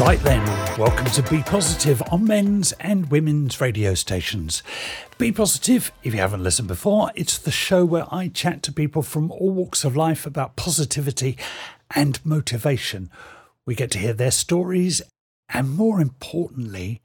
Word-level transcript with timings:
Right 0.00 0.20
then, 0.20 0.44
welcome 0.78 1.06
to 1.06 1.22
Be 1.22 1.42
Positive 1.42 2.02
on 2.12 2.26
men's 2.26 2.72
and 2.72 3.10
women's 3.10 3.62
radio 3.62 3.94
stations. 3.94 4.62
Be 5.16 5.32
Positive, 5.32 5.90
if 6.02 6.12
you 6.12 6.20
haven't 6.20 6.42
listened 6.42 6.68
before, 6.68 7.10
it's 7.14 7.38
the 7.38 7.50
show 7.50 7.82
where 7.86 8.04
I 8.12 8.28
chat 8.28 8.62
to 8.64 8.72
people 8.72 9.00
from 9.00 9.32
all 9.32 9.52
walks 9.52 9.84
of 9.84 9.96
life 9.96 10.26
about 10.26 10.54
positivity 10.54 11.38
and 11.94 12.20
motivation. 12.26 13.10
We 13.64 13.74
get 13.74 13.90
to 13.92 13.98
hear 13.98 14.12
their 14.12 14.30
stories, 14.30 15.00
and 15.48 15.74
more 15.74 15.98
importantly, 15.98 17.00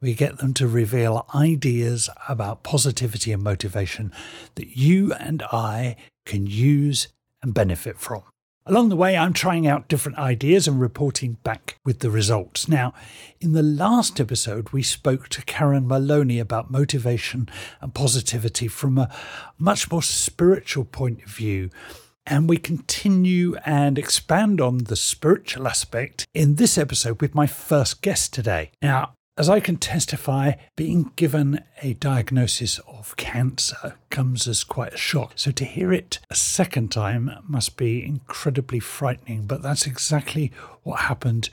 we 0.00 0.12
get 0.12 0.38
them 0.38 0.52
to 0.54 0.66
reveal 0.66 1.28
ideas 1.32 2.10
about 2.28 2.64
positivity 2.64 3.30
and 3.30 3.44
motivation 3.44 4.12
that 4.56 4.76
you 4.76 5.12
and 5.12 5.44
I 5.52 5.94
can 6.26 6.48
use 6.48 7.06
and 7.40 7.54
benefit 7.54 8.00
from. 8.00 8.24
Along 8.64 8.90
the 8.90 8.96
way, 8.96 9.16
I'm 9.16 9.32
trying 9.32 9.66
out 9.66 9.88
different 9.88 10.18
ideas 10.18 10.68
and 10.68 10.80
reporting 10.80 11.36
back 11.42 11.78
with 11.84 11.98
the 11.98 12.10
results. 12.10 12.68
Now, 12.68 12.94
in 13.40 13.52
the 13.52 13.62
last 13.62 14.20
episode, 14.20 14.70
we 14.70 14.84
spoke 14.84 15.28
to 15.30 15.44
Karen 15.44 15.88
Maloney 15.88 16.38
about 16.38 16.70
motivation 16.70 17.48
and 17.80 17.92
positivity 17.92 18.68
from 18.68 18.98
a 18.98 19.12
much 19.58 19.90
more 19.90 20.02
spiritual 20.02 20.84
point 20.84 21.24
of 21.24 21.28
view. 21.28 21.70
And 22.24 22.48
we 22.48 22.56
continue 22.56 23.56
and 23.66 23.98
expand 23.98 24.60
on 24.60 24.78
the 24.78 24.94
spiritual 24.94 25.66
aspect 25.66 26.24
in 26.32 26.54
this 26.54 26.78
episode 26.78 27.20
with 27.20 27.34
my 27.34 27.48
first 27.48 28.00
guest 28.00 28.32
today. 28.32 28.70
Now, 28.80 29.14
as 29.36 29.48
I 29.48 29.60
can 29.60 29.76
testify, 29.76 30.52
being 30.76 31.12
given 31.16 31.60
a 31.80 31.94
diagnosis 31.94 32.78
of 32.80 33.16
cancer 33.16 33.96
comes 34.10 34.46
as 34.46 34.62
quite 34.62 34.92
a 34.92 34.98
shock. 34.98 35.32
So 35.36 35.50
to 35.52 35.64
hear 35.64 35.92
it 35.92 36.18
a 36.30 36.34
second 36.34 36.92
time 36.92 37.30
must 37.46 37.76
be 37.76 38.04
incredibly 38.04 38.78
frightening. 38.80 39.46
But 39.46 39.62
that's 39.62 39.86
exactly 39.86 40.52
what 40.82 41.00
happened 41.00 41.48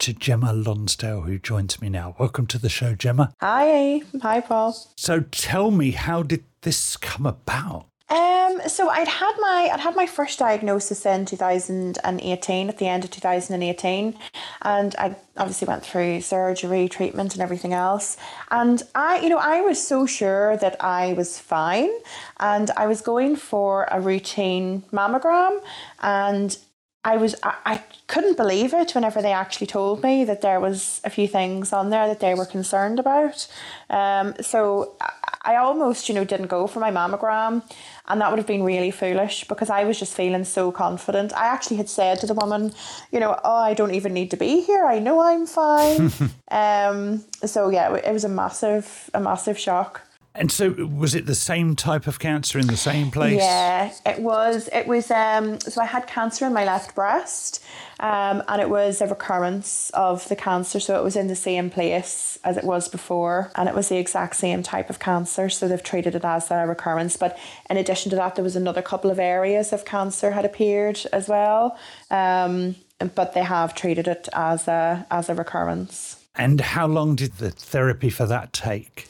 to 0.00 0.12
Gemma 0.12 0.52
Lonsdale, 0.52 1.22
who 1.22 1.38
joins 1.38 1.80
me 1.80 1.88
now. 1.88 2.14
Welcome 2.18 2.46
to 2.48 2.58
the 2.58 2.68
show, 2.68 2.94
Gemma. 2.94 3.32
Hi. 3.40 4.02
Hi, 4.22 4.40
Paul. 4.40 4.76
So 4.96 5.20
tell 5.20 5.70
me, 5.70 5.92
how 5.92 6.22
did 6.22 6.44
this 6.62 6.96
come 6.96 7.26
about? 7.26 7.86
Um, 8.10 8.60
so 8.68 8.90
I'd 8.90 9.08
had 9.08 9.32
my 9.38 9.70
I'd 9.72 9.80
had 9.80 9.96
my 9.96 10.06
first 10.06 10.38
diagnosis 10.38 11.06
in 11.06 11.24
2018 11.24 12.68
at 12.68 12.78
the 12.78 12.86
end 12.86 13.02
of 13.04 13.10
2018 13.10 14.14
and 14.60 14.94
I 14.98 15.16
obviously 15.38 15.66
went 15.66 15.84
through 15.86 16.20
surgery, 16.20 16.88
treatment 16.88 17.32
and 17.32 17.42
everything 17.42 17.72
else. 17.72 18.18
And 18.50 18.82
I 18.94 19.20
you 19.20 19.30
know, 19.30 19.38
I 19.38 19.62
was 19.62 19.86
so 19.86 20.04
sure 20.04 20.58
that 20.58 20.76
I 20.84 21.14
was 21.14 21.38
fine 21.38 21.90
and 22.38 22.70
I 22.76 22.86
was 22.86 23.00
going 23.00 23.36
for 23.36 23.88
a 23.90 24.00
routine 24.02 24.82
mammogram 24.92 25.62
and 26.02 26.58
I 27.04 27.16
was 27.16 27.34
I, 27.42 27.54
I 27.64 27.82
couldn't 28.06 28.36
believe 28.36 28.74
it 28.74 28.94
whenever 28.94 29.22
they 29.22 29.32
actually 29.32 29.66
told 29.66 30.02
me 30.02 30.24
that 30.24 30.42
there 30.42 30.60
was 30.60 31.00
a 31.04 31.10
few 31.10 31.26
things 31.26 31.72
on 31.72 31.88
there 31.88 32.06
that 32.06 32.20
they 32.20 32.34
were 32.34 32.46
concerned 32.46 32.98
about. 32.98 33.46
Um, 33.88 34.34
so 34.42 34.96
I 35.44 35.56
almost, 35.56 36.08
you 36.08 36.14
know, 36.14 36.24
didn't 36.24 36.46
go 36.46 36.66
for 36.66 36.80
my 36.80 36.90
mammogram. 36.90 37.62
And 38.06 38.20
that 38.20 38.30
would 38.30 38.38
have 38.38 38.46
been 38.46 38.62
really 38.62 38.90
foolish 38.90 39.44
because 39.48 39.70
I 39.70 39.84
was 39.84 39.98
just 39.98 40.14
feeling 40.14 40.44
so 40.44 40.70
confident. 40.70 41.32
I 41.32 41.46
actually 41.46 41.78
had 41.78 41.88
said 41.88 42.20
to 42.20 42.26
the 42.26 42.34
woman, 42.34 42.74
you 43.10 43.18
know, 43.18 43.38
oh, 43.42 43.56
I 43.56 43.72
don't 43.72 43.94
even 43.94 44.12
need 44.12 44.30
to 44.32 44.36
be 44.36 44.60
here. 44.60 44.84
I 44.84 44.98
know 44.98 45.20
I'm 45.20 45.46
fine. 45.46 46.12
um, 46.50 47.24
so 47.44 47.70
yeah, 47.70 47.94
it 47.94 48.12
was 48.12 48.24
a 48.24 48.28
massive, 48.28 49.10
a 49.14 49.20
massive 49.20 49.58
shock. 49.58 50.02
And 50.36 50.50
so, 50.50 50.70
was 50.70 51.14
it 51.14 51.26
the 51.26 51.34
same 51.36 51.76
type 51.76 52.08
of 52.08 52.18
cancer 52.18 52.58
in 52.58 52.66
the 52.66 52.76
same 52.76 53.12
place? 53.12 53.38
Yeah, 53.38 53.92
it 54.04 54.18
was. 54.18 54.68
It 54.72 54.88
was. 54.88 55.08
Um, 55.12 55.60
so 55.60 55.80
I 55.80 55.84
had 55.84 56.08
cancer 56.08 56.44
in 56.44 56.52
my 56.52 56.64
left 56.64 56.96
breast, 56.96 57.62
um, 58.00 58.42
and 58.48 58.60
it 58.60 58.68
was 58.68 59.00
a 59.00 59.06
recurrence 59.06 59.90
of 59.90 60.28
the 60.28 60.34
cancer. 60.34 60.80
So 60.80 60.98
it 60.98 61.04
was 61.04 61.14
in 61.14 61.28
the 61.28 61.36
same 61.36 61.70
place 61.70 62.36
as 62.42 62.56
it 62.56 62.64
was 62.64 62.88
before, 62.88 63.52
and 63.54 63.68
it 63.68 63.76
was 63.76 63.90
the 63.90 63.98
exact 63.98 64.34
same 64.34 64.64
type 64.64 64.90
of 64.90 64.98
cancer. 64.98 65.48
So 65.48 65.68
they've 65.68 65.80
treated 65.80 66.16
it 66.16 66.24
as 66.24 66.50
a 66.50 66.66
recurrence. 66.66 67.16
But 67.16 67.38
in 67.70 67.76
addition 67.76 68.10
to 68.10 68.16
that, 68.16 68.34
there 68.34 68.42
was 68.42 68.56
another 68.56 68.82
couple 68.82 69.12
of 69.12 69.20
areas 69.20 69.72
of 69.72 69.84
cancer 69.84 70.32
had 70.32 70.44
appeared 70.44 71.00
as 71.12 71.28
well. 71.28 71.78
Um, 72.10 72.74
but 73.14 73.34
they 73.34 73.44
have 73.44 73.74
treated 73.76 74.08
it 74.08 74.28
as 74.32 74.66
a 74.66 75.06
as 75.12 75.28
a 75.28 75.34
recurrence. 75.34 76.13
And 76.36 76.60
how 76.60 76.86
long 76.86 77.14
did 77.14 77.38
the 77.38 77.50
therapy 77.50 78.10
for 78.10 78.26
that 78.26 78.52
take? 78.52 79.08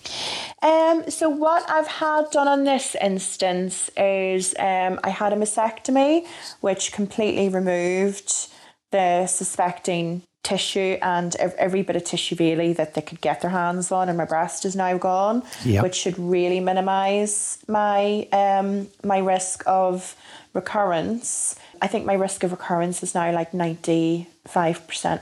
Um, 0.62 1.10
so 1.10 1.28
what 1.28 1.68
I've 1.70 1.86
had 1.86 2.30
done 2.30 2.48
on 2.48 2.64
this 2.64 2.94
instance 3.00 3.90
is 3.96 4.54
um, 4.58 5.00
I 5.02 5.10
had 5.10 5.32
a 5.32 5.36
mastectomy, 5.36 6.26
which 6.60 6.92
completely 6.92 7.48
removed 7.48 8.48
the 8.90 9.26
suspecting 9.26 10.22
tissue 10.44 10.98
and 11.00 11.34
every 11.36 11.82
bit 11.82 11.96
of 11.96 12.04
tissue 12.04 12.36
really 12.38 12.74
that 12.74 12.94
they 12.94 13.00
could 13.00 13.20
get 13.22 13.40
their 13.40 13.50
hands 13.50 13.90
on 13.90 14.08
and 14.10 14.18
my 14.18 14.26
breast 14.26 14.66
is 14.66 14.76
now 14.76 14.96
gone 14.98 15.42
yep. 15.64 15.82
which 15.82 15.94
should 15.94 16.18
really 16.18 16.60
minimize 16.60 17.58
my 17.66 18.28
um 18.30 18.86
my 19.02 19.16
risk 19.18 19.64
of 19.66 20.14
recurrence 20.52 21.56
i 21.80 21.86
think 21.86 22.04
my 22.04 22.12
risk 22.12 22.44
of 22.44 22.50
recurrence 22.50 23.02
is 23.02 23.14
now 23.14 23.32
like 23.32 23.52
95% 23.52 24.26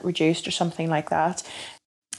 reduced 0.02 0.48
or 0.48 0.50
something 0.50 0.91
like 0.91 1.08
that 1.10 1.44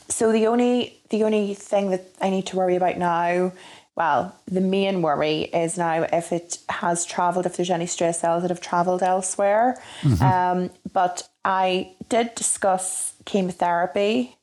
so 0.09 0.31
the 0.31 0.47
only 0.47 0.99
the 1.09 1.23
only 1.23 1.53
thing 1.53 1.91
that 1.91 2.07
I 2.21 2.29
need 2.29 2.47
to 2.47 2.57
worry 2.57 2.75
about 2.75 2.97
now, 2.97 3.51
well, 3.95 4.35
the 4.47 4.61
main 4.61 5.01
worry 5.01 5.41
is 5.43 5.77
now 5.77 6.03
if 6.11 6.31
it 6.31 6.57
has 6.69 7.05
travelled, 7.05 7.45
if 7.45 7.55
there's 7.55 7.69
any 7.69 7.85
stress 7.85 8.21
cells 8.21 8.41
that 8.41 8.49
have 8.49 8.61
travelled 8.61 9.03
elsewhere. 9.03 9.79
Mm-hmm. 10.01 10.23
Um, 10.23 10.69
but 10.91 11.29
I 11.45 11.93
did 12.09 12.33
discuss 12.35 13.13
chemotherapy 13.25 14.37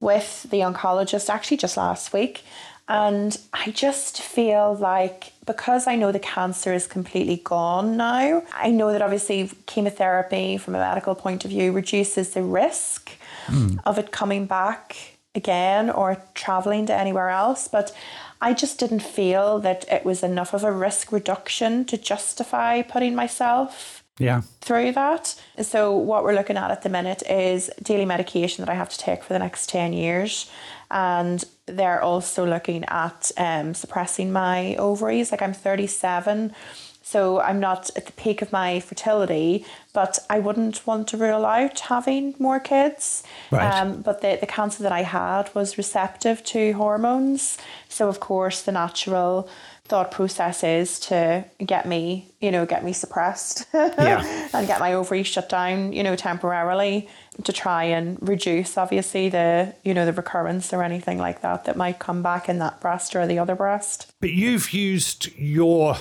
with 0.00 0.44
the 0.50 0.58
oncologist 0.58 1.28
actually 1.28 1.56
just 1.56 1.76
last 1.76 2.12
week. 2.12 2.44
And 2.88 3.38
I 3.52 3.70
just 3.70 4.20
feel 4.20 4.74
like 4.74 5.32
because 5.46 5.86
I 5.86 5.96
know 5.96 6.12
the 6.12 6.18
cancer 6.18 6.74
is 6.74 6.86
completely 6.86 7.40
gone 7.42 7.96
now, 7.96 8.42
I 8.52 8.70
know 8.70 8.92
that 8.92 9.00
obviously 9.00 9.50
chemotherapy, 9.66 10.58
from 10.58 10.74
a 10.74 10.78
medical 10.78 11.14
point 11.14 11.44
of 11.44 11.50
view, 11.50 11.72
reduces 11.72 12.30
the 12.30 12.42
risk 12.42 13.10
mm. 13.46 13.78
of 13.84 13.98
it 13.98 14.10
coming 14.12 14.46
back 14.46 15.18
again 15.34 15.90
or 15.90 16.22
traveling 16.34 16.86
to 16.86 16.94
anywhere 16.94 17.30
else. 17.30 17.68
But 17.68 17.94
I 18.40 18.54
just 18.54 18.78
didn't 18.78 19.00
feel 19.00 19.60
that 19.60 19.84
it 19.90 20.04
was 20.04 20.22
enough 20.22 20.52
of 20.52 20.64
a 20.64 20.72
risk 20.72 21.12
reduction 21.12 21.84
to 21.86 21.96
justify 21.96 22.82
putting 22.82 23.14
myself 23.14 24.02
yeah. 24.18 24.42
through 24.60 24.92
that. 24.92 25.40
So, 25.60 25.96
what 25.96 26.24
we're 26.24 26.34
looking 26.34 26.56
at 26.56 26.70
at 26.70 26.82
the 26.82 26.88
minute 26.88 27.22
is 27.28 27.70
daily 27.82 28.04
medication 28.04 28.64
that 28.64 28.70
I 28.70 28.74
have 28.74 28.90
to 28.90 28.98
take 28.98 29.22
for 29.22 29.32
the 29.32 29.38
next 29.38 29.68
10 29.68 29.92
years. 29.92 30.50
And 30.90 31.42
they're 31.66 32.02
also 32.02 32.44
looking 32.44 32.84
at 32.86 33.30
um, 33.36 33.74
suppressing 33.74 34.32
my 34.32 34.76
ovaries. 34.76 35.30
Like, 35.30 35.40
I'm 35.40 35.54
37 35.54 36.54
so 37.02 37.40
I'm 37.40 37.60
not 37.60 37.90
at 37.96 38.06
the 38.06 38.12
peak 38.12 38.42
of 38.42 38.52
my 38.52 38.80
fertility, 38.80 39.66
but 39.92 40.18
I 40.30 40.38
wouldn't 40.38 40.86
want 40.86 41.08
to 41.08 41.16
rule 41.16 41.44
out 41.44 41.80
having 41.80 42.34
more 42.38 42.60
kids. 42.60 43.22
Right. 43.50 43.66
Um, 43.66 44.02
but 44.02 44.20
the, 44.22 44.38
the 44.40 44.46
cancer 44.46 44.82
that 44.84 44.92
I 44.92 45.02
had 45.02 45.54
was 45.54 45.76
receptive 45.76 46.44
to 46.44 46.72
hormones. 46.72 47.58
So, 47.88 48.08
of 48.08 48.20
course, 48.20 48.62
the 48.62 48.72
natural 48.72 49.48
thought 49.86 50.10
process 50.10 50.62
is 50.62 51.00
to 51.00 51.44
get 51.66 51.86
me, 51.86 52.32
you 52.40 52.50
know, 52.50 52.64
get 52.64 52.84
me 52.84 52.92
suppressed 52.92 53.66
yeah. 53.74 54.48
and 54.54 54.66
get 54.66 54.80
my 54.80 54.94
ovaries 54.94 55.26
shut 55.26 55.48
down, 55.48 55.92
you 55.92 56.02
know, 56.02 56.16
temporarily 56.16 57.08
to 57.42 57.52
try 57.52 57.84
and 57.84 58.16
reduce 58.26 58.78
obviously 58.78 59.28
the, 59.28 59.74
you 59.84 59.92
know, 59.92 60.06
the 60.06 60.12
recurrence 60.12 60.72
or 60.72 60.82
anything 60.82 61.18
like 61.18 61.42
that 61.42 61.64
that 61.64 61.76
might 61.76 61.98
come 61.98 62.22
back 62.22 62.48
in 62.48 62.58
that 62.58 62.80
breast 62.80 63.16
or 63.16 63.26
the 63.26 63.38
other 63.38 63.56
breast. 63.56 64.10
But 64.20 64.30
you've 64.30 64.72
used 64.72 65.36
your 65.36 65.96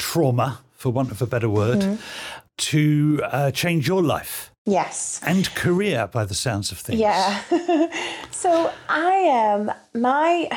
trauma, 0.00 0.60
for 0.74 0.90
want 0.90 1.10
of 1.12 1.22
a 1.22 1.26
better 1.26 1.48
word, 1.48 1.80
mm-hmm. 1.80 1.96
to 2.56 3.20
uh, 3.24 3.50
change 3.52 3.86
your 3.86 4.02
life. 4.02 4.50
Yes. 4.66 5.20
And 5.24 5.52
career 5.54 6.06
by 6.06 6.24
the 6.24 6.34
sounds 6.34 6.70
of 6.70 6.78
things. 6.78 7.00
Yeah. 7.00 7.40
so 8.30 8.72
I 8.88 9.12
am, 9.12 9.72
my, 9.94 10.48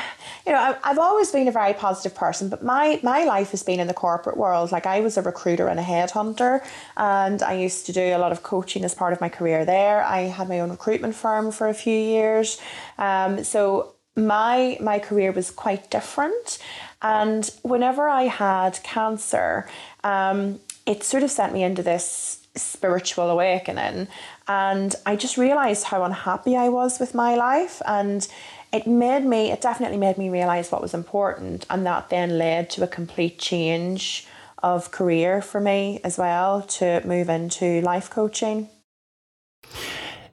you 0.46 0.52
know, 0.52 0.76
I've 0.84 0.98
always 0.98 1.32
been 1.32 1.48
a 1.48 1.52
very 1.52 1.72
positive 1.72 2.14
person, 2.14 2.48
but 2.48 2.62
my, 2.62 3.00
my 3.02 3.24
life 3.24 3.50
has 3.52 3.62
been 3.62 3.80
in 3.80 3.86
the 3.86 3.94
corporate 3.94 4.36
world. 4.36 4.72
Like 4.72 4.86
I 4.86 5.00
was 5.00 5.16
a 5.16 5.22
recruiter 5.22 5.68
and 5.68 5.80
a 5.80 5.82
headhunter, 5.82 6.64
and 6.96 7.42
I 7.42 7.54
used 7.54 7.86
to 7.86 7.92
do 7.92 8.02
a 8.02 8.18
lot 8.18 8.30
of 8.30 8.42
coaching 8.42 8.84
as 8.84 8.94
part 8.94 9.12
of 9.14 9.20
my 9.20 9.28
career 9.28 9.64
there. 9.64 10.04
I 10.04 10.22
had 10.22 10.48
my 10.48 10.60
own 10.60 10.70
recruitment 10.70 11.14
firm 11.14 11.50
for 11.50 11.68
a 11.68 11.74
few 11.74 11.98
years. 11.98 12.60
Um, 12.98 13.42
so 13.42 13.94
my 14.16 14.78
my 14.80 14.98
career 15.00 15.32
was 15.32 15.50
quite 15.50 15.90
different 15.90 16.58
and 17.04 17.48
whenever 17.60 18.08
I 18.08 18.22
had 18.22 18.82
cancer, 18.82 19.68
um, 20.02 20.58
it 20.86 21.04
sort 21.04 21.22
of 21.22 21.30
sent 21.30 21.52
me 21.52 21.62
into 21.62 21.82
this 21.82 22.46
spiritual 22.56 23.28
awakening. 23.28 24.08
And 24.48 24.94
I 25.04 25.14
just 25.14 25.36
realized 25.36 25.84
how 25.84 26.02
unhappy 26.04 26.56
I 26.56 26.70
was 26.70 26.98
with 26.98 27.14
my 27.14 27.34
life. 27.34 27.82
And 27.86 28.26
it 28.72 28.86
made 28.86 29.26
me, 29.26 29.52
it 29.52 29.60
definitely 29.60 29.98
made 29.98 30.16
me 30.16 30.30
realize 30.30 30.72
what 30.72 30.80
was 30.80 30.94
important. 30.94 31.66
And 31.68 31.84
that 31.84 32.08
then 32.08 32.38
led 32.38 32.70
to 32.70 32.82
a 32.82 32.86
complete 32.86 33.38
change 33.38 34.26
of 34.62 34.90
career 34.90 35.42
for 35.42 35.60
me 35.60 36.00
as 36.04 36.16
well 36.16 36.62
to 36.62 37.06
move 37.06 37.28
into 37.28 37.82
life 37.82 38.08
coaching. 38.08 38.70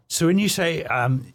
So 0.07 0.27
when 0.27 0.39
you 0.39 0.47
say 0.47 0.83
um, 0.85 1.33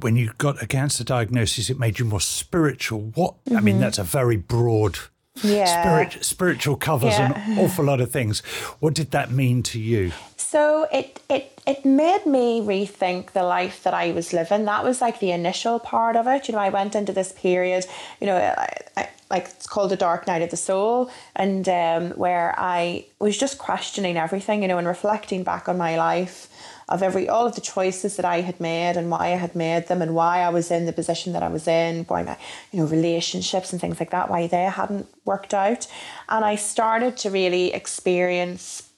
when 0.00 0.16
you 0.16 0.32
got 0.38 0.62
a 0.62 0.66
cancer 0.66 1.04
diagnosis, 1.04 1.70
it 1.70 1.78
made 1.78 1.98
you 1.98 2.04
more 2.04 2.20
spiritual. 2.20 3.12
What 3.14 3.44
mm-hmm. 3.44 3.56
I 3.56 3.60
mean, 3.60 3.74
mm-hmm. 3.74 3.82
that's 3.82 3.98
a 3.98 4.04
very 4.04 4.36
broad. 4.36 4.98
Yeah. 5.42 5.82
Spirit, 5.82 6.24
spiritual 6.24 6.76
covers 6.76 7.14
yeah. 7.14 7.32
an 7.48 7.58
awful 7.58 7.86
lot 7.86 8.02
of 8.02 8.10
things. 8.10 8.40
What 8.80 8.92
did 8.92 9.12
that 9.12 9.30
mean 9.30 9.62
to 9.64 9.80
you? 9.80 10.12
So 10.36 10.86
it 10.92 11.18
it 11.30 11.58
it 11.66 11.86
made 11.86 12.26
me 12.26 12.60
rethink 12.60 13.30
the 13.30 13.42
life 13.42 13.82
that 13.84 13.94
I 13.94 14.12
was 14.12 14.34
living. 14.34 14.66
That 14.66 14.84
was 14.84 15.00
like 15.00 15.20
the 15.20 15.30
initial 15.30 15.78
part 15.78 16.16
of 16.16 16.26
it. 16.26 16.48
You 16.48 16.52
know, 16.52 16.60
I 16.60 16.68
went 16.68 16.94
into 16.94 17.12
this 17.12 17.32
period. 17.32 17.86
You 18.20 18.26
know, 18.26 18.36
I, 18.36 18.68
I, 18.96 19.08
like 19.30 19.44
it's 19.46 19.66
called 19.66 19.90
the 19.90 19.96
dark 19.96 20.26
night 20.26 20.42
of 20.42 20.50
the 20.50 20.58
soul, 20.58 21.10
and 21.34 21.66
um, 21.66 22.10
where 22.10 22.54
I 22.58 23.06
was 23.18 23.38
just 23.38 23.56
questioning 23.56 24.18
everything. 24.18 24.60
You 24.60 24.68
know, 24.68 24.76
and 24.76 24.86
reflecting 24.86 25.42
back 25.42 25.70
on 25.70 25.78
my 25.78 25.96
life 25.96 26.51
of 26.88 27.02
every 27.02 27.28
all 27.28 27.46
of 27.46 27.54
the 27.54 27.60
choices 27.60 28.16
that 28.16 28.24
I 28.24 28.40
had 28.40 28.60
made 28.60 28.96
and 28.96 29.10
why 29.10 29.32
I 29.32 29.36
had 29.36 29.54
made 29.54 29.88
them 29.88 30.02
and 30.02 30.14
why 30.14 30.40
I 30.40 30.48
was 30.50 30.70
in 30.70 30.86
the 30.86 30.92
position 30.92 31.32
that 31.32 31.42
I 31.42 31.48
was 31.48 31.66
in, 31.66 32.04
why 32.04 32.22
my 32.22 32.36
you 32.70 32.80
know 32.80 32.86
relationships 32.86 33.72
and 33.72 33.80
things 33.80 34.00
like 34.00 34.10
that, 34.10 34.30
why 34.30 34.46
they 34.46 34.64
hadn't 34.64 35.08
worked 35.24 35.54
out, 35.54 35.86
and 36.28 36.44
I 36.44 36.56
started 36.56 37.16
to 37.18 37.30
really 37.30 37.72
experience 37.72 38.88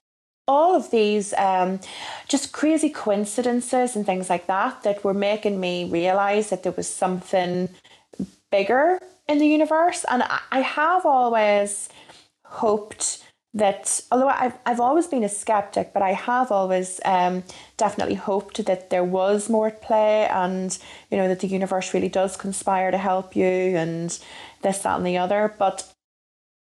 all 0.46 0.76
of 0.76 0.90
these 0.90 1.32
um, 1.34 1.81
just 2.28 2.52
crazy 2.52 2.90
coincidences 2.90 3.96
and 3.96 4.04
things 4.04 4.28
like 4.28 4.46
that 4.46 4.82
that 4.82 5.02
were 5.02 5.14
making 5.14 5.58
me 5.58 5.88
realize 5.90 6.50
that 6.50 6.62
there 6.62 6.72
was 6.72 6.88
something 6.88 7.69
bigger 8.50 8.98
in 9.26 9.38
the 9.38 9.46
universe. 9.46 10.04
And 10.08 10.22
I 10.52 10.60
have 10.60 11.06
always 11.06 11.88
hoped 12.44 13.24
that, 13.54 14.00
although 14.10 14.28
I've, 14.28 14.54
I've 14.66 14.80
always 14.80 15.06
been 15.06 15.22
a 15.22 15.28
skeptic, 15.28 15.92
but 15.92 16.02
I 16.02 16.12
have 16.12 16.50
always 16.50 17.00
um, 17.04 17.44
definitely 17.76 18.16
hoped 18.16 18.64
that 18.66 18.90
there 18.90 19.04
was 19.04 19.48
more 19.48 19.68
at 19.68 19.80
play 19.80 20.26
and, 20.26 20.76
you 21.10 21.16
know, 21.16 21.28
that 21.28 21.40
the 21.40 21.46
universe 21.46 21.94
really 21.94 22.08
does 22.08 22.36
conspire 22.36 22.90
to 22.90 22.98
help 22.98 23.36
you 23.36 23.44
and 23.44 24.18
this, 24.62 24.78
that, 24.78 24.96
and 24.96 25.06
the 25.06 25.18
other. 25.18 25.54
But 25.56 25.90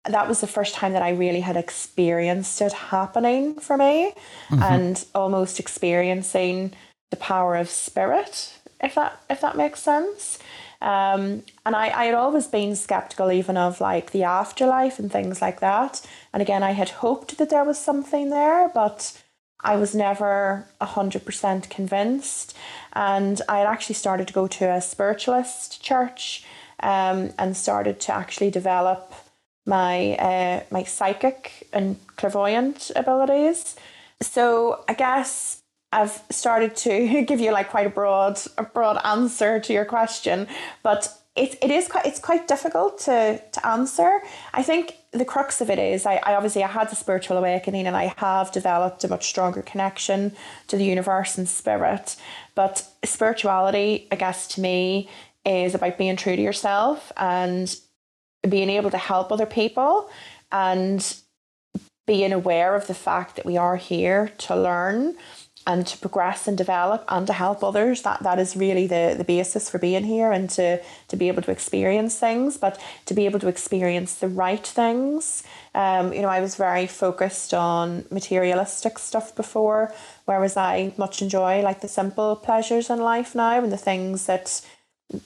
that 0.08 0.28
was 0.28 0.42
the 0.42 0.48
first 0.48 0.76
time 0.76 0.94
that 0.94 1.02
I 1.02 1.10
really 1.10 1.42
had 1.42 1.58
experienced 1.58 2.62
it 2.62 2.74
happening 2.74 3.56
for 3.56 3.78
me 3.78 4.14
mm-hmm. 4.50 4.62
and 4.62 5.06
almost 5.16 5.60
experiencing 5.60 6.74
the 7.10 7.18
power 7.18 7.56
of 7.56 7.70
spirit, 7.70 8.54
if 8.82 8.96
that 8.96 9.20
if 9.30 9.42
that 9.42 9.58
makes 9.58 9.80
sense. 9.82 10.38
Um, 10.82 11.44
and 11.66 11.76
I, 11.76 11.90
I 11.90 12.06
had 12.06 12.14
always 12.14 12.48
been 12.48 12.76
skeptical 12.76 13.32
even 13.32 13.58
of 13.58 13.82
like 13.82 14.12
the 14.12 14.24
afterlife 14.24 15.00
and 15.00 15.12
things 15.12 15.42
like 15.42 15.60
that. 15.62 16.06
And 16.36 16.42
again, 16.42 16.64
I 16.64 16.72
had 16.72 16.90
hoped 16.90 17.38
that 17.38 17.50
there 17.50 17.64
was 17.64 17.80
something 17.80 18.30
there, 18.30 18.68
but 18.68 19.24
I 19.62 19.78
was 19.78 19.96
never 19.96 20.68
100% 20.82 21.70
convinced. 21.70 22.58
And 22.92 23.42
I 23.48 23.60
had 23.60 23.68
actually 23.68 23.96
started 23.96 24.28
to 24.28 24.34
go 24.34 24.46
to 24.46 24.70
a 24.70 24.82
spiritualist 24.82 25.82
church 25.82 26.44
um, 26.82 27.32
and 27.40 27.56
started 27.56 28.02
to 28.02 28.14
actually 28.14 28.52
develop 28.52 29.14
my 29.66 30.16
uh, 30.18 30.64
my 30.72 30.84
psychic 30.84 31.70
and 31.72 31.96
clairvoyant 32.18 32.92
abilities. 32.98 33.78
So 34.22 34.84
I 34.90 34.94
guess 34.94 35.62
I've 35.94 36.22
started 36.30 36.76
to 36.88 37.22
give 37.30 37.40
you 37.40 37.54
like 37.54 37.70
quite 37.70 37.88
a 37.88 37.90
broad 38.02 38.42
a 38.58 38.64
broad 38.64 39.00
answer 39.06 39.62
to 39.62 39.72
your 39.72 39.86
question, 39.86 40.50
but 40.84 41.18
it, 41.36 41.58
it 41.62 41.70
is 41.70 41.88
quite 41.88 42.06
it's 42.06 42.20
quite 42.20 42.48
difficult 42.48 43.00
to 43.00 43.42
to 43.52 43.68
answer. 43.68 44.22
I 44.54 44.64
think 44.64 44.98
the 45.12 45.26
crux 45.26 45.60
of 45.60 45.70
it 45.70 45.80
is 45.80 46.06
I, 46.06 46.16
I 46.24 46.36
obviously 46.36 46.64
I 46.64 46.68
had 46.68 46.90
the 46.90 46.96
spiritual 46.96 47.38
awakening 47.38 47.88
and 47.88 47.96
I 47.96 48.14
have 48.18 48.52
developed 48.52 49.04
a 49.04 49.10
much 49.10 49.28
stronger 49.28 49.62
connection 49.62 50.36
to 50.68 50.78
the 50.78 50.86
universe 50.86 51.38
and 51.38 51.48
spirit. 51.48 52.16
But 52.56 52.88
spirituality, 53.04 54.08
I 54.12 54.16
guess 54.16 54.48
to 54.50 54.62
me, 54.62 55.10
is 55.46 55.76
about 55.76 55.98
being 55.98 56.16
true 56.16 56.36
to 56.36 56.42
yourself 56.42 57.12
and 57.18 57.76
being 58.48 58.70
able 58.70 58.92
to 58.92 58.98
help 58.98 59.32
other 59.32 59.46
people 59.46 60.10
and 60.52 61.18
being 62.08 62.32
aware 62.32 62.76
of 62.76 62.88
the 62.88 62.94
fact 62.94 63.36
that 63.36 63.46
we 63.46 63.58
are 63.58 63.76
here 63.76 64.32
to 64.38 64.56
learn 64.56 65.16
and 65.68 65.88
to 65.88 65.98
progress 65.98 66.48
and 66.48 66.58
develop 66.58 67.04
and 67.08 67.26
to 67.28 67.34
help 67.34 67.64
others 67.64 68.04
that 68.04 68.22
that 68.24 68.40
is 68.40 68.56
really 68.56 68.88
the 68.88 69.16
the 69.18 69.24
basis 69.24 69.70
for 69.70 69.80
being 69.80 70.04
here 70.04 70.32
and 70.32 70.50
to 70.50 70.82
to 71.08 71.16
be 71.16 71.28
able 71.28 71.42
to 71.42 71.52
experience 71.52 72.20
things 72.20 72.58
but 72.58 72.80
to 73.06 73.14
be 73.14 73.26
able 73.26 73.40
to 73.40 73.48
experience 73.48 74.16
the 74.16 74.28
right 74.28 74.66
things 74.66 75.44
um, 75.74 76.14
you 76.14 76.22
know 76.22 76.30
I 76.30 76.42
was 76.42 76.56
very 76.56 76.88
focused 76.88 77.54
on 77.54 78.06
materialistic 78.12 79.00
stuff 79.00 79.36
before 79.36 79.94
whereas 80.26 80.56
I 80.58 80.94
much 80.98 81.22
enjoy 81.22 81.62
like 81.62 81.82
the 81.82 81.88
simple 81.88 82.36
pleasures 82.36 82.90
in 82.90 83.00
life 83.00 83.36
now 83.36 83.64
and 83.64 83.72
the 83.72 83.78
things 83.78 84.26
that 84.28 84.62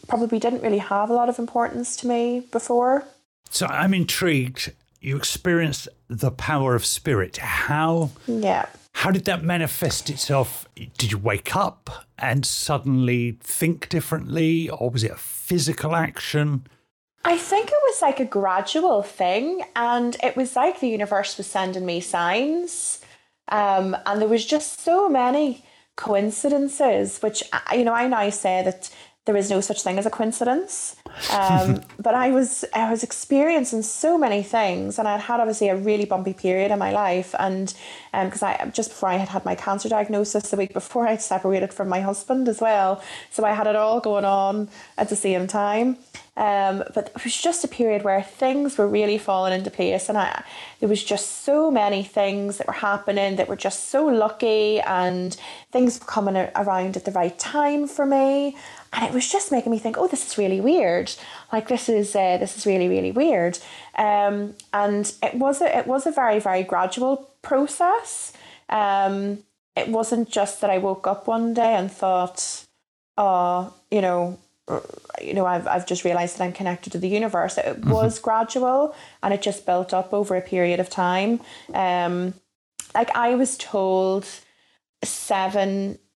probably 0.07 0.39
didn't 0.39 0.61
really 0.61 0.79
have 0.79 1.09
a 1.09 1.13
lot 1.13 1.29
of 1.29 1.39
importance 1.39 1.95
to 1.97 2.07
me 2.07 2.41
before. 2.51 3.05
So 3.49 3.65
I'm 3.67 3.93
intrigued. 3.93 4.73
You 5.01 5.15
experienced 5.15 5.87
the 6.09 6.31
power 6.31 6.75
of 6.75 6.85
spirit. 6.85 7.37
How? 7.37 8.11
Yeah. 8.27 8.67
How 8.99 9.11
did 9.11 9.23
that 9.25 9.45
manifest 9.45 10.09
itself? 10.09 10.67
Did 10.75 11.13
you 11.13 11.17
wake 11.17 11.55
up 11.55 12.05
and 12.17 12.45
suddenly 12.45 13.37
think 13.39 13.87
differently, 13.87 14.69
or 14.69 14.89
was 14.89 15.05
it 15.05 15.11
a 15.11 15.15
physical 15.15 15.95
action? 15.95 16.67
I 17.23 17.37
think 17.37 17.69
it 17.69 17.79
was 17.85 18.01
like 18.01 18.19
a 18.19 18.25
gradual 18.25 19.01
thing, 19.01 19.63
and 19.73 20.17
it 20.21 20.35
was 20.35 20.57
like 20.57 20.81
the 20.81 20.89
universe 20.89 21.37
was 21.37 21.47
sending 21.47 21.85
me 21.85 22.01
signs. 22.01 22.99
Um, 23.47 23.95
and 24.05 24.19
there 24.19 24.27
was 24.27 24.45
just 24.45 24.81
so 24.81 25.07
many 25.07 25.63
coincidences, 25.95 27.19
which 27.19 27.41
you 27.73 27.85
know 27.85 27.93
I 27.93 28.09
now 28.09 28.29
say 28.31 28.63
that 28.63 28.93
there 29.29 29.37
is 29.37 29.51
no 29.51 29.61
such 29.61 29.83
thing 29.83 29.99
as 29.99 30.07
a 30.07 30.09
coincidence. 30.09 30.95
Um, 31.31 31.81
but 31.99 32.15
I 32.15 32.31
was 32.31 32.65
I 32.73 32.89
was 32.89 33.03
experiencing 33.03 33.83
so 33.83 34.17
many 34.17 34.41
things, 34.41 34.97
and 34.97 35.07
I'd 35.07 35.19
had 35.19 35.39
obviously 35.39 35.69
a 35.69 35.75
really 35.75 36.05
bumpy 36.05 36.33
period 36.33 36.71
in 36.71 36.79
my 36.79 36.91
life, 36.91 37.35
and 37.37 37.71
because 38.11 38.41
um, 38.41 38.49
I 38.49 38.71
just 38.71 38.89
before 38.89 39.09
I 39.09 39.17
had 39.17 39.29
had 39.29 39.45
my 39.45 39.53
cancer 39.53 39.87
diagnosis, 39.87 40.49
the 40.49 40.57
week 40.57 40.73
before 40.73 41.07
I'd 41.11 41.21
separated 41.21 41.71
from 41.71 41.89
my 41.89 42.01
husband 42.01 42.49
as 42.49 42.59
well, 42.59 43.03
so 43.29 43.45
I 43.45 43.53
had 43.53 43.67
it 43.67 43.75
all 43.75 43.99
going 43.99 44.25
on 44.25 44.67
at 44.97 45.09
the 45.09 45.15
same 45.15 45.45
time. 45.45 45.97
Um, 46.35 46.83
but 46.95 47.11
it 47.15 47.23
was 47.25 47.39
just 47.39 47.65
a 47.65 47.67
period 47.67 48.03
where 48.03 48.23
things 48.23 48.77
were 48.77 48.87
really 48.87 49.17
falling 49.17 49.53
into 49.53 49.69
place, 49.69 50.09
and 50.09 50.17
I 50.17 50.43
there 50.79 50.89
was 50.89 51.03
just 51.03 51.43
so 51.43 51.69
many 51.69 52.01
things 52.01 52.57
that 52.57 52.65
were 52.65 52.73
happening 52.73 53.35
that 53.35 53.47
were 53.47 53.57
just 53.57 53.89
so 53.89 54.07
lucky, 54.07 54.79
and 54.79 55.37
things 55.71 55.99
were 55.99 56.07
coming 56.07 56.35
around 56.55 56.97
at 56.97 57.05
the 57.05 57.11
right 57.11 57.37
time 57.37 57.87
for 57.87 58.05
me, 58.07 58.55
and 58.93 59.05
it 59.05 59.13
was 59.13 59.29
just 59.31 59.51
making 59.51 59.71
me 59.71 59.79
think, 59.79 59.97
oh, 59.97 60.07
this 60.07 60.25
is 60.25 60.37
really 60.37 60.59
weird. 60.61 61.11
Like 61.51 61.67
this 61.67 61.89
is 61.89 62.15
uh, 62.15 62.37
this 62.37 62.57
is 62.57 62.65
really 62.65 62.87
really 62.87 63.11
weird. 63.11 63.59
Um, 63.97 64.55
and 64.73 65.11
it 65.21 65.35
was 65.35 65.61
a 65.61 65.77
it 65.77 65.87
was 65.87 66.07
a 66.07 66.11
very 66.11 66.39
very 66.39 66.63
gradual 66.63 67.29
process. 67.41 68.33
Um, 68.69 69.39
it 69.75 69.89
wasn't 69.89 70.29
just 70.29 70.61
that 70.61 70.69
I 70.69 70.77
woke 70.77 71.07
up 71.07 71.27
one 71.27 71.53
day 71.53 71.75
and 71.75 71.91
thought, 71.91 72.65
oh, 73.17 73.73
you 73.89 74.01
know, 74.01 74.37
you 75.21 75.33
know, 75.33 75.45
I've, 75.45 75.67
I've 75.67 75.85
just 75.85 76.03
realized 76.03 76.37
that 76.37 76.43
I'm 76.43 76.53
connected 76.53 76.91
to 76.91 76.99
the 76.99 77.07
universe. 77.07 77.57
It 77.57 77.65
mm-hmm. 77.65 77.89
was 77.89 78.19
gradual 78.19 78.95
and 79.23 79.33
it 79.33 79.41
just 79.41 79.65
built 79.65 79.93
up 79.93 80.13
over 80.13 80.35
a 80.35 80.41
period 80.41 80.79
of 80.79 80.89
time. 80.89 81.39
Um, 81.73 82.33
like 82.93 83.15
I 83.15 83.35
was 83.35 83.57
told 83.57 84.27
seven, 85.03 85.93
uh, 85.93 86.08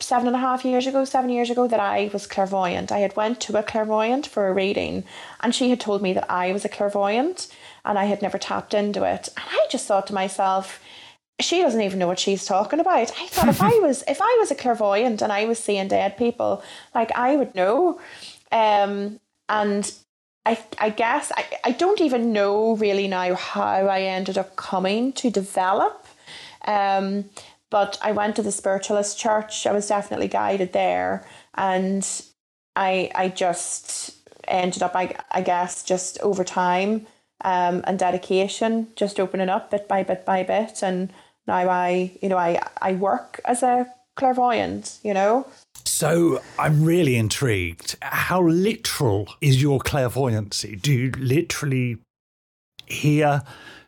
seven 0.00 0.26
and 0.26 0.36
a 0.36 0.40
half 0.40 0.64
years 0.64 0.86
ago, 0.86 1.04
seven 1.04 1.30
years 1.30 1.50
ago, 1.50 1.66
that 1.68 1.80
I 1.80 2.10
was 2.12 2.26
clairvoyant. 2.26 2.90
I 2.90 2.98
had 2.98 3.16
went 3.16 3.40
to 3.42 3.58
a 3.58 3.62
clairvoyant 3.62 4.26
for 4.26 4.48
a 4.48 4.52
reading 4.52 5.04
and 5.40 5.54
she 5.54 5.70
had 5.70 5.80
told 5.80 6.02
me 6.02 6.12
that 6.12 6.30
I 6.30 6.52
was 6.52 6.64
a 6.64 6.68
clairvoyant 6.68 7.48
and 7.84 7.98
I 7.98 8.04
had 8.04 8.22
never 8.22 8.38
tapped 8.38 8.74
into 8.74 9.04
it. 9.04 9.28
And 9.36 9.46
I 9.48 9.66
just 9.70 9.86
thought 9.86 10.06
to 10.08 10.14
myself, 10.14 10.80
she 11.40 11.62
doesn't 11.62 11.80
even 11.80 11.98
know 11.98 12.06
what 12.06 12.18
she's 12.18 12.44
talking 12.46 12.80
about. 12.80 13.12
I 13.20 13.26
thought 13.26 13.48
if 13.48 13.62
I 13.62 13.78
was 13.80 14.04
if 14.08 14.20
I 14.20 14.36
was 14.40 14.50
a 14.50 14.54
clairvoyant 14.54 15.22
and 15.22 15.32
I 15.32 15.44
was 15.44 15.58
seeing 15.58 15.88
dead 15.88 16.16
people, 16.16 16.62
like 16.94 17.12
I 17.16 17.36
would 17.36 17.54
know. 17.54 18.00
Um, 18.50 19.20
and 19.48 19.92
I 20.46 20.58
I 20.78 20.90
guess 20.90 21.32
I, 21.36 21.44
I 21.64 21.70
don't 21.72 22.00
even 22.00 22.32
know 22.32 22.76
really 22.76 23.08
now 23.08 23.34
how 23.34 23.86
I 23.86 24.02
ended 24.02 24.38
up 24.38 24.56
coming 24.56 25.12
to 25.14 25.30
develop. 25.30 26.06
Um, 26.66 27.26
but 27.74 27.98
I 28.00 28.12
went 28.12 28.36
to 28.36 28.42
the 28.42 28.52
spiritualist 28.52 29.18
church. 29.18 29.66
I 29.66 29.72
was 29.72 29.88
definitely 29.88 30.28
guided 30.28 30.72
there, 30.72 31.26
and 31.54 32.04
I 32.76 33.10
I 33.14 33.28
just 33.30 34.14
ended 34.46 34.82
up 34.82 34.94
I 34.94 35.16
I 35.32 35.42
guess 35.42 35.82
just 35.82 36.20
over 36.20 36.44
time 36.44 37.08
um, 37.44 37.82
and 37.86 37.98
dedication, 37.98 38.92
just 38.94 39.18
opening 39.18 39.48
up 39.48 39.72
bit 39.72 39.88
by 39.88 40.04
bit 40.04 40.24
by 40.24 40.44
bit 40.44 40.84
and 40.84 41.12
now 41.46 41.68
I, 41.68 42.12
you 42.22 42.28
know, 42.28 42.38
I, 42.38 42.60
I 42.80 42.94
work 42.94 43.40
as 43.44 43.62
a 43.62 43.86
clairvoyant, 44.16 44.98
you 45.02 45.12
know. 45.12 45.46
So 45.84 46.40
I'm 46.58 46.84
really 46.84 47.16
intrigued. 47.16 47.96
How 48.02 48.42
literal 48.42 49.28
is 49.40 49.60
your 49.60 49.78
clairvoyancy? 49.80 50.76
Do 50.76 50.92
you 50.92 51.10
literally 51.18 51.98
hear, 52.86 53.42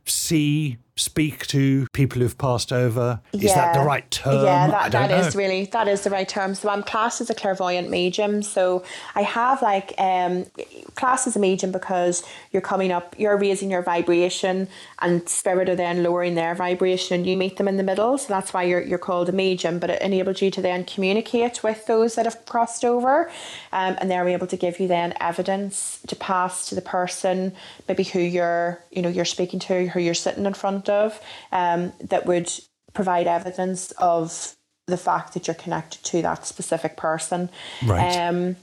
see, 0.05 0.79
speak 0.99 1.47
to 1.47 1.87
people 1.93 2.23
who've 2.23 2.39
passed 2.39 2.73
over? 2.73 3.21
Is 3.35 3.55
that 3.55 3.75
the 3.75 3.81
right 3.81 4.11
term? 4.11 4.45
Yeah, 4.45 4.69
that, 4.69 4.93
that 4.93 5.11
is 5.11 5.37
really 5.37 5.67
that 5.67 5.89
is 5.89 6.03
the 6.03 6.11
right 6.11 6.29
term. 6.29 6.55
So 6.55 6.71
I'm 6.71 6.83
classed 6.83 7.21
as 7.21 7.29
a 7.29 7.35
clairvoyant 7.35 7.91
medium. 7.91 8.43
So 8.43 8.83
I 9.15 9.23
have 9.23 9.61
like 9.61 9.93
um 9.99 10.47
class 10.95 11.27
as 11.27 11.37
a 11.37 11.39
medium 11.39 11.71
because 11.71 12.25
you're 12.51 12.63
coming 12.63 12.93
up, 12.93 13.15
you're 13.19 13.37
raising 13.37 13.71
your 13.71 13.83
vibration 13.83 14.69
and 15.03 15.29
spirit 15.29 15.69
are 15.69 15.77
then 15.77 16.03
lowering 16.03 16.35
their 16.35 16.55
vibration 16.55 17.17
and 17.17 17.27
you 17.27 17.37
meet 17.37 17.59
them 17.59 17.69
in 17.69 17.77
the 17.77 17.83
middle. 17.83 18.17
So 18.17 18.29
that's 18.29 18.55
why 18.55 18.63
you're 18.63 18.81
you're 18.81 18.99
called 18.99 19.29
a 19.29 19.33
medium, 19.33 19.79
but 19.79 19.91
it 19.91 20.01
enables 20.01 20.41
you 20.41 20.51
to 20.53 20.63
then 20.63 20.85
communicate 20.85 21.63
with 21.63 21.87
those 21.87 22.15
that 22.15 22.25
have 22.25 22.47
crossed 22.47 22.87
over. 22.87 23.31
Um, 23.73 23.97
and 24.01 24.11
they're 24.11 24.27
able 24.27 24.47
to 24.47 24.57
give 24.57 24.81
you 24.81 24.89
then 24.89 25.13
evidence 25.21 26.01
to 26.07 26.17
pass 26.17 26.71
to 26.71 26.75
the 26.75 26.81
person, 26.81 27.55
maybe 27.87 28.03
who 28.03 28.21
you're, 28.21 28.83
you 28.91 29.03
know, 29.03 29.11
you're 29.11 29.27
speaking 29.27 29.61
to, 29.61 29.89
who 29.89 30.01
you're 30.01 30.15
sitting 30.15 30.47
in 30.47 30.55
front 30.55 30.86
of, 30.89 31.21
um, 31.53 31.93
that 32.01 32.27
would 32.27 32.51
provide 32.93 33.27
evidence 33.27 33.93
of 33.93 34.57
the 34.87 34.97
fact 34.97 35.35
that 35.35 35.47
you're 35.47 35.55
connected 35.55 36.03
to 36.05 36.23
that 36.23 36.47
specific 36.47 36.97
person. 36.97 37.51
Right. 37.85 38.17
Um, 38.17 38.57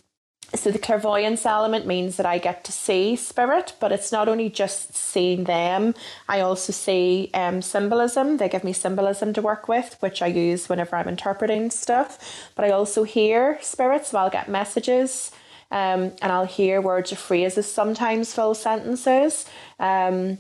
so 0.56 0.70
the 0.70 0.80
clairvoyance 0.80 1.46
element 1.48 1.88
means 1.88 2.18
that 2.18 2.28
I 2.28 2.38
get 2.38 2.64
to 2.66 2.72
see 2.72 3.16
spirit, 3.16 3.74
but 3.80 3.92
it's 3.92 4.12
not 4.12 4.30
only 4.30 4.50
just 4.50 4.96
seeing 4.96 5.46
them. 5.46 5.96
I 6.30 6.42
also 6.42 6.72
see 6.72 7.32
um, 7.34 7.62
symbolism. 7.64 8.38
They 8.38 8.50
give 8.50 8.64
me 8.64 8.72
symbolism 8.72 9.34
to 9.34 9.42
work 9.42 9.68
with, 9.68 9.98
which 10.00 10.22
I 10.22 10.28
use 10.28 10.70
whenever 10.70 10.96
I'm 10.96 11.08
interpreting 11.08 11.72
stuff. 11.72 12.52
But 12.56 12.66
I 12.66 12.70
also 12.70 13.04
hear 13.04 13.58
spirits, 13.62 14.10
so 14.10 14.20
I'll 14.20 14.30
get 14.30 14.48
messages. 14.48 15.32
Um, 15.72 16.12
and 16.22 16.32
I'll 16.32 16.46
hear 16.46 16.82
words 16.82 17.12
or 17.12 17.16
phrases, 17.16 17.72
sometimes 17.72 18.32
full 18.32 18.54
sentences. 18.54 19.46
Um, 19.80 20.38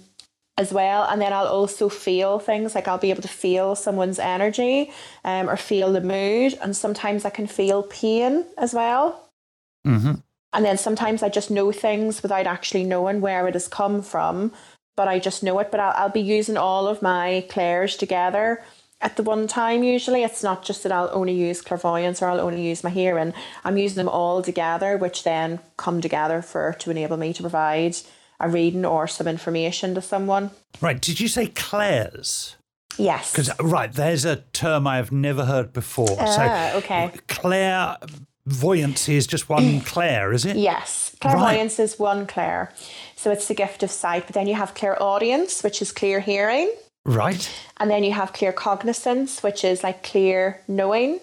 as 0.57 0.71
well. 0.71 1.03
And 1.03 1.21
then 1.21 1.33
I'll 1.33 1.47
also 1.47 1.89
feel 1.89 2.39
things 2.39 2.75
like 2.75 2.87
I'll 2.87 2.97
be 2.97 3.09
able 3.09 3.23
to 3.23 3.27
feel 3.27 3.75
someone's 3.75 4.19
energy 4.19 4.91
um, 5.23 5.49
or 5.49 5.57
feel 5.57 5.91
the 5.91 6.01
mood. 6.01 6.57
And 6.61 6.75
sometimes 6.75 7.25
I 7.25 7.29
can 7.29 7.47
feel 7.47 7.83
pain 7.83 8.45
as 8.57 8.73
well. 8.73 9.29
Mm-hmm. 9.85 10.15
And 10.53 10.65
then 10.65 10.77
sometimes 10.77 11.23
I 11.23 11.29
just 11.29 11.49
know 11.49 11.71
things 11.71 12.21
without 12.21 12.45
actually 12.45 12.83
knowing 12.83 13.21
where 13.21 13.47
it 13.47 13.55
has 13.55 13.67
come 13.67 14.03
from, 14.03 14.51
but 14.95 15.07
I 15.07 15.17
just 15.17 15.41
know 15.41 15.57
it. 15.59 15.71
But 15.71 15.79
I'll, 15.79 15.93
I'll 15.95 16.09
be 16.09 16.21
using 16.21 16.57
all 16.57 16.87
of 16.87 17.01
my 17.01 17.45
clairs 17.49 17.97
together 17.97 18.63
at 19.03 19.17
the 19.17 19.23
one 19.23 19.47
time 19.47 19.83
usually 19.83 20.23
it's 20.23 20.41
not 20.41 20.63
just 20.63 20.81
that 20.81 20.91
I'll 20.91 21.09
only 21.11 21.33
use 21.33 21.61
clairvoyance 21.61 22.21
or 22.21 22.29
I'll 22.29 22.39
only 22.39 22.65
use 22.65 22.83
my 22.83 22.89
hearing 22.89 23.33
I'm 23.65 23.77
using 23.77 23.97
them 23.97 24.07
all 24.07 24.41
together 24.41 24.97
which 24.97 25.23
then 25.23 25.59
come 25.75 25.99
together 25.99 26.41
for 26.41 26.73
to 26.79 26.89
enable 26.89 27.17
me 27.17 27.33
to 27.33 27.43
provide 27.43 27.97
a 28.39 28.49
reading 28.49 28.85
or 28.85 29.07
some 29.07 29.27
information 29.27 29.95
to 29.95 30.01
someone. 30.01 30.51
Right. 30.81 30.99
Did 30.99 31.19
you 31.19 31.27
say 31.27 31.47
clairs? 31.47 32.55
Yes. 32.97 33.31
Because 33.31 33.51
right, 33.59 33.91
there's 33.91 34.25
a 34.25 34.37
term 34.53 34.87
I 34.87 34.97
have 34.97 35.11
never 35.11 35.45
heard 35.45 35.73
before. 35.73 36.15
Ah, 36.19 36.69
so 36.71 36.77
okay. 36.79 37.11
Clairvoyancy 37.27 39.15
is 39.15 39.27
just 39.27 39.49
one 39.49 39.81
clair, 39.85 40.31
is 40.31 40.45
it? 40.45 40.57
Yes. 40.57 41.15
Clairvoyance 41.19 41.79
right. 41.79 41.85
is 41.85 41.99
one 41.99 42.27
clair. 42.27 42.71
So 43.15 43.31
it's 43.31 43.47
the 43.47 43.55
gift 43.55 43.83
of 43.83 43.91
sight. 43.91 44.25
But 44.27 44.35
then 44.35 44.47
you 44.47 44.55
have 44.55 44.75
clairaudience, 44.75 45.63
which 45.63 45.81
is 45.81 45.91
clear 45.91 46.19
hearing. 46.19 46.71
Right. 47.05 47.49
And 47.77 47.89
then 47.89 48.03
you 48.03 48.13
have 48.13 48.33
claircognizance, 48.33 49.43
which 49.43 49.63
is 49.63 49.83
like 49.83 50.03
clear 50.03 50.61
knowing. 50.67 51.19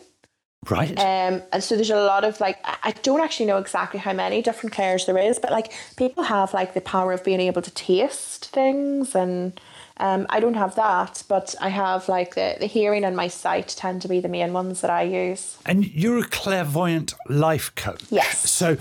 Right. 0.68 0.90
Um, 0.90 1.42
and 1.52 1.64
so 1.64 1.74
there's 1.74 1.90
a 1.90 1.96
lot 1.96 2.22
of 2.24 2.38
like 2.38 2.58
I 2.64 2.92
don't 3.02 3.20
actually 3.20 3.46
know 3.46 3.56
exactly 3.56 3.98
how 3.98 4.12
many 4.12 4.42
different 4.42 4.74
clairs 4.74 5.06
there 5.06 5.16
is, 5.16 5.38
but 5.38 5.50
like 5.52 5.72
people 5.96 6.24
have 6.24 6.52
like 6.52 6.74
the 6.74 6.82
power 6.82 7.12
of 7.12 7.24
being 7.24 7.40
able 7.40 7.62
to 7.62 7.70
taste 7.70 8.50
things 8.50 9.14
and 9.14 9.58
um, 9.96 10.26
I 10.30 10.40
don't 10.40 10.54
have 10.54 10.76
that, 10.76 11.22
but 11.28 11.54
I 11.60 11.68
have 11.68 12.08
like 12.08 12.34
the, 12.34 12.56
the 12.58 12.66
hearing 12.66 13.04
and 13.04 13.14
my 13.14 13.28
sight 13.28 13.68
tend 13.68 14.02
to 14.02 14.08
be 14.08 14.20
the 14.20 14.28
main 14.28 14.52
ones 14.52 14.80
that 14.80 14.90
I 14.90 15.02
use. 15.02 15.58
And 15.66 15.86
you're 15.94 16.18
a 16.18 16.26
clairvoyant 16.26 17.12
life 17.28 17.74
coach. 17.74 18.04
Yes. 18.10 18.50
So 18.50 18.78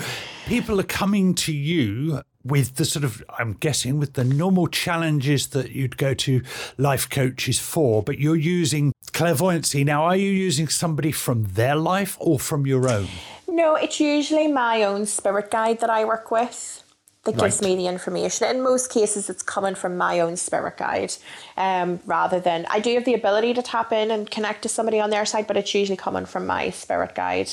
people 0.48 0.79
are 0.79 0.83
coming 0.83 1.36
to 1.36 1.53
you 1.53 2.21
with 2.43 2.75
the 2.75 2.86
sort 2.86 3.03
of, 3.03 3.24
I'm 3.38 3.53
guessing, 3.53 4.00
with 4.00 4.13
the 4.13 4.24
normal 4.24 4.67
challenges 4.67 5.48
that 5.48 5.72
you'd 5.72 5.98
go 5.98 6.13
to 6.13 6.41
life 6.77 7.10
coaches 7.10 7.60
for, 7.60 8.01
but 8.01 8.19
you're 8.19 8.36
using 8.36 8.93
clairvoyancy. 9.12 9.84
Now, 9.84 10.03
are 10.03 10.15
you 10.15 10.31
using 10.31 10.67
somebody 10.67 11.12
from 11.12 11.43
their 11.53 11.75
life 11.75 12.17
or 12.19 12.39
from 12.39 12.65
your 12.65 12.89
own? 12.89 13.08
No, 13.48 13.75
it's 13.75 14.00
usually 14.00 14.48
my 14.48 14.84
own 14.84 15.05
spirit 15.05 15.51
guide 15.51 15.81
that 15.81 15.89
I 15.89 16.05
work 16.05 16.31
with 16.31 16.84
that 17.24 17.38
gives 17.38 17.62
me 17.62 17.75
the 17.75 17.88
information. 17.88 18.48
In 18.48 18.62
most 18.62 18.89
cases, 18.89 19.29
it's 19.29 19.43
coming 19.43 19.75
from 19.75 19.98
my 19.98 20.22
own 20.22 20.38
spirit 20.38 20.77
guide 20.77 21.13
um, 21.58 22.00
rather 22.05 22.39
than 22.39 22.65
I 22.69 22.79
do 22.79 22.93
have 22.96 23.05
the 23.05 23.13
ability 23.13 23.53
to 23.55 23.62
tap 23.62 23.91
in 23.91 24.12
and 24.12 24.29
connect 24.29 24.62
to 24.63 24.69
somebody 24.69 25.00
on 25.00 25.10
their 25.10 25.25
side, 25.25 25.46
but 25.46 25.58
it's 25.58 25.74
usually 25.74 25.98
coming 25.98 26.25
from 26.25 26.48
my 26.48 26.69
spirit 26.69 27.15
guide 27.15 27.50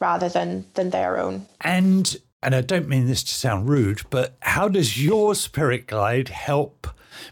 rather 0.00 0.28
than 0.28 0.66
than 0.74 0.90
their 0.90 1.18
own. 1.18 1.46
And 1.62 2.16
and 2.42 2.54
I 2.54 2.60
don't 2.60 2.88
mean 2.88 3.06
this 3.06 3.22
to 3.24 3.34
sound 3.34 3.68
rude, 3.68 4.02
but 4.10 4.36
how 4.40 4.68
does 4.68 5.02
your 5.02 5.34
spirit 5.34 5.86
guide 5.86 6.28
help 6.28 6.86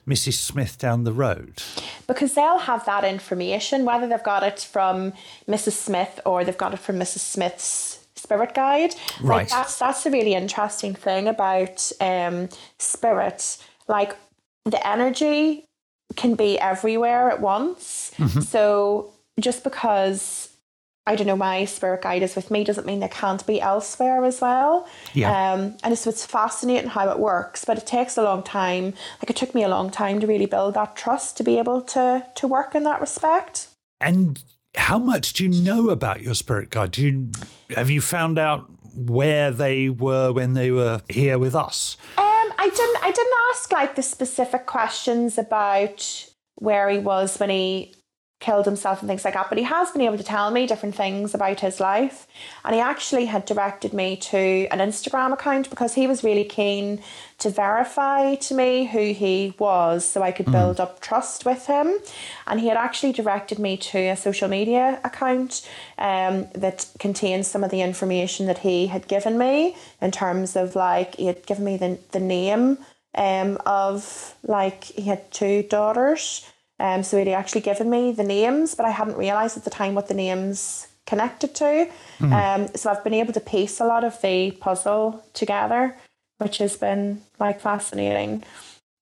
Mrs. 0.07 0.35
Smith 0.35 0.79
down 0.79 1.05
the 1.05 1.13
road? 1.13 1.63
Because 2.07 2.35
they'll 2.35 2.59
have 2.59 2.85
that 2.87 3.05
information, 3.05 3.85
whether 3.85 4.09
they've 4.09 4.23
got 4.23 4.43
it 4.43 4.61
from 4.61 5.13
Mrs. 5.49 5.73
Smith 5.73 6.21
or 6.27 6.45
they've 6.45 6.59
got 6.59 6.75
it 6.75 6.81
from 6.81 6.97
Mrs. 6.97 7.19
Smith's 7.19 8.07
spirit 8.17 8.55
guide. 8.55 8.95
Right. 9.21 9.37
Like 9.37 9.51
that's 9.51 9.79
that's 9.79 10.07
a 10.07 10.11
really 10.11 10.35
interesting 10.35 10.95
thing 10.95 11.29
about 11.29 11.93
um, 12.01 12.49
spirit. 12.79 13.59
Like 13.87 14.17
the 14.65 14.85
energy 14.87 15.65
can 16.17 16.35
be 16.35 16.59
everywhere 16.59 17.31
at 17.31 17.41
once. 17.41 18.11
Mm-hmm. 18.17 18.41
So 18.41 19.13
just 19.39 19.63
because 19.63 20.56
I 21.07 21.15
don't 21.15 21.27
know, 21.27 21.37
my 21.37 21.65
spirit 21.65 22.03
guide 22.03 22.23
is 22.23 22.35
with 22.35 22.51
me 22.51 22.65
doesn't 22.65 22.87
mean 22.87 23.01
they 23.01 23.09
can't 23.09 23.47
be 23.47 23.61
elsewhere 23.61 24.25
as 24.25 24.41
well. 24.41 24.89
Yeah. 25.15 25.53
Um, 25.53 25.77
and 25.85 25.97
so 25.97 26.11
it's 26.11 26.27
fascinating 26.27 26.91
how 26.91 27.09
it 27.11 27.19
works, 27.19 27.65
but 27.65 27.79
it 27.79 27.87
takes 27.87 28.17
a 28.17 28.23
long 28.23 28.43
time. 28.43 28.87
Like 29.21 29.31
it 29.31 29.37
took 29.37 29.55
me 29.55 29.63
a 29.63 29.69
long 29.69 29.91
time 29.91 30.19
to 30.21 30.27
really 30.27 30.47
build 30.47 30.75
that 30.75 30.97
trust 30.97 31.37
to 31.37 31.45
be 31.45 31.59
able 31.59 31.83
to 31.83 32.27
to 32.35 32.49
work 32.49 32.75
in 32.75 32.83
that 32.85 33.01
respect. 33.01 33.69
And 34.01 34.43
how 34.75 34.99
much 34.99 35.33
do 35.33 35.45
you 35.45 35.63
know 35.63 35.91
about 35.91 36.23
your 36.23 36.35
spirit 36.35 36.71
guide? 36.71 36.91
Do 36.91 37.03
you 37.03 37.31
have 37.75 37.89
you 37.89 38.01
found 38.01 38.39
out 38.39 38.69
where 38.97 39.51
they 39.51 39.89
were 39.89 40.33
when 40.33 40.55
they 40.55 40.71
were 40.71 41.03
here 41.09 41.39
with 41.39 41.55
us? 41.55 41.97
Um, 42.19 42.25
I 42.59 42.71
didn't. 42.75 43.05
I 43.05 43.11
didn't 43.13 43.35
ask 43.53 43.73
like 43.73 43.95
the 43.95 44.03
specific 44.03 44.67
questions 44.67 45.39
about 45.39 46.31
where 46.57 46.89
he 46.89 46.99
was 46.99 47.39
when 47.39 47.51
he 47.51 47.95
killed 48.39 48.67
himself 48.67 49.01
and 49.01 49.09
things 49.09 49.25
like 49.25 49.35
that. 49.35 49.49
But 49.49 49.57
he 49.57 49.65
has 49.65 49.91
been 49.91 50.03
able 50.03 50.19
to 50.19 50.25
tell 50.25 50.51
me 50.51 50.67
different 50.67 50.95
things 50.95 51.35
about 51.35 51.61
his 51.61 51.81
life. 51.81 52.27
And 52.65 52.75
he 52.75 52.81
actually 52.81 53.27
had 53.27 53.47
directed 53.47 53.95
me 53.95 54.17
to 54.17 54.67
an 54.71 54.79
Instagram 54.79 55.33
account 55.33 55.71
because 55.71 55.95
he 55.95 56.07
was 56.07 56.23
really 56.23 56.45
keen 56.45 57.03
to 57.39 57.49
verify 57.49 58.35
to 58.35 58.55
me 58.55 58.85
who 58.85 59.13
he 59.13 59.55
was 59.59 60.05
so 60.05 60.23
I 60.23 60.33
could 60.33 60.47
mm. 60.47 60.53
build 60.53 60.81
up 60.81 61.01
trust 61.01 61.47
with 61.47 61.67
him. 61.67 61.97
And 62.47 62.61
he 62.61 62.69
had 62.69 62.77
actually 62.77 63.13
directed 63.13 63.59
me 63.59 63.79
to 63.79 63.99
a 63.99 64.17
social 64.17 64.49
media 64.49 65.01
account 65.03 65.67
um, 65.97 66.47
that 66.55 66.91
contains 66.99 67.47
some 67.47 67.65
of 67.65 67.71
the 67.71 67.81
information 67.81 68.47
that 68.47 68.59
he 68.59 68.89
had 68.89 69.09
given 69.09 69.39
me 69.39 69.77
in 70.03 70.11
terms 70.11 70.57
of 70.57 70.77
like, 70.77 71.15
he 71.17 71.27
had 71.27 71.47
given 71.47 71.65
me 71.65 71.79
the, 71.79 71.99
the 72.13 72.21
name 72.21 72.79
um, 73.15 73.57
of 73.65 74.35
like, 74.43 74.85
he 74.85 75.03
had 75.03 75.31
two 75.31 75.63
daughters 75.63 76.47
um, 76.79 77.03
so 77.03 77.19
he'd 77.19 77.33
actually 77.33 77.63
given 77.63 77.89
me 77.89 78.13
the 78.13 78.25
names, 78.25 78.75
but 78.75 78.85
I 78.85 78.91
hadn't 78.91 79.17
realised 79.17 79.57
at 79.57 79.65
the 79.65 79.71
time 79.71 79.95
what 79.95 80.09
the 80.09 80.15
names 80.15 80.89
connected 81.07 81.55
to. 81.55 81.89
Mm. 82.19 82.33
Um, 82.33 82.69
so 82.75 82.91
I've 82.91 83.03
been 83.03 83.15
able 83.15 83.33
to 83.33 83.41
piece 83.41 83.81
a 83.81 83.87
lot 83.87 84.05
of 84.05 84.21
the 84.21 84.51
puzzle 84.53 85.25
together, 85.33 85.97
which 86.39 86.59
has 86.59 86.77
been 86.77 87.23
like 87.39 87.61
fascinating. 87.61 88.45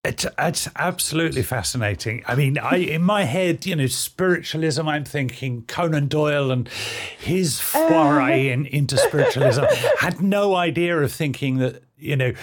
It's, 0.04 0.26
it's 0.38 0.68
absolutely 0.76 1.42
fascinating. 1.42 2.22
I 2.28 2.34
mean, 2.34 2.58
I 2.58 2.76
in 2.76 3.02
my 3.02 3.24
head, 3.24 3.64
you 3.64 3.74
know, 3.74 3.86
spiritualism. 3.86 4.86
I'm 4.86 5.04
thinking 5.04 5.64
Conan 5.66 6.08
Doyle 6.08 6.50
and 6.50 6.68
his 6.68 7.58
foray 7.60 8.50
uh, 8.50 8.52
in, 8.52 8.66
into 8.66 8.98
spiritualism. 8.98 9.64
Had 10.00 10.20
no 10.20 10.54
idea 10.56 11.00
of 11.00 11.10
thinking 11.10 11.56
that 11.58 11.82
you 11.96 12.16
know 12.16 12.34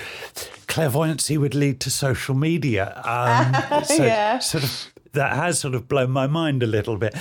clairvoyancy 0.68 1.38
would 1.38 1.54
lead 1.54 1.80
to 1.82 1.92
social 1.92 2.34
media. 2.34 3.00
Um, 3.06 3.84
so, 3.84 4.06
yeah. 4.06 4.40
sort 4.40 4.64
of 4.64 4.92
that 5.13 5.34
has 5.34 5.60
sort 5.60 5.75
of 5.75 5.88
blown 5.88 6.12
my 6.12 6.27
mind 6.27 6.63
a 6.63 6.68
little 6.68 6.98
bit. 6.98 7.15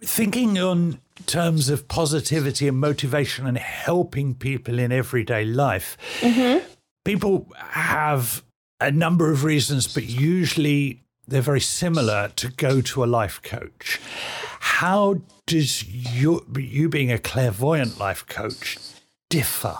Thinking 0.00 0.58
on 0.58 1.00
terms 1.26 1.68
of 1.68 1.88
positivity 1.88 2.68
and 2.68 2.78
motivation 2.78 3.46
and 3.46 3.58
helping 3.58 4.34
people 4.34 4.78
in 4.78 4.92
everyday 4.92 5.44
life, 5.44 5.96
mm-hmm. 6.20 6.64
people 7.04 7.48
have 7.58 8.42
a 8.80 8.90
number 8.90 9.30
of 9.30 9.44
reasons, 9.44 9.92
but 9.92 10.04
usually 10.04 11.02
they're 11.26 11.40
very 11.40 11.60
similar 11.60 12.30
to 12.36 12.48
go 12.48 12.80
to 12.80 13.02
a 13.02 13.06
life 13.06 13.40
coach. 13.42 14.00
How 14.60 15.20
does 15.46 15.84
you, 15.84 16.46
you 16.56 16.88
being 16.88 17.10
a 17.10 17.18
clairvoyant 17.18 17.98
life 17.98 18.26
coach 18.26 18.78
differ? 19.30 19.78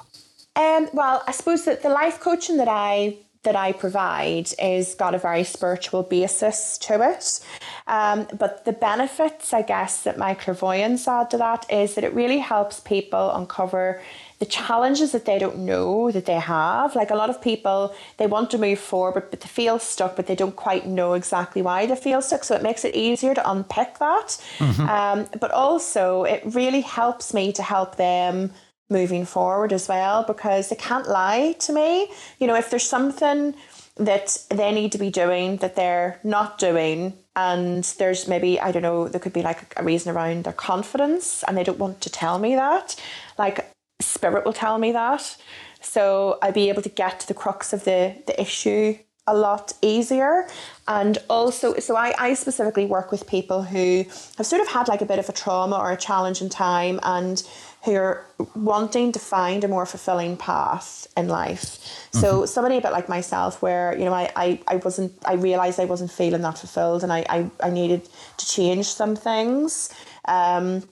Um, 0.57 0.89
well, 0.95 1.23
I 1.27 1.33
suppose 1.33 1.67
that 1.67 1.83
the 1.83 1.91
life 1.91 2.19
coaching 2.19 2.57
that 2.57 2.69
I 2.69 3.17
that 3.47 3.57
I 3.57 3.73
provide 3.73 4.49
is 4.59 4.95
got 4.95 5.15
a 5.15 5.19
very 5.19 5.45
spiritual 5.45 6.03
basis 6.03 6.77
to 6.79 6.95
it. 7.13 7.41
Um, 7.87 8.27
but 8.37 8.65
the 8.65 8.73
benefits, 8.73 9.55
I 9.55 9.63
guess, 9.63 10.03
that 10.03 10.19
my 10.19 10.35
clairvoyance 10.35 11.09
add 11.09 11.31
to 11.31 11.39
that 11.39 11.65
is 11.71 11.95
that 11.95 12.05
it 12.05 12.13
really 12.13 12.39
helps 12.39 12.81
people 12.81 13.31
uncover 13.31 14.03
the 14.39 14.47
challenges 14.47 15.13
that 15.13 15.25
they 15.25 15.39
don't 15.39 15.59
know 15.59 16.11
that 16.11 16.27
they 16.27 16.41
have. 16.41 16.95
Like 16.95 17.11
a 17.11 17.15
lot 17.15 17.31
of 17.31 17.41
people, 17.41 17.95
they 18.19 18.27
want 18.27 18.51
to 18.51 18.59
move 18.59 18.79
forward, 18.79 19.31
but 19.31 19.41
they 19.41 19.49
feel 19.49 19.79
stuck, 19.79 20.17
but 20.17 20.27
they 20.27 20.35
don't 20.35 20.57
quite 20.57 20.87
know 20.87 21.15
exactly 21.15 21.63
why 21.63 21.87
they 21.87 21.97
feel 21.97 22.21
stuck. 22.21 22.45
So 22.45 22.55
it 22.55 22.63
makes 22.63 22.85
it 22.85 22.95
easier 22.95 23.35
to 23.35 23.51
unpick 23.51 23.99
that. 23.99 24.29
Mm-hmm. 24.59 24.89
Um, 24.89 25.29
but 25.41 25.53
also, 25.53 26.25
it 26.25 26.43
really 26.45 26.83
helps 26.83 27.33
me 27.33 27.53
to 27.53 27.63
help 27.63 27.97
them 27.97 28.53
moving 28.89 29.25
forward 29.25 29.73
as 29.73 29.89
well 29.89 30.23
because 30.23 30.69
they 30.69 30.77
can't 30.77 31.09
lie 31.09 31.55
to 31.61 31.73
me. 31.73 32.11
You 32.39 32.47
know, 32.47 32.55
if 32.55 32.71
there's 32.71 32.89
something 32.89 33.55
that 33.97 34.37
they 34.51 34.73
need 34.73 34.93
to 34.93 34.99
be 34.99 35.11
doing 35.11 35.57
that 35.59 35.75
they're 35.75 36.21
not 36.23 36.59
doing, 36.59 37.15
and 37.35 37.85
there's 37.99 38.27
maybe, 38.27 38.59
I 38.61 38.73
don't 38.73 38.83
know, 38.83 39.09
there 39.09 39.21
could 39.21 39.33
be 39.33 39.43
like 39.43 39.75
a 39.79 39.85
reason 39.85 40.15
around 40.15 40.45
their 40.45 40.53
confidence 40.53 41.45
and 41.47 41.57
they 41.57 41.65
don't 41.65 41.79
want 41.79 42.01
to 42.03 42.11
tell 42.11 42.39
me 42.39 42.55
that. 42.55 42.97
Like, 43.39 43.71
spirit 44.01 44.45
will 44.45 44.55
tell 44.55 44.79
me 44.79 44.93
that. 44.93 45.37
So 45.81 46.39
I'll 46.43 46.53
be 46.53 46.69
able 46.71 46.83
to 46.83 46.89
get 46.89 47.21
to 47.21 47.29
the 47.29 47.35
crux 47.35 47.73
of 47.73 47.85
the, 47.85 48.17
the 48.27 48.41
issue 48.41 48.99
a 49.27 49.37
lot 49.37 49.73
easier. 49.83 50.47
And 50.89 51.19
also, 51.29 51.75
so 51.79 51.97
I, 51.97 52.15
I 52.19 52.35
specifically 52.35 52.87
work 52.87 53.11
with 53.11 53.27
people 53.27 53.63
who 53.63 54.05
have 54.37 54.47
sort 54.47 54.63
of 54.63 54.69
had 54.69 54.89
like 54.89 55.03
a 55.03 55.07
bit 55.07 55.19
of 55.19 55.29
a 55.29 55.33
trauma 55.33 55.77
or 55.77 55.91
a 55.91 55.97
challenge 55.97 56.41
in 56.41 56.49
time 56.49 57.01
and 57.03 57.43
who 57.87 57.95
are 57.95 58.27
wanting 58.57 59.13
to 59.13 59.19
find 59.21 59.63
a 59.63 59.69
more 59.69 59.87
fulfilling 59.87 60.37
path 60.37 61.07
in 61.17 61.29
life. 61.29 61.79
Mm-hmm. 61.79 62.19
So 62.19 62.45
somebody 62.45 62.79
a 62.79 62.81
bit 62.81 62.91
like 62.91 63.09
myself 63.09 63.63
where, 63.63 63.97
you 63.97 64.05
know, 64.05 64.13
I, 64.13 64.31
I, 64.35 64.61
I 64.67 64.77
wasn't 64.77 65.13
I 65.25 65.35
realized 65.35 65.79
I 65.79 65.85
wasn't 65.85 66.11
feeling 66.11 66.43
that 66.43 66.59
fulfilled 66.59 67.05
and 67.05 67.13
I, 67.13 67.25
I, 67.29 67.51
I 67.63 67.71
needed 67.71 68.09
to 68.39 68.47
change 68.47 68.87
some 68.87 69.15
things. 69.15 69.95
Um, 70.27 70.83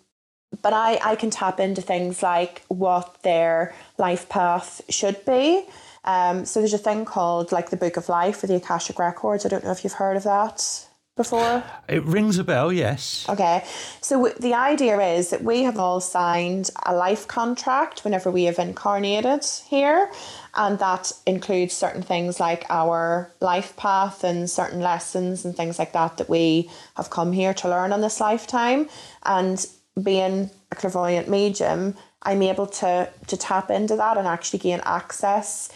but 0.62 0.72
I, 0.72 1.00
I 1.02 1.16
can 1.16 1.30
tap 1.30 1.58
into 1.58 1.82
things 1.82 2.22
like 2.22 2.62
what 2.68 3.22
their 3.24 3.74
life 3.98 4.28
path 4.28 4.80
should 4.88 5.24
be. 5.24 5.66
Um, 6.04 6.44
so 6.44 6.60
there's 6.60 6.74
a 6.74 6.78
thing 6.78 7.04
called 7.04 7.50
like 7.50 7.70
the 7.70 7.76
Book 7.76 7.96
of 7.96 8.08
Life 8.08 8.44
or 8.44 8.46
the 8.46 8.54
Akashic 8.54 9.00
Records. 9.00 9.44
I 9.44 9.48
don't 9.48 9.64
know 9.64 9.72
if 9.72 9.82
you've 9.82 9.94
heard 9.94 10.16
of 10.16 10.22
that 10.22 10.86
before? 11.16 11.62
It 11.88 12.02
rings 12.04 12.38
a 12.38 12.44
bell, 12.44 12.72
yes. 12.72 13.24
Okay. 13.28 13.64
So 14.00 14.32
the 14.40 14.54
idea 14.54 14.98
is 15.00 15.30
that 15.30 15.44
we 15.44 15.62
have 15.62 15.78
all 15.78 16.00
signed 16.00 16.70
a 16.84 16.94
life 16.94 17.28
contract 17.28 18.04
whenever 18.04 18.30
we 18.30 18.44
have 18.44 18.58
incarnated 18.58 19.44
here. 19.66 20.10
And 20.54 20.78
that 20.80 21.12
includes 21.26 21.72
certain 21.74 22.02
things 22.02 22.40
like 22.40 22.64
our 22.68 23.32
life 23.40 23.76
path 23.76 24.24
and 24.24 24.50
certain 24.50 24.80
lessons 24.80 25.44
and 25.44 25.56
things 25.56 25.78
like 25.78 25.92
that 25.92 26.16
that 26.16 26.28
we 26.28 26.70
have 26.96 27.10
come 27.10 27.32
here 27.32 27.54
to 27.54 27.68
learn 27.68 27.92
on 27.92 28.00
this 28.00 28.20
lifetime. 28.20 28.88
And 29.24 29.64
being 30.02 30.50
a 30.72 30.74
clairvoyant 30.74 31.28
medium, 31.28 31.94
I'm 32.22 32.42
able 32.42 32.66
to 32.66 33.08
to 33.26 33.36
tap 33.36 33.70
into 33.70 33.96
that 33.96 34.16
and 34.16 34.26
actually 34.26 34.58
gain 34.58 34.80
access 34.84 35.70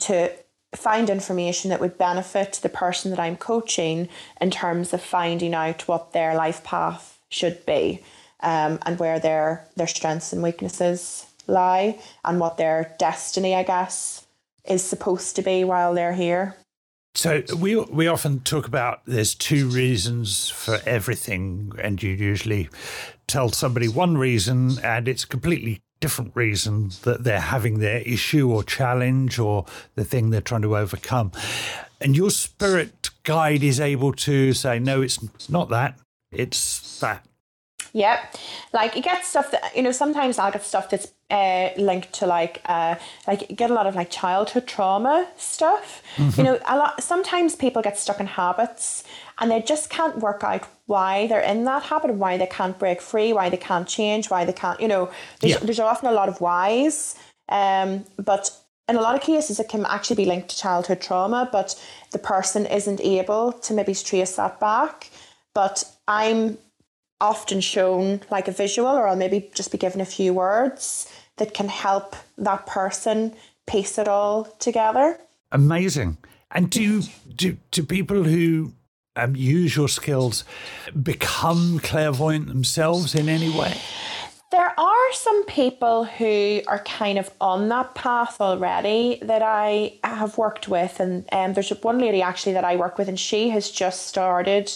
to 0.00 0.32
find 0.74 1.10
information 1.10 1.70
that 1.70 1.80
would 1.80 1.98
benefit 1.98 2.60
the 2.62 2.68
person 2.68 3.10
that 3.10 3.20
I'm 3.20 3.36
coaching 3.36 4.08
in 4.40 4.50
terms 4.50 4.92
of 4.92 5.02
finding 5.02 5.54
out 5.54 5.86
what 5.86 6.12
their 6.12 6.34
life 6.34 6.64
path 6.64 7.18
should 7.28 7.64
be 7.66 8.02
um, 8.40 8.78
and 8.84 8.98
where 8.98 9.18
their 9.18 9.66
their 9.76 9.86
strengths 9.86 10.32
and 10.32 10.42
weaknesses 10.42 11.26
lie 11.46 11.98
and 12.24 12.40
what 12.40 12.56
their 12.56 12.94
destiny, 12.98 13.54
I 13.54 13.62
guess, 13.62 14.26
is 14.64 14.82
supposed 14.82 15.36
to 15.36 15.42
be 15.42 15.64
while 15.64 15.94
they're 15.94 16.14
here. 16.14 16.56
So 17.14 17.42
we 17.58 17.76
we 17.76 18.06
often 18.06 18.40
talk 18.40 18.66
about 18.66 19.02
there's 19.06 19.34
two 19.34 19.68
reasons 19.68 20.48
for 20.48 20.80
everything, 20.86 21.72
and 21.82 22.02
you 22.02 22.10
usually 22.10 22.70
tell 23.26 23.50
somebody 23.50 23.88
one 23.88 24.16
reason, 24.16 24.78
and 24.82 25.06
it's 25.06 25.26
completely 25.26 25.82
different 26.02 26.32
reason 26.34 26.90
that 27.04 27.24
they're 27.24 27.40
having 27.40 27.78
their 27.78 28.00
issue 28.00 28.50
or 28.50 28.62
challenge 28.62 29.38
or 29.38 29.64
the 29.94 30.04
thing 30.04 30.30
they're 30.30 30.40
trying 30.42 30.62
to 30.62 30.76
overcome. 30.76 31.32
And 32.00 32.16
your 32.16 32.30
spirit 32.30 33.10
guide 33.22 33.62
is 33.62 33.80
able 33.80 34.12
to 34.12 34.52
say, 34.52 34.78
no, 34.80 35.00
it's 35.00 35.20
not 35.48 35.70
that, 35.70 35.98
it's 36.30 36.98
that. 37.00 37.24
Yep. 37.94 38.36
Like 38.72 38.96
you 38.96 39.02
get 39.02 39.24
stuff 39.24 39.50
that 39.50 39.76
you 39.76 39.82
know. 39.82 39.92
Sometimes 39.92 40.38
I'll 40.38 40.50
get 40.50 40.64
stuff 40.64 40.88
that's 40.88 41.12
uh, 41.32 41.70
linked 41.78 42.12
to 42.12 42.26
like 42.26 42.60
uh, 42.66 42.94
like 43.26 43.56
get 43.56 43.70
a 43.70 43.74
lot 43.74 43.86
of 43.86 43.94
like 43.96 44.10
childhood 44.10 44.66
trauma 44.66 45.26
stuff. 45.36 46.02
Mm-hmm. 46.16 46.40
You 46.40 46.44
know, 46.44 46.58
a 46.66 46.76
lot. 46.76 47.02
Sometimes 47.02 47.56
people 47.56 47.80
get 47.80 47.98
stuck 47.98 48.20
in 48.20 48.26
habits 48.26 49.02
and 49.38 49.50
they 49.50 49.62
just 49.62 49.88
can't 49.88 50.18
work 50.18 50.44
out 50.44 50.68
why 50.86 51.26
they're 51.26 51.40
in 51.40 51.64
that 51.64 51.84
habit 51.84 52.14
why 52.14 52.36
they 52.36 52.46
can't 52.46 52.78
break 52.78 53.00
free, 53.00 53.32
why 53.32 53.48
they 53.48 53.56
can't 53.56 53.88
change, 53.88 54.28
why 54.28 54.44
they 54.44 54.52
can't. 54.52 54.78
You 54.78 54.88
know, 54.88 55.10
there's, 55.40 55.54
yeah. 55.54 55.58
there's 55.60 55.80
often 55.80 56.08
a 56.10 56.12
lot 56.12 56.28
of 56.28 56.40
whys. 56.40 57.16
Um, 57.48 58.04
but 58.18 58.50
in 58.88 58.96
a 58.96 59.00
lot 59.00 59.14
of 59.14 59.22
cases, 59.22 59.58
it 59.58 59.70
can 59.70 59.86
actually 59.86 60.16
be 60.16 60.26
linked 60.26 60.50
to 60.50 60.58
childhood 60.58 61.00
trauma, 61.00 61.48
but 61.50 61.80
the 62.10 62.18
person 62.18 62.66
isn't 62.66 63.00
able 63.00 63.52
to 63.52 63.72
maybe 63.72 63.94
trace 63.94 64.36
that 64.36 64.60
back. 64.60 65.10
But 65.54 65.84
I'm 66.06 66.58
often 67.20 67.60
shown 67.60 68.20
like 68.30 68.48
a 68.48 68.52
visual, 68.52 68.90
or 68.90 69.08
I'll 69.08 69.16
maybe 69.16 69.50
just 69.54 69.72
be 69.72 69.78
given 69.78 70.00
a 70.00 70.04
few 70.04 70.34
words 70.34 71.11
that 71.36 71.54
can 71.54 71.68
help 71.68 72.16
that 72.38 72.66
person 72.66 73.34
piece 73.66 73.98
it 73.98 74.08
all 74.08 74.44
together. 74.58 75.18
Amazing. 75.50 76.18
And 76.50 76.70
do 76.70 77.02
do 77.34 77.56
do 77.70 77.82
people 77.82 78.24
who 78.24 78.72
um, 79.16 79.36
use 79.36 79.76
your 79.76 79.88
skills 79.88 80.44
become 81.02 81.78
clairvoyant 81.80 82.48
themselves 82.48 83.14
in 83.14 83.28
any 83.28 83.50
way? 83.50 83.76
There 84.50 84.78
are 84.78 85.12
some 85.14 85.46
people 85.46 86.04
who 86.04 86.60
are 86.66 86.80
kind 86.80 87.18
of 87.18 87.30
on 87.40 87.70
that 87.70 87.94
path 87.94 88.38
already 88.38 89.18
that 89.22 89.40
I 89.40 89.98
have 90.04 90.36
worked 90.36 90.68
with, 90.68 91.00
and 91.00 91.24
um, 91.32 91.54
there's 91.54 91.70
one 91.82 91.98
lady 91.98 92.20
actually 92.20 92.52
that 92.52 92.64
I 92.64 92.76
work 92.76 92.98
with, 92.98 93.08
and 93.08 93.18
she 93.18 93.48
has 93.48 93.70
just 93.70 94.06
started 94.06 94.70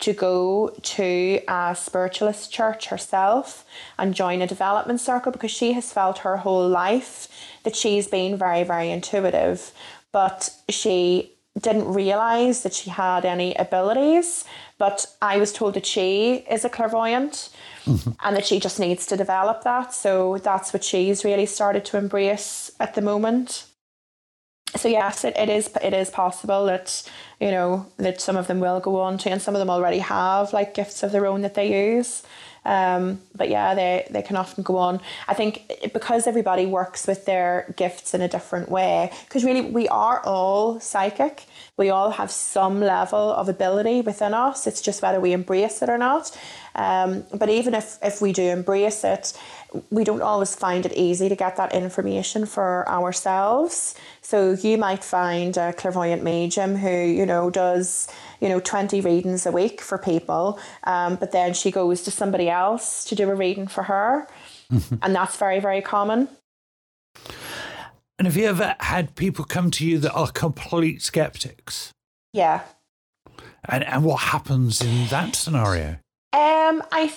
to 0.00 0.12
go 0.12 0.74
to 0.82 1.40
a 1.46 1.76
spiritualist 1.78 2.52
church 2.52 2.86
herself 2.86 3.64
and 3.98 4.14
join 4.14 4.42
a 4.42 4.46
development 4.46 5.00
circle 5.00 5.30
because 5.30 5.50
she 5.50 5.72
has 5.72 5.92
felt 5.92 6.18
her 6.18 6.38
whole 6.38 6.68
life 6.68 7.28
that 7.64 7.76
she's 7.76 8.06
been 8.06 8.36
very, 8.36 8.64
very 8.64 8.90
intuitive, 8.90 9.72
but 10.12 10.50
she 10.68 11.32
didn't 11.58 11.92
realize 11.92 12.62
that 12.62 12.72
she 12.72 12.90
had 12.90 13.24
any 13.24 13.54
abilities. 13.54 14.44
But 14.78 15.06
I 15.20 15.36
was 15.36 15.52
told 15.52 15.74
that 15.74 15.84
she 15.84 16.46
is 16.50 16.64
a 16.64 16.70
clairvoyant 16.70 17.50
mm-hmm. 17.84 18.12
and 18.24 18.36
that 18.36 18.46
she 18.46 18.60
just 18.60 18.80
needs 18.80 19.04
to 19.06 19.16
develop 19.16 19.64
that. 19.64 19.92
So 19.92 20.38
that's 20.38 20.72
what 20.72 20.84
she's 20.84 21.24
really 21.24 21.46
started 21.46 21.84
to 21.86 21.98
embrace 21.98 22.70
at 22.80 22.94
the 22.94 23.02
moment 23.02 23.66
so 24.76 24.88
yes, 24.88 25.24
it, 25.24 25.36
it 25.36 25.48
is 25.48 25.70
it 25.82 25.92
is 25.92 26.10
possible 26.10 26.66
that 26.66 27.02
you 27.40 27.50
know 27.50 27.86
that 27.96 28.20
some 28.20 28.36
of 28.36 28.46
them 28.46 28.60
will 28.60 28.80
go 28.80 29.00
on 29.00 29.18
to, 29.18 29.30
and 29.30 29.42
some 29.42 29.54
of 29.54 29.58
them 29.58 29.70
already 29.70 29.98
have 29.98 30.52
like 30.52 30.74
gifts 30.74 31.02
of 31.02 31.12
their 31.12 31.26
own 31.26 31.42
that 31.42 31.54
they 31.54 31.94
use. 31.96 32.22
Um, 32.64 33.20
but 33.34 33.48
yeah, 33.48 33.74
they 33.74 34.06
they 34.10 34.22
can 34.22 34.36
often 34.36 34.62
go 34.62 34.76
on. 34.76 35.00
I 35.26 35.34
think 35.34 35.70
because 35.92 36.26
everybody 36.26 36.66
works 36.66 37.06
with 37.06 37.24
their 37.24 37.72
gifts 37.76 38.14
in 38.14 38.20
a 38.20 38.28
different 38.28 38.68
way. 38.70 39.10
Because 39.24 39.44
really, 39.44 39.62
we 39.62 39.88
are 39.88 40.20
all 40.24 40.78
psychic. 40.78 41.46
We 41.76 41.90
all 41.90 42.10
have 42.10 42.30
some 42.30 42.80
level 42.80 43.32
of 43.32 43.48
ability 43.48 44.02
within 44.02 44.34
us. 44.34 44.66
It's 44.66 44.82
just 44.82 45.02
whether 45.02 45.20
we 45.20 45.32
embrace 45.32 45.82
it 45.82 45.88
or 45.88 45.98
not. 45.98 46.36
Um, 46.74 47.24
but 47.34 47.48
even 47.48 47.74
if 47.74 47.98
if 48.02 48.20
we 48.20 48.32
do 48.32 48.42
embrace 48.42 49.04
it, 49.04 49.32
we 49.90 50.04
don't 50.04 50.22
always 50.22 50.54
find 50.54 50.84
it 50.84 50.92
easy 50.94 51.28
to 51.28 51.36
get 51.36 51.56
that 51.56 51.74
information 51.74 52.46
for 52.46 52.88
ourselves. 52.88 53.94
So 54.20 54.52
you 54.52 54.78
might 54.78 55.04
find 55.04 55.56
a 55.56 55.72
clairvoyant 55.72 56.22
medium 56.22 56.76
who, 56.76 56.90
you 56.90 57.24
know, 57.24 57.50
does, 57.50 58.08
you 58.40 58.48
know, 58.48 58.60
20 58.60 59.00
readings 59.00 59.46
a 59.46 59.52
week 59.52 59.80
for 59.80 59.98
people, 59.98 60.58
um, 60.84 61.16
but 61.16 61.32
then 61.32 61.54
she 61.54 61.70
goes 61.70 62.02
to 62.02 62.10
somebody 62.10 62.48
else 62.48 63.04
to 63.04 63.14
do 63.14 63.30
a 63.30 63.34
reading 63.34 63.66
for 63.66 63.84
her. 63.84 64.26
Mm-hmm. 64.72 64.96
And 65.02 65.14
that's 65.14 65.36
very, 65.36 65.60
very 65.60 65.82
common. 65.82 66.28
And 68.18 68.26
have 68.26 68.36
you 68.36 68.46
ever 68.46 68.76
had 68.80 69.14
people 69.14 69.44
come 69.44 69.70
to 69.72 69.86
you 69.86 69.98
that 69.98 70.12
are 70.12 70.30
complete 70.30 71.02
skeptics? 71.02 71.92
Yeah. 72.32 72.62
And, 73.64 73.84
and 73.84 74.04
what 74.04 74.20
happens 74.20 74.80
in 74.82 75.06
that 75.08 75.34
scenario? 75.34 75.98
Um, 76.32 76.82
I 76.92 77.12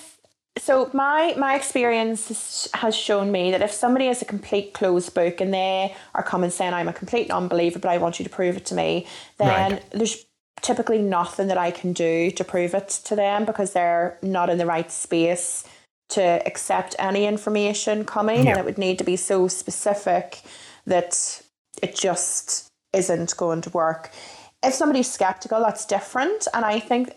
so 0.58 0.90
my 0.94 1.34
my 1.38 1.56
experience 1.56 2.70
has 2.74 2.96
shown 2.96 3.32
me 3.32 3.52
that 3.52 3.62
if 3.62 3.72
somebody 3.72 4.08
is 4.08 4.22
a 4.22 4.26
complete 4.26 4.74
closed 4.74 5.14
book 5.14 5.42
and 5.42 5.54
they 5.54 5.96
are 6.14 6.24
coming 6.24 6.50
saying 6.50 6.74
I'm 6.74 6.88
a 6.88 6.94
complete 6.94 7.28
non-believer, 7.28 7.80
but 7.80 7.90
I 7.90 7.98
want 7.98 8.20
you 8.20 8.24
to 8.24 8.30
prove 8.30 8.58
it 8.58 8.66
to 8.68 8.76
me, 8.76 9.08
then 9.38 9.74
right. 9.74 9.84
there's 9.92 10.26
typically 10.62 11.00
nothing 11.00 11.48
that 11.48 11.58
I 11.58 11.72
can 11.72 11.92
do 11.92 12.32
to 12.32 12.44
prove 12.44 12.74
it 12.74 12.88
to 13.06 13.16
them 13.16 13.46
because 13.46 13.74
they're 13.74 14.18
not 14.22 14.50
in 14.50 14.58
the 14.58 14.66
right 14.66 14.92
space 14.92 15.68
to 16.10 16.22
accept 16.46 16.96
any 17.00 17.26
information 17.26 18.06
coming, 18.06 18.46
yeah. 18.46 18.52
and 18.52 18.60
it 18.60 18.66
would 18.66 18.78
need 18.78 19.00
to 19.00 19.04
be 19.04 19.16
so 19.16 19.48
specific 19.48 20.42
that 20.86 21.42
it 21.82 21.96
just 21.96 22.68
isn't 22.94 23.36
going 23.38 23.62
to 23.62 23.70
work. 23.72 24.12
If 24.62 24.74
somebody's 24.74 25.12
skeptical, 25.12 25.60
that's 25.60 25.86
different. 25.86 26.48
And 26.54 26.64
I 26.64 26.80
think 26.80 27.14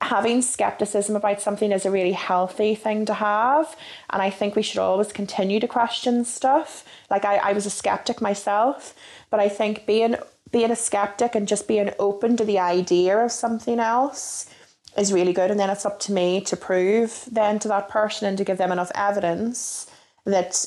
having 0.00 0.40
skepticism 0.40 1.14
about 1.14 1.40
something 1.40 1.72
is 1.72 1.84
a 1.84 1.90
really 1.90 2.12
healthy 2.12 2.74
thing 2.74 3.04
to 3.06 3.14
have. 3.14 3.76
And 4.08 4.22
I 4.22 4.30
think 4.30 4.56
we 4.56 4.62
should 4.62 4.78
always 4.78 5.12
continue 5.12 5.60
to 5.60 5.68
question 5.68 6.24
stuff. 6.24 6.84
Like 7.10 7.24
I, 7.24 7.36
I 7.36 7.52
was 7.52 7.66
a 7.66 7.70
skeptic 7.70 8.20
myself, 8.20 8.94
but 9.28 9.40
I 9.40 9.48
think 9.48 9.86
being 9.86 10.16
being 10.50 10.70
a 10.70 10.76
skeptic 10.76 11.36
and 11.36 11.46
just 11.46 11.68
being 11.68 11.92
open 12.00 12.36
to 12.36 12.44
the 12.44 12.58
idea 12.58 13.16
of 13.18 13.30
something 13.30 13.78
else 13.78 14.50
is 14.98 15.12
really 15.12 15.32
good. 15.32 15.50
And 15.50 15.60
then 15.60 15.70
it's 15.70 15.86
up 15.86 16.00
to 16.00 16.12
me 16.12 16.40
to 16.40 16.56
prove 16.56 17.28
then 17.30 17.60
to 17.60 17.68
that 17.68 17.88
person 17.88 18.26
and 18.26 18.36
to 18.38 18.44
give 18.44 18.58
them 18.58 18.72
enough 18.72 18.90
evidence 18.96 19.86
that 20.24 20.66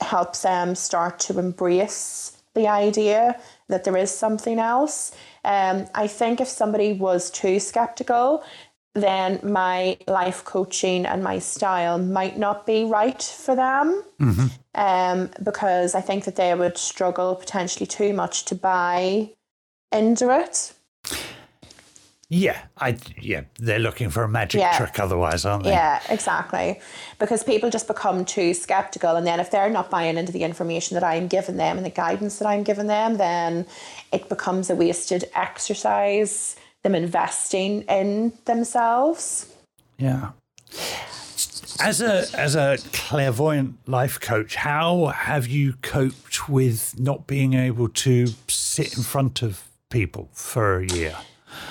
helps 0.00 0.42
them 0.42 0.74
start 0.74 1.18
to 1.20 1.38
embrace 1.38 2.38
the 2.54 2.68
idea 2.68 3.40
that 3.68 3.84
there 3.84 3.96
is 3.96 4.10
something 4.10 4.58
else. 4.58 5.12
Um, 5.48 5.86
I 5.94 6.06
think 6.06 6.42
if 6.42 6.46
somebody 6.46 6.92
was 6.92 7.30
too 7.30 7.58
skeptical, 7.58 8.44
then 8.94 9.40
my 9.42 9.96
life 10.06 10.44
coaching 10.44 11.06
and 11.06 11.24
my 11.24 11.38
style 11.38 11.98
might 11.98 12.36
not 12.36 12.66
be 12.66 12.84
right 12.84 13.22
for 13.22 13.56
them 13.56 14.04
mm-hmm. 14.20 14.46
um, 14.74 15.30
because 15.42 15.94
I 15.94 16.02
think 16.02 16.24
that 16.24 16.36
they 16.36 16.54
would 16.54 16.76
struggle 16.76 17.34
potentially 17.34 17.86
too 17.86 18.12
much 18.12 18.44
to 18.46 18.54
buy 18.54 19.30
into 19.90 20.30
it. 20.38 20.74
Yeah, 22.30 22.58
I 22.76 22.98
yeah, 23.18 23.44
they're 23.58 23.78
looking 23.78 24.10
for 24.10 24.22
a 24.22 24.28
magic 24.28 24.60
yeah. 24.60 24.76
trick 24.76 25.00
otherwise, 25.00 25.46
aren't 25.46 25.64
they? 25.64 25.70
Yeah, 25.70 26.02
exactly. 26.10 26.78
Because 27.18 27.42
people 27.42 27.70
just 27.70 27.86
become 27.86 28.26
too 28.26 28.52
skeptical 28.52 29.16
and 29.16 29.26
then 29.26 29.40
if 29.40 29.50
they're 29.50 29.70
not 29.70 29.88
buying 29.88 30.18
into 30.18 30.30
the 30.30 30.44
information 30.44 30.94
that 30.96 31.04
I'm 31.04 31.26
giving 31.26 31.56
them 31.56 31.78
and 31.78 31.86
the 31.86 31.90
guidance 31.90 32.38
that 32.38 32.46
I'm 32.46 32.64
giving 32.64 32.86
them, 32.86 33.16
then 33.16 33.64
it 34.12 34.28
becomes 34.28 34.70
a 34.70 34.74
wasted 34.74 35.24
exercise 35.34 36.56
them 36.82 36.94
investing 36.94 37.82
in 37.82 38.32
themselves. 38.44 39.52
Yeah. 39.98 40.30
As 41.80 42.00
a 42.00 42.26
as 42.34 42.56
a 42.56 42.78
clairvoyant 42.92 43.76
life 43.86 44.18
coach, 44.20 44.56
how 44.56 45.06
have 45.06 45.46
you 45.46 45.74
coped 45.82 46.48
with 46.48 46.98
not 46.98 47.26
being 47.26 47.54
able 47.54 47.88
to 47.88 48.28
sit 48.48 48.96
in 48.96 49.04
front 49.04 49.42
of 49.42 49.62
people 49.88 50.28
for 50.32 50.80
a 50.80 50.86
year? 50.86 51.16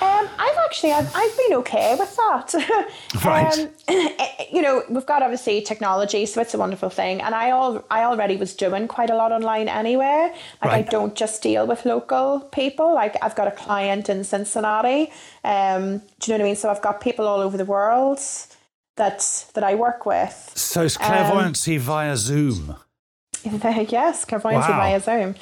Um, 0.00 0.28
actually, 0.68 0.92
I've, 0.92 1.10
I've 1.14 1.36
been 1.36 1.56
okay 1.58 1.96
with 1.98 2.14
that. 2.16 2.54
right. 3.24 3.58
Um, 3.58 3.70
you 4.52 4.60
know, 4.60 4.82
we've 4.90 5.06
got 5.06 5.22
obviously 5.22 5.62
technology, 5.62 6.26
so 6.26 6.40
it's 6.42 6.52
a 6.52 6.58
wonderful 6.58 6.90
thing. 6.90 7.22
And 7.22 7.34
I 7.34 7.50
all 7.50 7.84
I 7.90 8.04
already 8.04 8.36
was 8.36 8.54
doing 8.54 8.86
quite 8.86 9.10
a 9.10 9.16
lot 9.16 9.32
online 9.32 9.68
anyway. 9.68 10.32
Like 10.62 10.72
right. 10.72 10.86
I 10.86 10.90
don't 10.90 11.14
just 11.14 11.42
deal 11.42 11.66
with 11.66 11.86
local 11.86 12.40
people. 12.52 12.94
Like 12.94 13.16
I've 13.22 13.34
got 13.34 13.48
a 13.48 13.52
client 13.52 14.08
in 14.08 14.24
Cincinnati. 14.24 15.10
Um, 15.42 15.98
do 16.20 16.30
you 16.30 16.32
know 16.32 16.34
what 16.34 16.40
I 16.40 16.44
mean? 16.44 16.56
So 16.56 16.68
I've 16.68 16.82
got 16.82 17.00
people 17.00 17.26
all 17.26 17.40
over 17.40 17.56
the 17.56 17.64
world 17.64 18.20
that 18.96 19.46
that 19.54 19.64
I 19.64 19.74
work 19.74 20.04
with. 20.04 20.52
So 20.54 20.82
it's 20.82 20.98
clairvoyancy 20.98 21.76
um, 21.76 21.82
via 21.82 22.16
Zoom. 22.16 22.76
yes, 23.44 24.24
clairvoyancy 24.24 24.70
wow. 24.70 24.78
via 24.78 25.00
Zoom. 25.00 25.34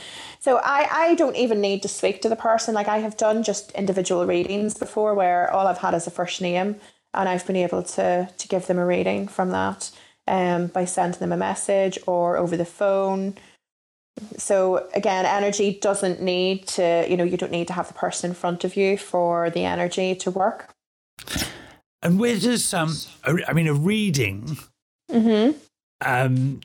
So 0.47 0.61
I, 0.63 0.89
I 0.93 1.15
don't 1.17 1.35
even 1.35 1.61
need 1.61 1.83
to 1.83 1.89
speak 1.89 2.23
to 2.23 2.29
the 2.29 2.37
person. 2.37 2.73
Like 2.73 2.87
I 2.87 2.99
have 2.99 3.17
done 3.17 3.43
just 3.43 3.73
individual 3.73 4.25
readings 4.27 4.79
before 4.79 5.13
where 5.13 5.53
all 5.53 5.67
I've 5.67 5.79
had 5.79 5.93
is 5.93 6.07
a 6.07 6.11
first 6.13 6.41
name 6.41 6.77
and 7.13 7.29
I've 7.29 7.45
been 7.45 7.57
able 7.57 7.83
to 7.83 8.31
to 8.31 8.49
give 8.49 8.69
them 8.69 8.79
a 8.79 8.87
reading 8.87 9.27
from 9.27 9.51
that 9.51 9.91
um, 10.29 10.69
by 10.69 10.85
sending 10.85 11.19
them 11.19 11.33
a 11.33 11.37
message 11.37 11.99
or 12.07 12.37
over 12.37 12.57
the 12.57 12.65
phone. 12.65 13.35
So 14.37 14.89
again, 14.95 15.27
energy 15.27 15.81
doesn't 15.83 16.23
need 16.23 16.69
to, 16.79 17.05
you 17.11 17.17
know, 17.17 17.25
you 17.25 17.37
don't 17.37 17.51
need 17.51 17.67
to 17.67 17.73
have 17.73 17.89
the 17.89 17.95
person 17.95 18.31
in 18.31 18.37
front 18.37 18.63
of 18.63 18.77
you 18.77 18.97
for 18.97 19.51
the 19.51 19.65
energy 19.65 20.15
to 20.15 20.31
work. 20.31 20.73
And 22.03 22.21
where 22.21 22.39
does 22.39 22.73
um, 22.73 22.97
I 23.25 23.53
mean, 23.53 23.67
a 23.67 23.75
reading 23.75 24.59
mm-hmm. 25.11 25.59
um, 26.03 26.61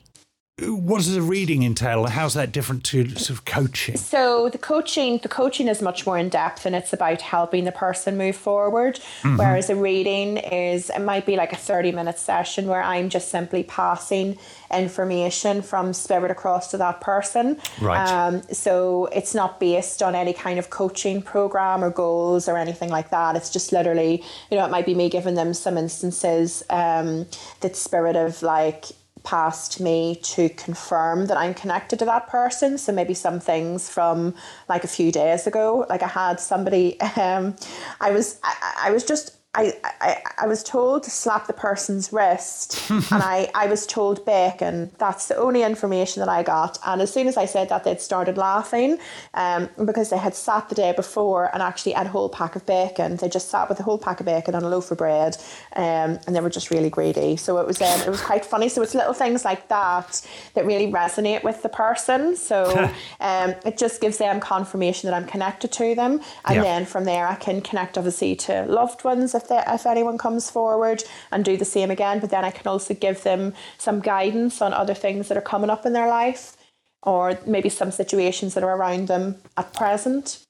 what 0.60 0.98
does 0.98 1.14
the 1.14 1.22
reading 1.22 1.62
entail? 1.62 2.06
How's 2.06 2.34
that 2.34 2.52
different 2.52 2.84
to 2.84 3.08
sort 3.10 3.30
of 3.30 3.44
coaching? 3.46 3.96
So 3.96 4.50
the 4.50 4.58
coaching, 4.58 5.18
the 5.18 5.28
coaching 5.28 5.66
is 5.66 5.80
much 5.80 6.04
more 6.06 6.18
in 6.18 6.28
depth, 6.28 6.66
and 6.66 6.76
it's 6.76 6.92
about 6.92 7.22
helping 7.22 7.64
the 7.64 7.72
person 7.72 8.18
move 8.18 8.36
forward. 8.36 8.96
Mm-hmm. 9.22 9.38
Whereas 9.38 9.70
a 9.70 9.76
reading 9.76 10.36
is, 10.36 10.90
it 10.90 11.00
might 11.00 11.24
be 11.24 11.36
like 11.36 11.54
a 11.54 11.56
thirty-minute 11.56 12.18
session 12.18 12.66
where 12.66 12.82
I'm 12.82 13.08
just 13.08 13.30
simply 13.30 13.62
passing 13.62 14.36
information 14.70 15.62
from 15.62 15.94
spirit 15.94 16.30
across 16.30 16.70
to 16.72 16.76
that 16.76 17.00
person. 17.00 17.58
Right. 17.80 18.06
Um, 18.06 18.42
so 18.52 19.06
it's 19.06 19.34
not 19.34 19.58
based 19.58 20.02
on 20.02 20.14
any 20.14 20.34
kind 20.34 20.58
of 20.58 20.68
coaching 20.68 21.22
program 21.22 21.82
or 21.82 21.90
goals 21.90 22.46
or 22.46 22.58
anything 22.58 22.90
like 22.90 23.10
that. 23.10 23.36
It's 23.36 23.50
just 23.50 23.72
literally, 23.72 24.22
you 24.50 24.58
know, 24.58 24.66
it 24.66 24.70
might 24.70 24.86
be 24.86 24.94
me 24.94 25.08
giving 25.08 25.34
them 25.34 25.54
some 25.54 25.78
instances 25.78 26.62
um, 26.68 27.26
that 27.60 27.74
spirit 27.74 28.16
of 28.16 28.42
like 28.42 28.86
past 29.24 29.80
me 29.80 30.16
to 30.22 30.48
confirm 30.50 31.26
that 31.26 31.36
I'm 31.36 31.54
connected 31.54 31.98
to 32.00 32.04
that 32.06 32.28
person. 32.28 32.78
So 32.78 32.92
maybe 32.92 33.14
some 33.14 33.40
things 33.40 33.88
from 33.88 34.34
like 34.68 34.84
a 34.84 34.88
few 34.88 35.12
days 35.12 35.46
ago, 35.46 35.86
like 35.88 36.02
I 36.02 36.08
had 36.08 36.40
somebody, 36.40 37.00
um, 37.16 37.56
I 38.00 38.10
was, 38.10 38.40
I, 38.42 38.86
I 38.86 38.90
was 38.90 39.04
just 39.04 39.36
I, 39.54 39.74
I, 40.00 40.22
I 40.38 40.46
was 40.46 40.62
told 40.62 41.02
to 41.02 41.10
slap 41.10 41.46
the 41.46 41.52
person's 41.52 42.10
wrist 42.10 42.82
and 42.90 43.04
I, 43.10 43.50
I 43.54 43.66
was 43.66 43.86
told 43.86 44.24
bacon. 44.24 44.90
That's 44.96 45.28
the 45.28 45.36
only 45.36 45.62
information 45.62 46.20
that 46.20 46.28
I 46.30 46.42
got. 46.42 46.78
And 46.86 47.02
as 47.02 47.12
soon 47.12 47.28
as 47.28 47.36
I 47.36 47.44
said 47.44 47.68
that, 47.68 47.84
they'd 47.84 48.00
started 48.00 48.38
laughing 48.38 48.98
um, 49.34 49.68
because 49.84 50.08
they 50.08 50.16
had 50.16 50.34
sat 50.34 50.70
the 50.70 50.74
day 50.74 50.94
before 50.96 51.50
and 51.52 51.62
actually 51.62 51.92
had 51.92 52.06
a 52.06 52.08
whole 52.08 52.30
pack 52.30 52.56
of 52.56 52.64
bacon. 52.64 53.16
They 53.16 53.28
just 53.28 53.50
sat 53.50 53.68
with 53.68 53.78
a 53.78 53.82
whole 53.82 53.98
pack 53.98 54.20
of 54.20 54.26
bacon 54.26 54.54
and 54.54 54.64
a 54.64 54.70
loaf 54.70 54.90
of 54.90 54.96
bread 54.96 55.36
um, 55.76 56.18
and 56.26 56.34
they 56.34 56.40
were 56.40 56.48
just 56.48 56.70
really 56.70 56.88
greedy. 56.88 57.36
So 57.36 57.58
it 57.58 57.66
was, 57.66 57.78
um, 57.82 58.00
it 58.00 58.08
was 58.08 58.22
quite 58.22 58.46
funny. 58.46 58.70
So 58.70 58.80
it's 58.80 58.94
little 58.94 59.12
things 59.12 59.44
like 59.44 59.68
that 59.68 60.26
that 60.54 60.64
really 60.64 60.90
resonate 60.90 61.44
with 61.44 61.62
the 61.62 61.68
person. 61.68 62.36
So 62.36 62.90
um, 63.20 63.54
it 63.66 63.76
just 63.76 64.00
gives 64.00 64.16
them 64.16 64.40
confirmation 64.40 65.10
that 65.10 65.14
I'm 65.14 65.26
connected 65.26 65.72
to 65.72 65.94
them. 65.94 66.22
And 66.46 66.56
yeah. 66.56 66.62
then 66.62 66.86
from 66.86 67.04
there, 67.04 67.26
I 67.26 67.34
can 67.34 67.60
connect 67.60 67.98
obviously 67.98 68.34
to 68.36 68.64
loved 68.64 69.04
ones 69.04 69.34
if, 69.42 69.48
they, 69.48 69.62
if 69.66 69.86
anyone 69.86 70.18
comes 70.18 70.50
forward 70.50 71.02
and 71.30 71.44
do 71.44 71.56
the 71.56 71.64
same 71.64 71.90
again. 71.90 72.20
But 72.20 72.30
then 72.30 72.44
I 72.44 72.50
can 72.50 72.66
also 72.66 72.94
give 72.94 73.22
them 73.22 73.54
some 73.78 74.00
guidance 74.00 74.62
on 74.62 74.72
other 74.72 74.94
things 74.94 75.28
that 75.28 75.36
are 75.36 75.42
coming 75.42 75.70
up 75.70 75.84
in 75.84 75.92
their 75.92 76.08
life 76.08 76.56
or 77.02 77.38
maybe 77.46 77.68
some 77.68 77.90
situations 77.90 78.54
that 78.54 78.62
are 78.64 78.76
around 78.76 79.08
them 79.08 79.36
at 79.56 79.74
present. 79.74 80.44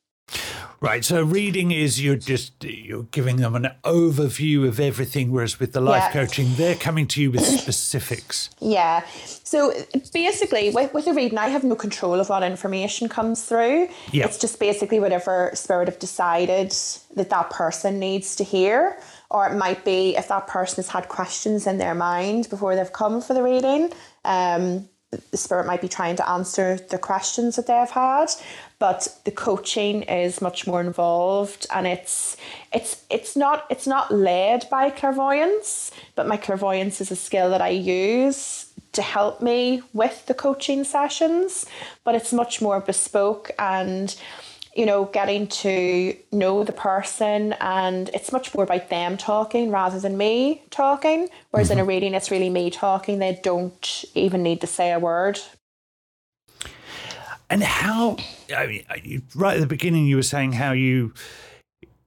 Right. 0.82 1.04
So 1.04 1.22
reading 1.22 1.70
is 1.70 2.02
you're 2.02 2.16
just 2.16 2.64
you're 2.64 3.04
giving 3.04 3.36
them 3.36 3.54
an 3.54 3.68
overview 3.84 4.66
of 4.66 4.80
everything, 4.80 5.30
whereas 5.30 5.60
with 5.60 5.72
the 5.74 5.80
life 5.80 6.02
yeah. 6.06 6.12
coaching, 6.12 6.54
they're 6.56 6.74
coming 6.74 7.06
to 7.06 7.22
you 7.22 7.30
with 7.30 7.44
specifics. 7.44 8.50
Yeah. 8.58 9.06
So 9.44 9.72
basically, 10.12 10.70
with, 10.70 10.92
with 10.92 11.04
the 11.04 11.12
reading, 11.12 11.38
I 11.38 11.48
have 11.48 11.62
no 11.62 11.76
control 11.76 12.18
of 12.18 12.28
what 12.28 12.42
information 12.42 13.08
comes 13.08 13.44
through. 13.44 13.90
Yeah. 14.10 14.24
It's 14.24 14.38
just 14.38 14.58
basically 14.58 14.98
whatever 14.98 15.52
spirit 15.54 15.86
have 15.86 16.00
decided 16.00 16.74
that 17.14 17.30
that 17.30 17.50
person 17.50 18.00
needs 18.00 18.34
to 18.36 18.44
hear. 18.44 18.98
Or 19.30 19.46
it 19.46 19.56
might 19.56 19.84
be 19.84 20.16
if 20.16 20.26
that 20.28 20.48
person 20.48 20.76
has 20.76 20.88
had 20.88 21.08
questions 21.08 21.66
in 21.66 21.78
their 21.78 21.94
mind 21.94 22.50
before 22.50 22.74
they've 22.74 22.92
come 22.92 23.22
for 23.22 23.34
the 23.34 23.42
reading. 23.42 23.92
Um, 24.24 24.88
the 25.30 25.36
spirit 25.36 25.66
might 25.66 25.80
be 25.82 25.88
trying 25.88 26.16
to 26.16 26.28
answer 26.28 26.76
the 26.90 26.98
questions 26.98 27.56
that 27.56 27.66
they've 27.66 27.90
had 27.90 28.30
but 28.82 29.20
the 29.22 29.30
coaching 29.30 30.02
is 30.02 30.42
much 30.42 30.66
more 30.66 30.80
involved 30.80 31.68
and 31.72 31.86
it's 31.86 32.36
it's 32.72 33.04
it's 33.10 33.36
not 33.36 33.64
it's 33.70 33.86
not 33.86 34.10
led 34.10 34.68
by 34.70 34.90
clairvoyance 34.90 35.92
but 36.16 36.26
my 36.26 36.36
clairvoyance 36.36 37.00
is 37.00 37.12
a 37.12 37.14
skill 37.14 37.48
that 37.50 37.62
I 37.62 37.68
use 37.68 38.72
to 38.90 39.00
help 39.00 39.40
me 39.40 39.82
with 39.92 40.26
the 40.26 40.34
coaching 40.34 40.82
sessions 40.82 41.64
but 42.02 42.16
it's 42.16 42.32
much 42.32 42.60
more 42.60 42.80
bespoke 42.80 43.52
and 43.56 44.16
you 44.74 44.86
know, 44.86 45.04
getting 45.04 45.46
to 45.46 46.16
know 46.32 46.64
the 46.64 46.72
person 46.72 47.52
and 47.60 48.08
it's 48.14 48.32
much 48.32 48.54
more 48.54 48.64
about 48.64 48.88
them 48.88 49.18
talking 49.18 49.70
rather 49.70 50.00
than 50.00 50.16
me 50.16 50.62
talking. 50.70 51.28
Whereas 51.50 51.66
mm-hmm. 51.66 51.72
in 51.72 51.78
a 51.78 51.82
mm-hmm. 51.82 51.88
reading, 51.90 52.14
it's 52.14 52.30
really 52.30 52.48
me 52.48 52.70
talking. 52.70 53.18
They 53.18 53.38
don't 53.42 54.04
even 54.14 54.42
need 54.42 54.62
to 54.62 54.66
say 54.66 54.90
a 54.92 54.98
word. 54.98 55.38
And 57.52 57.62
how, 57.62 58.16
I 58.56 58.66
mean, 58.66 59.22
right 59.34 59.56
at 59.56 59.60
the 59.60 59.66
beginning, 59.66 60.06
you 60.06 60.16
were 60.16 60.22
saying 60.22 60.52
how 60.52 60.72
you, 60.72 61.12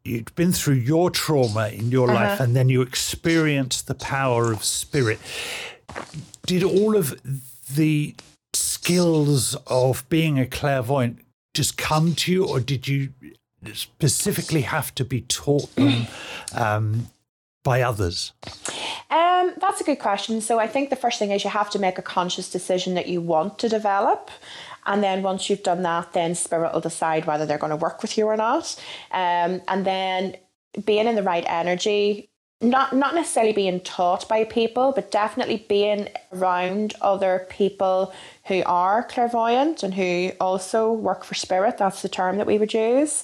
you'd 0.04 0.34
been 0.34 0.52
through 0.52 0.74
your 0.74 1.12
trauma 1.12 1.68
in 1.68 1.92
your 1.92 2.10
uh-huh. 2.10 2.30
life 2.30 2.40
and 2.40 2.56
then 2.56 2.68
you 2.68 2.82
experienced 2.82 3.86
the 3.86 3.94
power 3.94 4.52
of 4.52 4.64
spirit. 4.64 5.20
Did 6.48 6.64
all 6.64 6.98
of 6.98 7.22
the 7.76 8.16
skills 8.56 9.56
of 9.68 10.10
being 10.10 10.40
a 10.40 10.48
clairvoyant 10.48 11.20
just 11.54 11.78
come 11.78 12.16
to 12.16 12.32
you, 12.32 12.48
or 12.48 12.60
did 12.60 12.88
you 12.88 13.10
specifically 13.72 14.62
have 14.62 14.96
to 14.96 15.06
be 15.06 15.22
taught 15.22 15.76
them 15.76 16.08
um, 16.56 17.12
by 17.64 17.84
others? 17.84 18.34
Um, 19.12 19.54
that's 19.62 19.80
a 19.80 19.84
good 19.84 20.00
question. 20.00 20.42
So 20.42 20.58
I 20.58 20.66
think 20.66 20.90
the 20.90 20.96
first 20.96 21.20
thing 21.20 21.30
is 21.30 21.44
you 21.44 21.52
have 21.52 21.70
to 21.70 21.80
make 21.80 22.00
a 22.00 22.02
conscious 22.02 22.50
decision 22.50 22.96
that 22.96 23.08
you 23.08 23.22
want 23.22 23.60
to 23.60 23.70
develop. 23.70 24.32
And 24.86 25.04
then 25.04 25.24
once 25.24 25.50
you've 25.50 25.64
done 25.64 25.84
that, 25.84 26.14
then 26.14 26.36
spirit 26.36 26.74
will 26.74 26.82
decide 26.82 27.26
whether 27.26 27.46
they're 27.46 27.58
going 27.58 27.72
to 27.72 27.76
work 27.76 28.02
with 28.02 28.18
you 28.18 28.26
or 28.26 28.38
not. 28.38 28.76
Um, 29.12 29.62
and 29.68 29.86
then 29.86 30.38
being 30.86 31.08
in 31.08 31.16
the 31.16 31.24
right 31.24 31.46
energy, 31.48 32.30
not 32.62 32.94
not 32.94 33.14
necessarily 33.16 33.54
being 33.54 33.80
taught 33.82 34.28
by 34.28 34.44
people, 34.46 34.94
but 34.94 35.12
definitely 35.12 35.66
being 35.68 36.10
around 36.34 36.94
other 37.02 37.48
people 37.50 38.14
who 38.46 38.64
are 38.66 39.04
clairvoyant 39.04 39.84
and 39.84 39.94
who 39.94 40.32
also 40.40 40.92
work 40.92 41.24
for 41.24 41.34
spirit. 41.34 41.78
That's 41.78 42.02
the 42.02 42.10
term 42.10 42.38
that 42.38 42.48
we 42.48 42.58
would 42.58 42.74
use. 42.74 43.24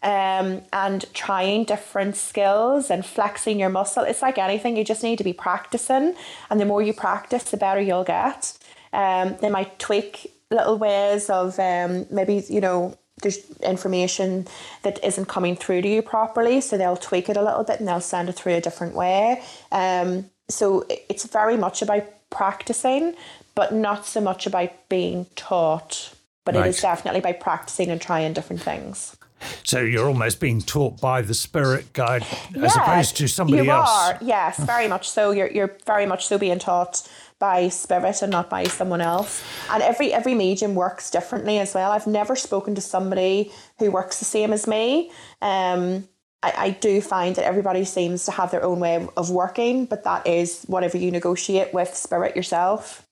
Um, 0.00 0.62
and 0.72 1.04
trying 1.12 1.64
different 1.64 2.14
skills 2.14 2.88
and 2.88 3.04
flexing 3.04 3.58
your 3.58 3.68
muscle. 3.68 4.04
It's 4.04 4.22
like 4.22 4.38
anything, 4.38 4.76
you 4.76 4.84
just 4.84 5.02
need 5.02 5.18
to 5.18 5.24
be 5.24 5.32
practicing. 5.32 6.14
And 6.50 6.60
the 6.60 6.64
more 6.64 6.80
you 6.80 6.92
practice, 6.92 7.50
the 7.50 7.56
better 7.56 7.80
you'll 7.80 8.04
get. 8.04 8.56
Um, 8.92 9.36
they 9.40 9.50
might 9.50 9.80
tweak 9.80 10.37
little 10.50 10.78
ways 10.78 11.28
of 11.30 11.58
um, 11.58 12.06
maybe, 12.10 12.44
you 12.48 12.60
know, 12.60 12.96
there's 13.22 13.50
information 13.60 14.46
that 14.82 15.02
isn't 15.04 15.26
coming 15.26 15.56
through 15.56 15.82
to 15.82 15.88
you 15.88 16.02
properly, 16.02 16.60
so 16.60 16.78
they'll 16.78 16.96
tweak 16.96 17.28
it 17.28 17.36
a 17.36 17.42
little 17.42 17.64
bit 17.64 17.80
and 17.80 17.88
they'll 17.88 18.00
send 18.00 18.28
it 18.28 18.32
through 18.32 18.54
a 18.54 18.60
different 18.60 18.94
way. 18.94 19.42
Um, 19.72 20.30
so 20.48 20.86
it's 20.88 21.26
very 21.26 21.56
much 21.56 21.82
about 21.82 22.04
practicing, 22.30 23.14
but 23.54 23.74
not 23.74 24.06
so 24.06 24.20
much 24.20 24.46
about 24.46 24.88
being 24.88 25.26
taught. 25.36 26.14
But 26.44 26.54
right. 26.54 26.66
it 26.66 26.70
is 26.70 26.80
definitely 26.80 27.20
by 27.20 27.32
practicing 27.32 27.90
and 27.90 28.00
trying 28.00 28.32
different 28.32 28.62
things. 28.62 29.16
So 29.64 29.80
you're 29.80 30.06
almost 30.08 30.40
being 30.40 30.62
taught 30.62 31.00
by 31.00 31.22
the 31.22 31.34
spirit 31.34 31.92
guide 31.92 32.24
as 32.60 32.74
opposed 32.74 33.16
to 33.18 33.28
somebody 33.28 33.64
you 33.64 33.70
else. 33.70 33.88
Are, 33.88 34.18
yes, 34.20 34.58
very 34.58 34.88
much 34.88 35.08
so. 35.08 35.30
You're 35.30 35.50
you're 35.50 35.76
very 35.86 36.06
much 36.06 36.26
so 36.26 36.38
being 36.38 36.58
taught 36.58 37.08
by 37.38 37.68
spirit 37.68 38.22
and 38.22 38.32
not 38.32 38.50
by 38.50 38.64
someone 38.64 39.00
else. 39.00 39.42
And 39.70 39.82
every 39.82 40.12
every 40.12 40.34
medium 40.34 40.74
works 40.74 41.10
differently 41.10 41.58
as 41.58 41.74
well. 41.74 41.92
I've 41.92 42.06
never 42.06 42.36
spoken 42.36 42.74
to 42.74 42.80
somebody 42.80 43.52
who 43.78 43.90
works 43.90 44.18
the 44.18 44.24
same 44.24 44.52
as 44.52 44.66
me. 44.66 45.10
Um, 45.40 46.08
I, 46.42 46.52
I 46.56 46.70
do 46.70 47.00
find 47.00 47.36
that 47.36 47.44
everybody 47.44 47.84
seems 47.84 48.24
to 48.26 48.32
have 48.32 48.50
their 48.50 48.64
own 48.64 48.80
way 48.80 49.06
of 49.16 49.30
working, 49.30 49.86
but 49.86 50.04
that 50.04 50.26
is 50.26 50.64
whatever 50.66 50.96
you 50.98 51.10
negotiate 51.10 51.74
with 51.74 51.94
spirit 51.94 52.36
yourself. 52.36 53.04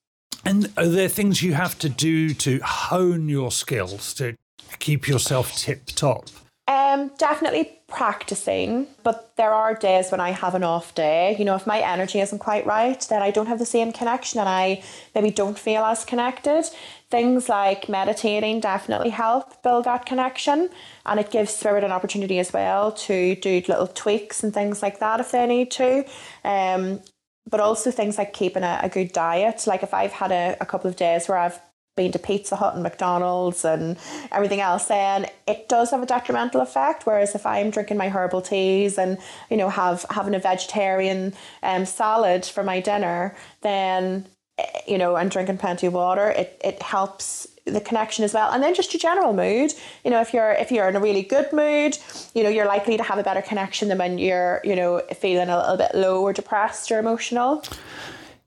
And 0.45 0.73
are 0.77 0.87
there 0.87 1.09
things 1.09 1.43
you 1.43 1.55
have 1.55 1.79
to 1.81 1.89
do 1.89 2.33
to 2.35 2.61
hone 2.61 3.29
your 3.29 3.51
skills 3.51 4.15
to 4.15 4.37
keep 4.79 5.09
yourself 5.09 5.57
tip 5.57 5.87
top? 5.87 6.29
Um, 6.69 7.13
definitely 7.17 7.79
practicing, 7.87 8.89
but 9.05 9.37
there 9.37 9.53
are 9.53 9.73
days 9.73 10.11
when 10.11 10.21
I 10.21 10.31
have 10.31 10.57
an 10.57 10.65
off 10.65 10.97
day. 10.97 11.37
You 11.39 11.45
know, 11.45 11.55
if 11.55 11.65
my 11.65 11.79
energy 11.79 12.21
isn't 12.21 12.41
quite 12.41 12.67
right, 12.67 13.01
then 13.09 13.23
I 13.23 13.31
don't 13.31 13.47
have 13.47 13.61
the 13.61 13.67
same 13.67 13.93
connection 13.93 14.41
and 14.41 14.49
I 14.49 14.83
maybe 15.15 15.31
don't 15.31 15.57
feel 15.57 15.85
as 15.85 16.05
connected. 16.05 16.65
Things 17.09 17.49
like 17.49 17.89
meditating 17.89 18.59
definitely 18.59 19.11
help 19.11 19.63
build 19.63 19.85
that 19.85 20.07
connection 20.07 20.69
and 21.05 21.21
it 21.21 21.31
gives 21.31 21.53
spirit 21.55 21.85
an 21.85 21.93
opportunity 21.93 22.41
as 22.41 22.53
well 22.53 22.91
to 22.91 23.37
do 23.37 23.63
little 23.69 23.87
tweaks 23.87 24.43
and 24.43 24.53
things 24.53 24.83
like 24.83 24.99
that 24.99 25.21
if 25.21 25.31
they 25.31 25.47
need 25.47 25.71
to. 25.73 26.05
Um, 26.45 27.01
but 27.49 27.61
also 27.61 27.93
things 27.93 28.19
like 28.19 28.33
keeping 28.33 28.65
a, 28.65 28.81
a 28.83 28.89
good 28.89 29.13
diet. 29.13 29.69
Like 29.69 29.85
if 29.85 29.95
I've 29.95 30.11
had 30.11 30.33
a, 30.33 30.57
a 30.61 30.67
couple 30.67 30.91
of 30.91 30.97
days 30.97 31.29
where 31.29 31.39
I've 31.39 31.61
been 31.97 32.13
to 32.13 32.19
Pizza 32.19 32.57
Hut 32.57 32.75
and 32.75 32.83
McDonald's 32.83 33.65
and 33.65 33.97
everything 34.31 34.61
else, 34.61 34.87
then 34.87 35.27
it 35.49 35.69
does 35.69 35.91
have 35.91 36.03
a 36.03 36.07
detrimental 36.07 36.61
effect. 36.61 37.07
Whereas 37.07 37.35
if 37.35 37.47
I'm 37.47 37.71
drinking 37.71 37.97
my 37.97 38.09
herbal 38.09 38.43
teas 38.43 38.99
and 38.99 39.19
you 39.51 39.57
know 39.57 39.69
have 39.69 40.05
having 40.11 40.35
a 40.35 40.39
vegetarian 40.39 41.35
um, 41.63 41.87
salad 41.87 42.45
for 42.45 42.63
my 42.63 42.81
dinner, 42.81 43.35
then 43.63 44.27
eh, 44.59 44.81
you 44.87 44.99
know 44.99 45.17
and 45.17 45.31
drinking 45.31 45.59
plenty 45.59 45.87
of 45.87 45.95
water, 45.95 46.29
it 46.29 46.61
it 46.63 46.83
helps 46.83 47.49
the 47.65 47.81
connection 47.81 48.25
as 48.25 48.33
well. 48.33 48.53
And 48.53 48.63
then 48.63 48.75
just 48.75 48.93
your 48.93 49.01
general 49.01 49.33
mood. 49.33 49.73
You 50.05 50.11
know 50.11 50.21
if 50.21 50.33
you're 50.33 50.53
if 50.53 50.71
you're 50.71 50.89
in 50.89 50.97
a 50.97 51.01
really 51.01 51.23
good 51.23 51.53
mood 51.53 51.99
you 52.35 52.43
know 52.43 52.49
you're 52.51 52.67
likely 52.67 52.97
to 52.97 53.03
have 53.03 53.19
a 53.19 53.23
better 53.23 53.43
connection 53.43 53.89
than 53.89 53.99
when 53.99 54.19
you're 54.19 54.61
you 54.63 54.77
know 54.77 55.01
feeling 55.19 55.49
a 55.49 55.59
little 55.59 55.77
bit 55.77 55.95
low 55.95 56.23
or 56.23 56.33
depressed 56.33 56.93
or 56.93 56.99
emotional 56.99 57.65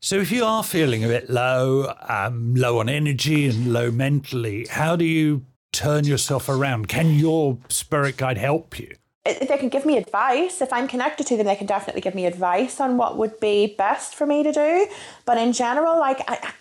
so, 0.02 0.18
if 0.18 0.32
you 0.32 0.46
are 0.46 0.64
feeling 0.64 1.04
a 1.04 1.08
bit 1.08 1.30
low, 1.30 1.94
um, 2.08 2.56
low 2.56 2.80
on 2.80 2.88
energy 2.88 3.48
and 3.48 3.74
low 3.74 3.92
mentally, 3.92 4.66
how 4.70 4.96
do 4.96 5.06
you 5.06 5.46
turn 5.72 6.06
yourself 6.06 6.48
around? 6.48 6.88
Can 6.88 7.16
your 7.16 7.58
spirit 7.68 8.18
guide 8.18 8.38
help 8.38 8.80
you? 8.80 8.96
They 9.26 9.58
can 9.58 9.70
give 9.70 9.86
me 9.86 9.98
advice. 9.98 10.62
If 10.62 10.72
I'm 10.72 10.88
connected 10.88 11.28
to 11.28 11.38
them, 11.38 11.46
they 11.46 11.56
can 11.56 11.68
definitely 11.68 12.02
give 12.02 12.16
me 12.16 12.26
advice 12.26 12.80
on 12.80 12.98
what 12.98 13.18
would 13.18 13.40
be 13.40 13.76
best 13.78 14.16
for 14.16 14.26
me 14.26 14.42
to 14.44 14.52
do. 14.52 14.88
But 15.26 15.38
in 15.38 15.52
general, 15.54 16.00
like 16.00 16.22
I, 16.28 16.54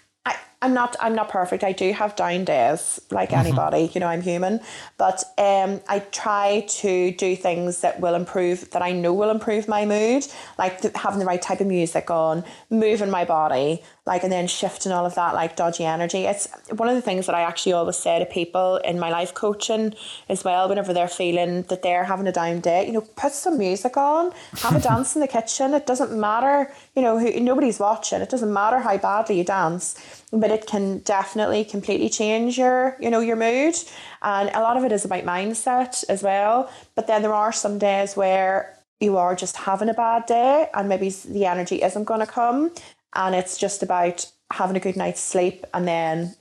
I'm 0.61 0.75
not 0.75 0.97
I'm 1.01 1.15
not 1.15 1.29
perfect. 1.29 1.63
I 1.63 1.73
do 1.73 1.93
have 1.93 2.17
down 2.17 2.45
days 2.45 3.01
like 3.11 3.31
mm-hmm. 3.31 3.47
anybody, 3.47 3.91
you 3.95 4.01
know, 4.01 4.09
I'm 4.09 4.23
human. 4.23 4.61
But 4.97 5.23
um 5.39 5.81
I 5.89 6.01
try 6.11 6.65
to 6.69 7.13
do 7.13 7.37
things 7.37 7.81
that 7.81 8.01
will 8.01 8.15
improve 8.15 8.71
that 8.71 8.83
I 8.83 8.93
know 8.93 9.13
will 9.15 9.31
improve 9.31 9.69
my 9.69 9.87
mood, 9.87 10.27
like 10.59 10.83
having 10.97 11.21
the 11.21 11.27
right 11.27 11.41
type 11.41 11.61
of 11.61 11.69
music 11.69 12.11
on, 12.11 12.45
moving 12.71 13.11
my 13.11 13.25
body, 13.25 13.83
like 14.09 14.25
and 14.25 14.33
then 14.33 14.47
shifting 14.47 14.91
all 14.91 15.05
of 15.05 15.15
that 15.15 15.35
like 15.35 15.55
dodgy 15.55 15.85
energy. 15.85 16.25
It's 16.25 16.49
one 16.71 16.89
of 16.89 16.97
the 16.97 17.03
things 17.03 17.27
that 17.27 17.35
I 17.35 17.43
actually 17.43 17.75
always 17.75 17.97
say 17.97 18.19
to 18.19 18.25
people 18.25 18.79
in 18.79 18.99
my 18.99 19.11
life 19.11 19.35
coaching 19.35 19.95
as 20.31 20.43
well 20.43 20.69
whenever 20.69 20.95
they're 20.95 21.09
feeling 21.09 21.63
that 21.65 21.83
they're 21.83 22.05
having 22.05 22.27
a 22.27 22.33
down 22.33 22.61
day, 22.61 22.87
you 22.87 22.93
know, 22.93 23.03
put 23.03 23.33
some 23.33 23.59
music 23.59 23.97
on, 23.99 24.33
have 24.57 24.75
a 24.75 24.81
dance 24.89 25.15
in 25.15 25.21
the 25.21 25.29
kitchen. 25.29 25.75
It 25.75 25.87
doesn't 25.87 26.19
matter, 26.19 26.73
you 26.97 27.03
know, 27.03 27.19
who 27.19 27.39
nobody's 27.39 27.79
watching. 27.79 28.23
It 28.23 28.31
doesn't 28.31 28.53
matter 28.53 28.81
how 28.81 28.97
badly 28.97 29.39
you 29.39 29.45
dance 29.45 30.25
but 30.31 30.51
it 30.51 30.67
can 30.67 30.99
definitely 30.99 31.65
completely 31.65 32.11
change 32.11 32.59
your 32.59 32.97
you 33.01 33.09
know 33.09 33.21
your 33.21 33.37
mood 33.37 33.75
and 34.21 34.51
a 34.51 34.61
lot 34.61 34.77
of 34.77 34.85
it 34.85 34.93
is 34.93 35.07
about 35.07 35.25
mindset 35.25 36.05
as 36.11 36.23
well 36.23 36.71
but 36.95 37.07
then 37.07 37.23
there 37.23 37.33
are 37.33 37.51
some 37.51 37.79
days 37.79 38.15
where 38.15 38.79
you 39.01 39.17
are 39.17 39.35
just 39.35 39.57
having 39.57 39.89
a 39.89 39.95
bad 39.95 40.27
day 40.27 40.69
and 40.75 40.89
maybe 40.89 41.09
the 41.09 41.47
energy 41.47 41.83
isn't 41.83 42.05
going 42.05 42.21
to 42.21 42.27
come 42.27 42.71
and 43.15 43.35
it's 43.35 43.59
just 43.59 43.83
about 43.83 44.31
having 44.53 44.77
a 44.77 44.81
good 44.81 44.97
night's 44.97 45.21
sleep 45.21 45.65
and 45.75 45.87
then 45.87 46.35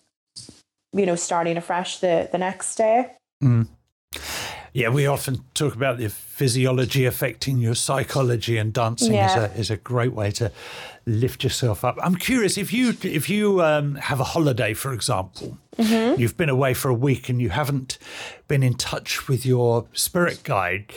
you 0.93 1.05
know 1.05 1.15
starting 1.15 1.57
afresh 1.57 1.99
the 1.99 2.29
the 2.31 2.37
next 2.37 2.75
day 2.75 3.11
mm. 3.43 3.67
Yeah, 4.77 4.89
we 4.89 5.07
often 5.07 5.43
talk 5.55 5.73
about 5.73 5.97
the 5.97 6.07
physiology 6.07 7.05
affecting 7.05 7.57
your 7.57 7.73
psychology, 7.73 8.57
and 8.57 8.71
dancing 8.71 9.15
yeah. 9.15 9.31
is 9.31 9.35
a 9.35 9.59
is 9.59 9.71
a 9.71 9.77
great 9.77 10.13
way 10.13 10.29
to 10.33 10.51
lift 11.07 11.43
yourself 11.43 11.83
up. 11.83 11.97
I'm 11.99 12.15
curious 12.15 12.59
if 12.59 12.71
you 12.71 12.95
if 13.01 13.27
you 13.27 13.63
um, 13.63 13.95
have 13.95 14.19
a 14.19 14.23
holiday, 14.23 14.75
for 14.75 14.93
example, 14.93 15.57
mm-hmm. 15.77 16.21
you've 16.21 16.37
been 16.37 16.49
away 16.49 16.75
for 16.75 16.89
a 16.89 16.93
week 16.93 17.27
and 17.27 17.41
you 17.41 17.49
haven't 17.49 17.97
been 18.47 18.61
in 18.61 18.75
touch 18.75 19.27
with 19.27 19.47
your 19.47 19.87
spirit 19.93 20.43
guide 20.43 20.93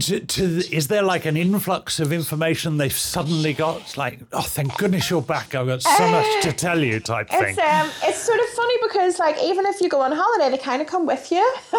to, 0.00 0.20
to, 0.20 0.44
is 0.74 0.88
there 0.88 1.02
like 1.02 1.24
an 1.24 1.36
influx 1.36 2.00
of 2.00 2.12
information 2.12 2.78
they've 2.78 2.92
suddenly 2.92 3.52
got? 3.52 3.96
Like 3.96 4.20
oh 4.32 4.42
thank 4.42 4.76
goodness 4.76 5.08
you're 5.10 5.22
back. 5.22 5.54
I've 5.54 5.66
got 5.66 5.82
so 5.82 6.04
uh, 6.04 6.10
much 6.10 6.42
to 6.42 6.52
tell 6.52 6.80
you 6.80 7.00
type 7.00 7.28
it's, 7.30 7.56
thing. 7.56 7.66
um, 7.66 7.90
it's 8.02 8.18
sort 8.18 8.40
of 8.40 8.46
funny 8.46 8.74
because 8.82 9.18
like 9.18 9.40
even 9.42 9.66
if 9.66 9.80
you 9.80 9.88
go 9.88 10.00
on 10.00 10.12
holiday 10.14 10.50
they 10.50 10.62
kind 10.62 10.82
of 10.82 10.88
come 10.88 11.06
with 11.06 11.30
you. 11.30 11.54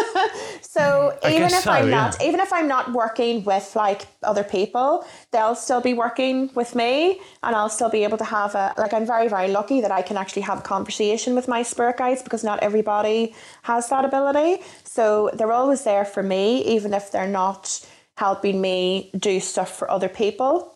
So 0.62 1.16
I 1.24 1.30
even 1.30 1.44
if 1.44 1.62
so, 1.62 1.70
i'm 1.70 1.88
not 1.88 2.22
even 2.22 2.38
if 2.38 2.52
i'm 2.52 2.68
not 2.68 2.92
working 2.92 3.42
with 3.44 3.74
like 3.74 4.06
other 4.22 4.44
people 4.44 5.06
they'll 5.32 5.54
still 5.54 5.80
be 5.80 5.94
working 5.94 6.50
with 6.54 6.74
me 6.74 7.18
and 7.42 7.56
i'll 7.56 7.70
still 7.70 7.88
be 7.88 8.04
able 8.04 8.18
to 8.18 8.24
have 8.24 8.54
a 8.54 8.74
like 8.76 8.92
i'm 8.92 9.06
very 9.06 9.26
very 9.26 9.48
lucky 9.48 9.80
that 9.80 9.90
i 9.90 10.02
can 10.02 10.18
actually 10.18 10.42
have 10.42 10.58
a 10.58 10.62
conversation 10.62 11.34
with 11.34 11.48
my 11.48 11.62
spirit 11.62 11.96
guides 11.96 12.22
because 12.22 12.44
not 12.44 12.58
everybody 12.62 13.34
has 13.62 13.88
that 13.88 14.04
ability. 14.04 14.62
So 14.84 15.30
they're 15.34 15.52
always 15.52 15.82
there 15.84 16.04
for 16.04 16.22
me 16.22 16.62
even 16.64 16.92
if 16.92 17.10
they're 17.10 17.26
not 17.28 17.86
helping 18.16 18.60
me 18.60 19.10
do 19.16 19.40
stuff 19.40 19.76
for 19.76 19.90
other 19.90 20.08
people. 20.08 20.74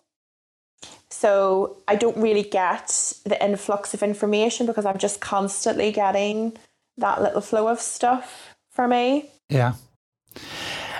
So 1.09 1.77
I 1.87 1.95
don't 1.95 2.17
really 2.17 2.43
get 2.43 3.13
the 3.25 3.43
influx 3.43 3.93
of 3.93 4.01
information 4.01 4.65
because 4.65 4.85
I'm 4.85 4.97
just 4.97 5.19
constantly 5.19 5.91
getting 5.91 6.57
that 6.97 7.21
little 7.21 7.41
flow 7.41 7.67
of 7.67 7.79
stuff 7.79 8.55
for 8.71 8.87
me. 8.87 9.29
Yeah. 9.49 9.73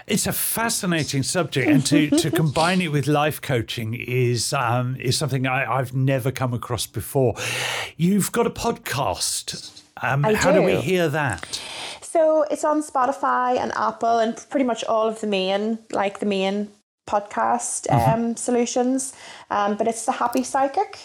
It's 0.08 0.27
a 0.27 0.34
fascinating 0.34 1.23
subject, 1.23 1.69
and 1.69 1.86
to, 1.86 2.10
to 2.10 2.32
combine 2.41 2.82
it 2.82 2.91
with 2.91 3.08
life 3.08 3.39
coaching 3.39 3.93
is 3.93 4.51
um, 4.51 4.97
is 4.97 5.17
something 5.17 5.47
I, 5.47 5.77
have 5.77 5.93
never 5.93 6.32
come 6.32 6.54
across 6.54 6.86
before. 6.86 7.36
You've 7.95 8.32
got 8.32 8.45
a 8.45 8.49
podcast. 8.49 9.82
Um, 10.01 10.23
how 10.23 10.51
do. 10.51 10.60
do 10.60 10.65
we 10.65 10.82
hear 10.82 11.08
that? 11.08 11.62
So 12.12 12.43
it's 12.52 12.65
on 12.65 12.84
Spotify 12.84 13.58
and 13.58 13.71
Apple 13.74 14.19
and 14.19 14.36
pretty 14.50 14.65
much 14.65 14.84
all 14.84 15.08
of 15.08 15.21
the 15.21 15.28
main, 15.28 15.80
like 15.93 16.19
the 16.19 16.26
main 16.26 16.67
podcast 17.08 17.88
mm-hmm. 17.88 18.12
um, 18.12 18.36
solutions. 18.36 19.13
Um, 19.50 19.78
but 19.78 19.88
it's 19.88 20.06
the 20.06 20.12
Happy 20.12 20.43
Psychic. 20.43 21.00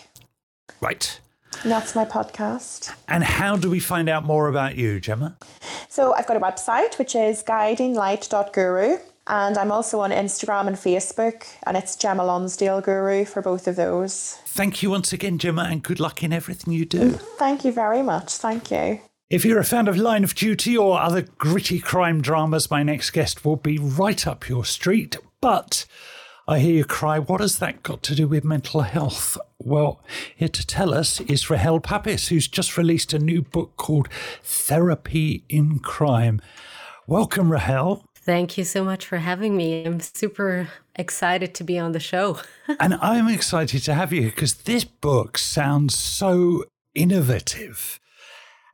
Right. 0.81 1.21
And 1.63 1.71
that's 1.71 1.95
my 1.95 2.05
podcast. 2.05 2.93
And 3.07 3.23
how 3.23 3.57
do 3.57 3.71
we 3.71 3.79
find 3.79 4.09
out 4.09 4.25
more 4.25 4.49
about 4.49 4.75
you, 4.75 4.99
Gemma? 4.99 5.37
So 5.89 6.13
I've 6.13 6.27
got 6.27 6.39
a 6.39 6.41
website 6.41 6.99
which 6.99 7.15
is 7.15 7.41
guidinglight.guru. 7.45 8.97
And 9.29 9.59
I'm 9.59 9.71
also 9.71 10.01
on 10.01 10.11
Instagram 10.11 10.67
and 10.67 10.77
Facebook, 10.77 11.47
and 11.67 11.77
it's 11.77 11.95
Gemma 11.97 12.25
Lonsdale 12.25 12.81
Guru 12.81 13.25
for 13.25 13.43
both 13.43 13.69
of 13.69 13.75
those. 13.75 14.39
Thank 14.47 14.83
you 14.83 14.91
once 14.91 15.13
again, 15.13 15.39
Gemma, 15.39 15.69
and 15.71 15.83
good 15.83 15.99
luck 15.99 16.23
in 16.23 16.33
everything 16.33 16.73
you 16.73 16.85
do. 16.85 17.11
Thank 17.11 17.65
you 17.65 17.73
very 17.73 18.03
much. 18.03 18.35
Thank 18.35 18.71
you. 18.71 19.01
If 19.29 19.45
you're 19.45 19.59
a 19.59 19.65
fan 19.65 19.89
of 19.89 19.97
Line 19.97 20.23
of 20.23 20.37
Duty 20.37 20.77
or 20.77 21.01
other 21.01 21.23
gritty 21.23 21.81
crime 21.81 22.21
dramas, 22.21 22.71
my 22.71 22.85
next 22.85 23.11
guest 23.11 23.45
will 23.45 23.57
be 23.57 23.77
right 23.77 24.25
up 24.25 24.49
your 24.49 24.65
street. 24.65 25.17
But 25.41 25.85
I 26.47 26.61
hear 26.61 26.75
you 26.75 26.85
cry, 26.85 27.19
what 27.19 27.41
has 27.41 27.59
that 27.59 27.83
got 27.83 28.05
to 28.05 28.15
do 28.15 28.29
with 28.29 28.45
mental 28.45 28.83
health? 28.83 29.37
Well, 29.59 30.01
here 30.37 30.47
to 30.47 30.65
tell 30.65 30.95
us 30.95 31.21
is 31.23 31.51
Rahel 31.51 31.81
Papis, 31.81 32.29
who's 32.29 32.47
just 32.47 32.79
released 32.79 33.13
a 33.13 33.19
new 33.19 33.43
book 33.43 33.77
called 33.77 34.09
Therapy 34.45 35.43
in 35.49 35.81
Crime. 35.81 36.41
Welcome, 37.09 37.51
Rahel. 37.51 38.05
Thank 38.15 38.57
you 38.57 38.63
so 38.63 38.85
much 38.85 39.05
for 39.05 39.19
having 39.19 39.57
me. 39.57 39.85
I'm 39.85 39.99
super 39.99 40.69
excited 40.95 41.53
to 41.57 41.65
be 41.65 41.81
on 41.81 41.91
the 41.91 41.99
show. 41.99 42.39
and 42.79 42.95
I'm 42.95 43.27
excited 43.27 43.83
to 43.83 43.95
have 43.95 44.13
you 44.13 44.27
because 44.27 44.55
this 44.55 44.85
book 44.85 45.37
sounds 45.37 45.99
so 45.99 46.63
innovative. 46.95 47.99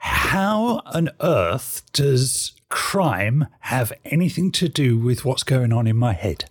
How 0.04 0.82
on 0.86 1.10
earth 1.20 1.82
does 1.92 2.54
crime 2.68 3.46
have 3.60 3.92
anything 4.04 4.50
to 4.50 4.68
do 4.68 4.98
with 4.98 5.24
what's 5.24 5.44
going 5.44 5.72
on 5.72 5.86
in 5.86 5.96
my 5.96 6.12
head? 6.12 6.46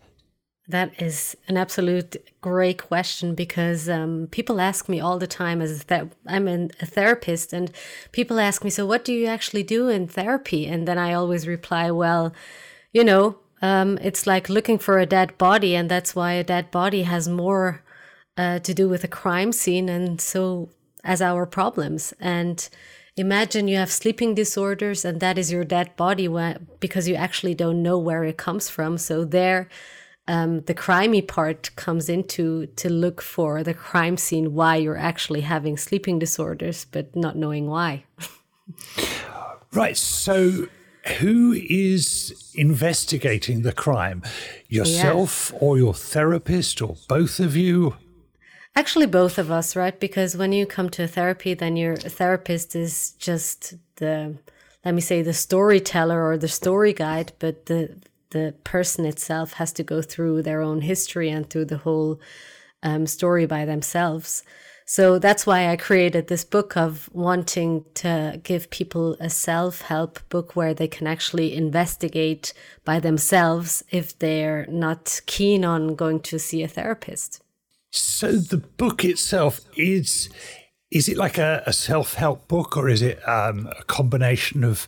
That 0.70 1.02
is 1.02 1.36
an 1.50 1.58
absolute 1.58 2.16
great 2.40 2.82
question 2.82 3.36
because 3.36 3.90
um, 3.90 4.30
people 4.32 4.62
ask 4.62 4.88
me 4.88 5.02
all 5.02 5.20
the 5.20 5.28
time 5.28 5.62
as 5.62 5.84
that 5.86 6.14
I'm 6.26 6.48
a 6.48 6.70
therapist, 6.86 7.52
and 7.52 7.74
people 8.14 8.40
ask 8.40 8.64
me, 8.64 8.70
"So, 8.70 8.86
what 8.86 9.04
do 9.04 9.12
you 9.12 9.26
actually 9.26 9.64
do 9.64 9.90
in 9.90 10.08
therapy?" 10.08 10.66
And 10.66 10.88
then 10.88 10.98
I 10.98 11.12
always 11.12 11.46
reply, 11.46 11.92
"Well, 11.92 12.34
you 12.94 13.04
know, 13.04 13.36
um, 13.62 13.98
it's 14.02 14.26
like 14.26 14.48
looking 14.48 14.78
for 14.78 14.98
a 14.98 15.06
dead 15.06 15.38
body, 15.38 15.76
and 15.76 15.92
that's 15.92 16.16
why 16.16 16.32
a 16.34 16.44
dead 16.46 16.72
body 16.72 17.04
has 17.04 17.28
more 17.28 17.84
uh, 18.38 18.60
to 18.60 18.74
do 18.74 18.88
with 18.88 19.04
a 19.04 19.10
crime 19.10 19.52
scene, 19.52 19.90
and 19.90 20.22
so 20.22 20.70
as 21.04 21.22
our 21.22 21.46
problems 21.46 22.14
and." 22.18 22.70
Imagine 23.18 23.68
you 23.68 23.78
have 23.78 23.92
sleeping 23.92 24.34
disorders 24.36 25.04
and 25.04 25.20
that 25.20 25.38
is 25.38 25.52
your 25.52 25.66
dead 25.66 25.96
body 25.98 26.30
because 26.80 27.08
you 27.08 27.16
actually 27.16 27.54
don't 27.54 27.84
know 27.84 27.98
where 27.98 28.24
it 28.24 28.38
comes 28.38 28.70
from. 28.70 28.98
So 28.98 29.26
there, 29.26 29.68
um, 30.28 30.62
the 30.62 30.74
crimey 30.74 31.28
part 31.28 31.76
comes 31.76 32.08
into 32.08 32.68
to 32.68 32.90
look 32.90 33.22
for 33.22 33.64
the 33.64 33.74
crime 33.74 34.16
scene, 34.16 34.54
why 34.54 34.78
you're 34.78 34.98
actually 34.98 35.42
having 35.42 35.76
sleeping 35.78 36.20
disorders, 36.20 36.86
but 36.86 37.14
not 37.16 37.36
knowing 37.36 37.68
why. 37.68 38.06
right. 39.74 39.98
So 39.98 40.68
who 41.20 41.52
is 41.54 42.54
investigating 42.56 43.64
the 43.64 43.74
crime? 43.74 44.24
Yourself 44.70 45.50
yes. 45.52 45.62
or 45.62 45.78
your 45.78 45.94
therapist 45.94 46.82
or 46.82 46.96
both 47.10 47.40
of 47.40 47.58
you? 47.58 47.96
Actually, 48.76 49.06
both 49.06 49.38
of 49.38 49.52
us, 49.52 49.76
right? 49.76 50.00
Because 50.00 50.38
when 50.38 50.54
you 50.54 50.66
come 50.66 50.90
to 50.92 51.04
a 51.04 51.08
therapy, 51.08 51.54
then 51.54 51.76
your 51.76 51.98
therapist 51.98 52.76
is 52.76 53.12
just 53.12 53.74
the, 53.98 54.38
let 54.86 54.94
me 54.94 55.02
say, 55.02 55.22
the 55.22 55.34
storyteller 55.34 56.26
or 56.26 56.38
the 56.38 56.48
story 56.48 56.94
guide, 56.94 57.34
but 57.40 57.66
the 57.66 57.98
the 58.32 58.56
person 58.64 59.06
itself 59.06 59.54
has 59.54 59.72
to 59.74 59.84
go 59.84 60.02
through 60.02 60.42
their 60.42 60.62
own 60.62 60.82
history 60.82 61.30
and 61.30 61.50
through 61.50 61.66
the 61.66 61.78
whole 61.78 62.20
um, 62.82 63.06
story 63.06 63.46
by 63.46 63.66
themselves. 63.66 64.44
So 64.86 65.20
that's 65.20 65.46
why 65.46 65.70
I 65.70 65.78
created 65.78 66.28
this 66.28 66.44
book 66.44 66.76
of 66.76 67.10
wanting 67.14 67.86
to 67.96 68.42
give 68.44 68.70
people 68.72 69.16
a 69.20 69.30
self 69.30 69.82
help 69.84 70.20
book 70.28 70.56
where 70.56 70.74
they 70.74 70.88
can 70.88 71.08
actually 71.08 71.56
investigate 71.56 72.54
by 72.84 73.00
themselves 73.00 73.84
if 73.90 74.18
they're 74.18 74.66
not 74.68 75.22
keen 75.28 75.64
on 75.64 75.96
going 75.96 76.20
to 76.22 76.40
see 76.40 76.64
a 76.64 76.68
therapist. 76.68 77.42
So 77.92 78.32
the 78.34 78.58
book 78.58 79.04
itself 79.04 79.62
is 79.76 80.30
is 80.92 81.08
it 81.08 81.18
like 81.18 81.38
a, 81.38 81.64
a 81.66 81.74
self 81.74 82.16
help 82.16 82.48
book 82.48 82.76
or 82.76 82.90
is 82.90 83.02
it 83.02 83.28
um, 83.28 83.70
a 83.80 83.84
combination 83.84 84.64
of 84.64 84.88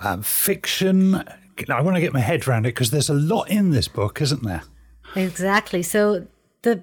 um, 0.00 0.22
fiction? 0.22 1.24
I 1.68 1.80
want 1.82 1.96
to 1.96 2.00
get 2.00 2.12
my 2.12 2.20
head 2.20 2.46
around 2.46 2.66
it 2.66 2.74
because 2.74 2.90
there's 2.90 3.10
a 3.10 3.14
lot 3.14 3.50
in 3.50 3.70
this 3.70 3.88
book, 3.88 4.20
isn't 4.20 4.42
there? 4.42 4.62
Exactly. 5.14 5.82
So 5.82 6.26
the 6.62 6.82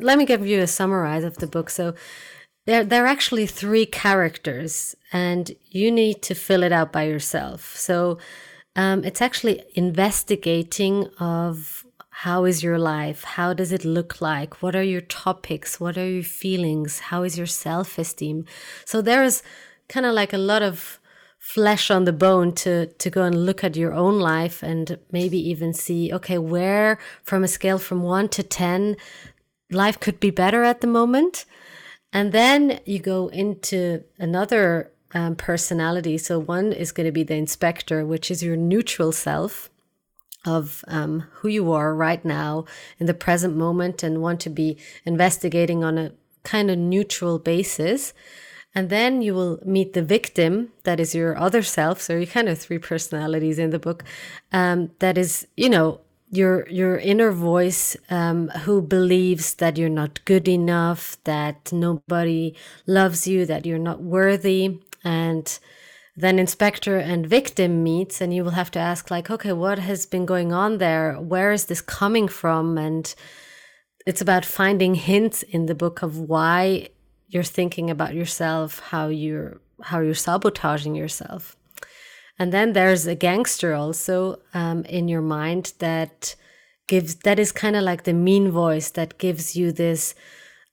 let 0.00 0.18
me 0.18 0.24
give 0.24 0.46
you 0.46 0.60
a 0.60 0.66
summarize 0.66 1.24
of 1.24 1.36
the 1.38 1.46
book. 1.46 1.70
So 1.70 1.94
there 2.66 2.84
there 2.84 3.04
are 3.04 3.08
actually 3.08 3.46
three 3.46 3.86
characters, 3.86 4.96
and 5.12 5.52
you 5.70 5.90
need 5.90 6.22
to 6.22 6.34
fill 6.34 6.62
it 6.62 6.72
out 6.72 6.92
by 6.92 7.04
yourself. 7.04 7.76
So 7.76 8.18
um, 8.74 9.04
it's 9.04 9.22
actually 9.22 9.62
investigating 9.74 11.08
of 11.18 11.85
how 12.20 12.46
is 12.46 12.62
your 12.62 12.78
life? 12.78 13.24
How 13.24 13.52
does 13.52 13.72
it 13.72 13.84
look 13.84 14.22
like? 14.22 14.62
What 14.62 14.74
are 14.74 14.82
your 14.82 15.02
topics? 15.02 15.78
What 15.78 15.98
are 15.98 16.08
your 16.08 16.22
feelings? 16.22 16.98
How 16.98 17.24
is 17.24 17.36
your 17.36 17.46
self 17.46 17.98
esteem? 17.98 18.46
So 18.86 19.02
there 19.02 19.22
is 19.22 19.42
kind 19.90 20.06
of 20.06 20.14
like 20.14 20.32
a 20.32 20.38
lot 20.38 20.62
of 20.62 20.98
flesh 21.38 21.90
on 21.90 22.04
the 22.04 22.14
bone 22.14 22.52
to 22.52 22.86
to 22.86 23.10
go 23.10 23.22
and 23.22 23.44
look 23.44 23.62
at 23.62 23.76
your 23.76 23.92
own 23.92 24.18
life 24.18 24.62
and 24.62 24.98
maybe 25.12 25.38
even 25.38 25.74
see 25.74 26.10
okay 26.10 26.38
where 26.38 26.98
from 27.22 27.44
a 27.44 27.48
scale 27.48 27.78
from 27.78 28.02
1 28.02 28.30
to 28.30 28.42
10 28.42 28.96
life 29.70 30.00
could 30.00 30.18
be 30.18 30.30
better 30.30 30.64
at 30.64 30.80
the 30.80 30.86
moment 30.86 31.44
and 32.12 32.32
then 32.32 32.80
you 32.86 32.98
go 32.98 33.28
into 33.28 34.02
another 34.18 34.90
um, 35.12 35.36
personality 35.36 36.18
so 36.18 36.38
one 36.38 36.72
is 36.72 36.90
going 36.90 37.06
to 37.06 37.12
be 37.12 37.22
the 37.22 37.36
inspector 37.36 38.04
which 38.04 38.30
is 38.30 38.42
your 38.42 38.56
neutral 38.56 39.12
self 39.12 39.70
of 40.46 40.84
um, 40.88 41.24
who 41.34 41.48
you 41.48 41.72
are 41.72 41.94
right 41.94 42.24
now 42.24 42.64
in 42.98 43.06
the 43.06 43.14
present 43.14 43.56
moment 43.56 44.02
and 44.02 44.22
want 44.22 44.40
to 44.40 44.50
be 44.50 44.78
investigating 45.04 45.82
on 45.82 45.98
a 45.98 46.12
kind 46.42 46.70
of 46.70 46.78
neutral 46.78 47.38
basis. 47.38 48.14
And 48.74 48.90
then 48.90 49.22
you 49.22 49.34
will 49.34 49.58
meet 49.64 49.94
the 49.94 50.02
victim, 50.02 50.70
that 50.84 51.00
is 51.00 51.14
your 51.14 51.36
other 51.38 51.62
self. 51.62 52.00
So 52.00 52.16
you 52.16 52.26
kind 52.26 52.48
of 52.48 52.58
three 52.58 52.78
personalities 52.78 53.58
in 53.58 53.70
the 53.70 53.78
book. 53.78 54.04
Um, 54.52 54.90
that 54.98 55.16
is, 55.16 55.46
you 55.56 55.70
know, 55.70 56.00
your 56.30 56.68
your 56.68 56.98
inner 56.98 57.30
voice 57.30 57.96
um, 58.10 58.48
who 58.48 58.82
believes 58.82 59.54
that 59.54 59.78
you're 59.78 59.88
not 59.88 60.24
good 60.24 60.48
enough, 60.48 61.16
that 61.24 61.72
nobody 61.72 62.54
loves 62.86 63.26
you, 63.26 63.46
that 63.46 63.64
you're 63.64 63.78
not 63.78 64.02
worthy, 64.02 64.80
and 65.04 65.58
then 66.16 66.38
inspector 66.38 66.96
and 66.96 67.26
victim 67.26 67.82
meets 67.82 68.20
and 68.20 68.32
you 68.34 68.42
will 68.42 68.52
have 68.52 68.70
to 68.70 68.78
ask 68.78 69.10
like 69.10 69.30
okay 69.30 69.52
what 69.52 69.78
has 69.78 70.06
been 70.06 70.26
going 70.26 70.52
on 70.52 70.78
there? 70.78 71.14
Where 71.14 71.52
is 71.52 71.66
this 71.66 71.80
coming 71.80 72.28
from? 72.28 72.78
And 72.78 73.14
it's 74.06 74.20
about 74.20 74.44
finding 74.44 74.94
hints 74.94 75.42
in 75.42 75.66
the 75.66 75.74
book 75.74 76.02
of 76.02 76.18
why 76.18 76.88
you're 77.28 77.42
thinking 77.42 77.90
about 77.90 78.14
yourself 78.14 78.78
how 78.78 79.08
you're 79.08 79.60
how 79.82 80.00
you're 80.00 80.14
sabotaging 80.14 80.94
yourself. 80.94 81.56
And 82.38 82.52
then 82.52 82.72
there's 82.72 83.06
a 83.06 83.14
gangster 83.14 83.74
also 83.74 84.40
um, 84.54 84.84
in 84.84 85.08
your 85.08 85.22
mind 85.22 85.72
that 85.78 86.34
gives 86.86 87.16
that 87.16 87.38
is 87.38 87.52
kind 87.52 87.76
of 87.76 87.82
like 87.82 88.04
the 88.04 88.12
mean 88.12 88.50
voice 88.50 88.90
that 88.90 89.18
gives 89.18 89.56
you 89.56 89.72
this 89.72 90.14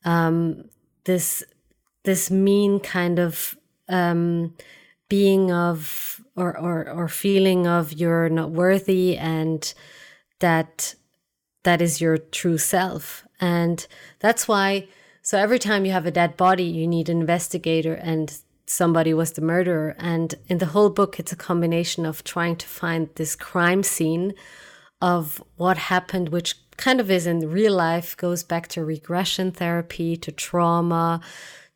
um, 0.05 0.69
this 1.05 1.43
this 2.03 2.29
mean 2.29 2.79
kind 2.79 3.19
of 3.19 3.57
um, 3.89 4.53
being 5.13 5.51
of 5.51 6.19
or, 6.35 6.57
or 6.57 6.89
or 6.89 7.07
feeling 7.07 7.67
of 7.67 7.93
you're 7.93 8.29
not 8.29 8.49
worthy 8.49 9.15
and 9.15 9.75
that 10.39 10.95
that 11.61 11.83
is 11.83 12.01
your 12.01 12.17
true 12.17 12.57
self. 12.57 13.23
And 13.39 13.85
that's 14.21 14.47
why 14.47 14.87
so 15.21 15.37
every 15.37 15.59
time 15.59 15.85
you 15.85 15.91
have 15.91 16.07
a 16.07 16.17
dead 16.19 16.35
body 16.35 16.63
you 16.63 16.87
need 16.87 17.09
an 17.09 17.19
investigator 17.21 17.93
and 17.93 18.27
somebody 18.65 19.13
was 19.13 19.33
the 19.33 19.47
murderer. 19.53 19.95
And 19.99 20.33
in 20.47 20.57
the 20.57 20.71
whole 20.73 20.89
book 20.89 21.19
it's 21.19 21.31
a 21.31 21.45
combination 21.49 22.07
of 22.07 22.23
trying 22.23 22.55
to 22.55 22.67
find 22.67 23.07
this 23.13 23.35
crime 23.35 23.83
scene 23.83 24.33
of 24.99 25.43
what 25.57 25.77
happened 25.77 26.29
which 26.29 26.55
kind 26.77 26.99
of 26.99 27.11
is 27.11 27.27
in 27.27 27.51
real 27.51 27.75
life 27.75 28.17
goes 28.17 28.41
back 28.41 28.67
to 28.69 28.83
regression 28.83 29.51
therapy 29.51 30.17
to 30.17 30.31
trauma 30.31 31.21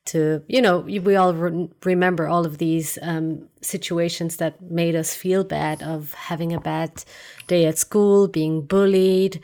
to 0.08 0.43
you 0.48 0.62
know 0.62 0.80
we 0.80 1.15
all 1.15 1.34
re- 1.34 1.70
remember 1.84 2.28
all 2.28 2.46
of 2.46 2.58
these 2.58 2.98
um, 3.02 3.48
situations 3.62 4.38
that 4.38 4.62
made 4.62 4.96
us 4.96 5.13
feel 5.13 5.44
bad 5.44 5.82
of 5.84 6.13
having 6.13 6.54
a 6.54 6.60
bad 6.60 7.04
day 7.48 7.65
at 7.65 7.77
school 7.77 8.27
being 8.27 8.62
bullied 8.62 9.42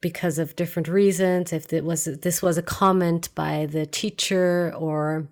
because 0.00 0.38
of 0.38 0.56
different 0.56 0.88
reasons. 0.88 1.52
If 1.52 1.72
it 1.72 1.84
was 1.84 2.04
this 2.04 2.42
was 2.42 2.58
a 2.58 2.62
comment 2.62 3.34
by 3.34 3.66
the 3.66 3.86
teacher 3.86 4.72
or 4.76 5.28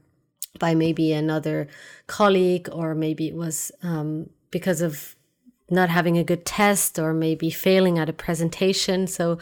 by 0.59 0.74
maybe 0.74 1.12
another 1.12 1.68
colleague 2.06 2.68
or 2.72 2.94
maybe 2.94 3.28
it 3.28 3.34
was 3.34 3.72
um, 3.82 4.30
because 4.50 4.80
of 4.80 5.16
not 5.70 5.90
having 5.90 6.18
a 6.18 6.24
good 6.24 6.44
test 6.44 6.98
or 6.98 7.12
maybe 7.12 7.50
failing 7.50 7.98
at 7.98 8.09
a 8.09 8.12
presentation. 8.12 9.06
So 9.06 9.38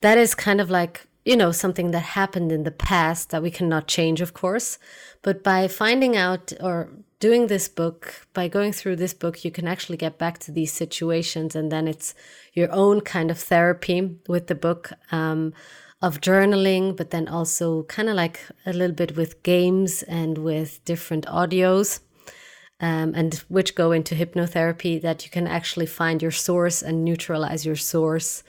that 0.00 0.16
is 0.16 0.34
kind 0.34 0.60
of 0.60 0.70
like 0.70 1.06
you 1.28 1.36
know, 1.36 1.52
something 1.52 1.90
that 1.90 2.16
happened 2.20 2.50
in 2.50 2.62
the 2.64 2.78
past 2.90 3.28
that 3.30 3.42
we 3.42 3.50
cannot 3.50 3.86
change, 3.86 4.22
of 4.22 4.32
course. 4.32 4.78
But 5.20 5.44
by 5.44 5.68
finding 5.68 6.16
out 6.16 6.54
or 6.58 6.88
doing 7.20 7.48
this 7.48 7.68
book, 7.68 8.26
by 8.32 8.48
going 8.48 8.72
through 8.72 8.96
this 8.96 9.12
book, 9.12 9.44
you 9.44 9.50
can 9.50 9.68
actually 9.68 9.98
get 9.98 10.16
back 10.16 10.38
to 10.38 10.52
these 10.52 10.72
situations. 10.72 11.54
And 11.54 11.70
then 11.70 11.86
it's 11.86 12.14
your 12.54 12.72
own 12.72 13.02
kind 13.02 13.30
of 13.30 13.38
therapy 13.38 13.98
with 14.26 14.46
the 14.46 14.54
book 14.54 14.90
um, 15.12 15.52
of 16.00 16.22
journaling, 16.22 16.96
but 16.96 17.10
then 17.10 17.28
also 17.28 17.82
kind 17.82 18.08
of 18.08 18.14
like 18.16 18.40
a 18.64 18.72
little 18.72 18.96
bit 18.96 19.14
with 19.14 19.42
games 19.42 20.02
and 20.04 20.38
with 20.38 20.82
different 20.86 21.26
audios. 21.26 22.00
um, 22.80 23.12
and 23.14 23.34
which 23.48 23.74
go 23.74 23.92
into 23.92 24.14
hypnotherapy, 24.14 25.00
that 25.00 25.24
you 25.24 25.30
can 25.30 25.46
actually 25.46 25.86
find 25.86 26.22
your 26.22 26.30
source 26.30 26.82
and 26.82 27.04
neutralize 27.04 27.66
your 27.66 27.76
source 27.76 28.44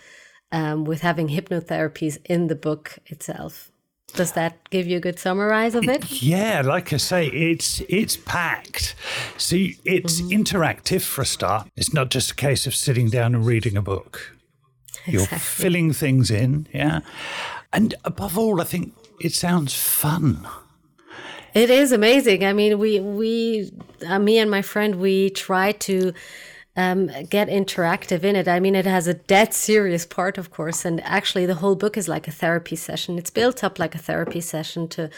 um, 0.51 0.85
with 0.85 1.01
having 1.01 1.29
hypnotherapies 1.29 2.17
in 2.25 2.47
the 2.47 2.55
book 2.55 2.99
itself. 3.07 3.71
Does 4.13 4.31
that 4.33 4.69
give 4.69 4.87
you 4.87 4.97
a 4.97 4.99
good 4.99 5.19
summarize 5.19 5.75
of 5.75 5.87
it? 5.87 6.21
Yeah, 6.21 6.61
like 6.65 6.91
I 6.93 6.97
say, 6.97 7.27
it's 7.27 7.81
it's 7.81 8.17
packed. 8.17 8.95
See, 9.37 9.77
it's 9.85 10.21
mm-hmm. 10.21 10.41
interactive 10.41 11.01
for 11.01 11.21
a 11.21 11.25
start. 11.25 11.67
It's 11.75 11.93
not 11.93 12.09
just 12.09 12.31
a 12.31 12.35
case 12.35 12.65
of 12.65 12.73
sitting 12.73 13.09
down 13.09 13.35
and 13.35 13.45
reading 13.45 13.77
a 13.77 13.81
book. 13.81 14.35
You're 15.05 15.25
filling 15.25 15.93
things 15.93 16.29
in, 16.31 16.67
yeah. 16.73 17.01
And 17.71 17.95
above 18.03 18.37
all, 18.37 18.61
I 18.61 18.63
think 18.63 18.93
it 19.19 19.33
sounds 19.33 19.73
fun. 19.73 20.47
It 21.53 21.69
is 21.69 21.91
amazing. 21.91 22.45
I 22.45 22.53
mean, 22.53 22.79
we 22.79 22.99
we 22.99 23.71
uh, 24.07 24.19
me 24.19 24.39
and 24.39 24.49
my 24.49 24.61
friend 24.61 24.95
we 24.95 25.29
try 25.31 25.71
to 25.73 26.13
um, 26.79 27.07
get 27.29 27.49
interactive 27.49 28.23
in 28.23 28.35
it. 28.35 28.47
I 28.47 28.59
mean, 28.59 28.75
it 28.75 28.85
has 28.85 29.07
a 29.07 29.13
dead 29.13 29.53
serious 29.53 30.05
part, 30.05 30.37
of 30.37 30.49
course, 30.49 30.85
and 30.85 31.03
actually, 31.03 31.45
the 31.45 31.55
whole 31.61 31.75
book 31.75 31.97
is 31.97 32.07
like 32.07 32.27
a 32.27 32.31
therapy 32.31 32.77
session. 32.77 33.17
It's 33.17 33.29
built 33.29 33.63
up 33.63 33.79
like 33.79 33.95
a 33.95 34.05
therapy 34.09 34.41
session 34.41 34.87
to 34.89 35.09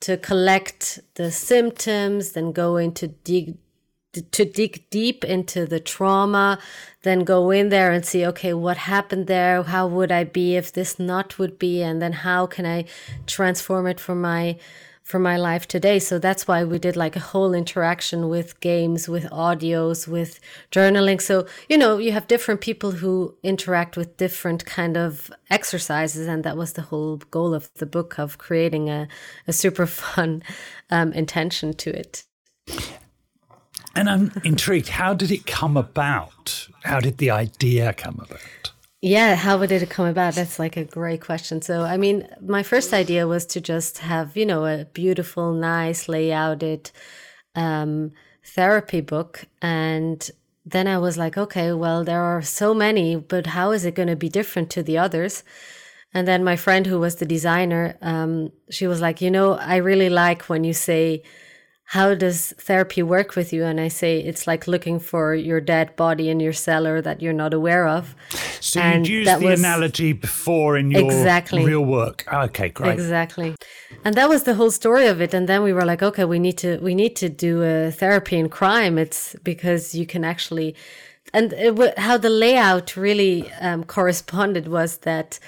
to 0.00 0.16
collect 0.16 1.00
the 1.14 1.30
symptoms, 1.30 2.32
then 2.32 2.52
go 2.52 2.76
into 2.76 3.08
dig 3.08 3.56
to 4.12 4.44
dig 4.44 4.88
deep 4.90 5.24
into 5.24 5.66
the 5.66 5.80
trauma, 5.80 6.58
then 7.02 7.20
go 7.24 7.50
in 7.50 7.70
there 7.70 7.90
and 7.90 8.04
see, 8.04 8.26
okay, 8.26 8.52
what 8.52 8.76
happened 8.76 9.26
there? 9.26 9.62
How 9.62 9.86
would 9.86 10.12
I 10.12 10.24
be 10.24 10.56
if 10.56 10.70
this 10.72 10.98
not 10.98 11.38
would 11.38 11.58
be? 11.58 11.82
And 11.82 12.02
then 12.02 12.12
how 12.12 12.46
can 12.46 12.66
I 12.66 12.84
transform 13.26 13.86
it 13.86 13.98
for 13.98 14.14
my 14.14 14.58
for 15.02 15.18
my 15.18 15.36
life 15.36 15.66
today. 15.66 15.98
So 15.98 16.18
that's 16.18 16.46
why 16.46 16.64
we 16.64 16.78
did 16.78 16.96
like 16.96 17.16
a 17.16 17.20
whole 17.20 17.54
interaction 17.54 18.28
with 18.28 18.58
games, 18.60 19.08
with 19.08 19.24
audios, 19.30 20.06
with 20.06 20.40
journaling. 20.70 21.20
So, 21.20 21.46
you 21.68 21.76
know, 21.76 21.98
you 21.98 22.12
have 22.12 22.28
different 22.28 22.60
people 22.60 22.92
who 22.92 23.36
interact 23.42 23.96
with 23.96 24.16
different 24.16 24.64
kind 24.64 24.96
of 24.96 25.30
exercises. 25.50 26.26
And 26.26 26.44
that 26.44 26.56
was 26.56 26.74
the 26.74 26.82
whole 26.82 27.16
goal 27.16 27.54
of 27.54 27.70
the 27.74 27.86
book 27.86 28.18
of 28.18 28.38
creating 28.38 28.88
a, 28.88 29.08
a 29.46 29.52
super 29.52 29.86
fun 30.02 30.42
um, 30.90 31.12
intention 31.12 31.74
to 31.74 31.90
it. 31.90 32.24
And 33.94 34.08
I'm 34.08 34.32
intrigued, 34.44 34.88
how 34.88 35.12
did 35.12 35.30
it 35.30 35.46
come 35.46 35.76
about? 35.76 36.68
How 36.84 37.00
did 37.00 37.18
the 37.18 37.30
idea 37.30 37.92
come 37.92 38.20
about? 38.24 38.71
Yeah, 39.04 39.34
how 39.34 39.58
did 39.66 39.82
it 39.82 39.90
come 39.90 40.06
about? 40.06 40.34
That's 40.36 40.60
like 40.60 40.76
a 40.76 40.84
great 40.84 41.20
question. 41.20 41.60
So, 41.60 41.82
I 41.82 41.96
mean, 41.96 42.28
my 42.40 42.62
first 42.62 42.92
idea 42.92 43.26
was 43.26 43.44
to 43.46 43.60
just 43.60 43.98
have, 43.98 44.36
you 44.36 44.46
know, 44.46 44.64
a 44.64 44.84
beautiful, 44.84 45.52
nice 45.52 46.08
layouted 46.08 46.92
um, 47.56 48.12
therapy 48.44 49.00
book. 49.00 49.46
And 49.60 50.30
then 50.64 50.86
I 50.86 50.98
was 50.98 51.18
like, 51.18 51.36
okay, 51.36 51.72
well, 51.72 52.04
there 52.04 52.22
are 52.22 52.42
so 52.42 52.72
many, 52.74 53.16
but 53.16 53.48
how 53.48 53.72
is 53.72 53.84
it 53.84 53.96
going 53.96 54.06
to 54.08 54.14
be 54.14 54.28
different 54.28 54.70
to 54.70 54.84
the 54.84 54.98
others? 54.98 55.42
And 56.14 56.28
then 56.28 56.44
my 56.44 56.54
friend, 56.54 56.86
who 56.86 57.00
was 57.00 57.16
the 57.16 57.26
designer, 57.26 57.96
um, 58.02 58.52
she 58.70 58.86
was 58.86 59.00
like, 59.00 59.20
you 59.20 59.32
know, 59.32 59.54
I 59.54 59.76
really 59.76 60.10
like 60.10 60.42
when 60.48 60.62
you 60.62 60.74
say, 60.74 61.24
how 61.84 62.14
does 62.14 62.54
therapy 62.58 63.02
work 63.02 63.36
with 63.36 63.52
you? 63.52 63.64
And 63.64 63.78
I 63.78 63.88
say 63.88 64.18
it's 64.18 64.46
like 64.46 64.66
looking 64.66 64.98
for 64.98 65.34
your 65.34 65.60
dead 65.60 65.94
body 65.94 66.30
in 66.30 66.40
your 66.40 66.54
cellar 66.54 67.02
that 67.02 67.20
you're 67.20 67.34
not 67.34 67.52
aware 67.52 67.86
of. 67.86 68.14
So 68.60 68.80
and 68.80 69.06
you 69.06 69.18
used 69.18 69.40
the 69.40 69.46
was, 69.46 69.60
analogy 69.60 70.12
before 70.14 70.78
in 70.78 70.90
your 70.90 71.04
exactly, 71.04 71.64
real 71.64 71.84
work. 71.84 72.24
Okay, 72.32 72.70
great. 72.70 72.94
Exactly. 72.94 73.54
And 74.04 74.14
that 74.14 74.28
was 74.28 74.44
the 74.44 74.54
whole 74.54 74.70
story 74.70 75.06
of 75.06 75.20
it. 75.20 75.34
And 75.34 75.48
then 75.48 75.62
we 75.62 75.72
were 75.72 75.84
like, 75.84 76.02
okay, 76.02 76.24
we 76.24 76.38
need 76.38 76.56
to 76.58 76.78
we 76.78 76.94
need 76.94 77.14
to 77.16 77.28
do 77.28 77.62
a 77.62 77.90
therapy 77.90 78.38
in 78.38 78.48
crime. 78.48 78.96
It's 78.96 79.36
because 79.44 79.94
you 79.94 80.06
can 80.06 80.24
actually, 80.24 80.74
and 81.34 81.52
it, 81.52 81.98
how 81.98 82.16
the 82.16 82.30
layout 82.30 82.96
really 82.96 83.52
um, 83.60 83.84
corresponded 83.84 84.66
was 84.66 84.98
that 84.98 85.38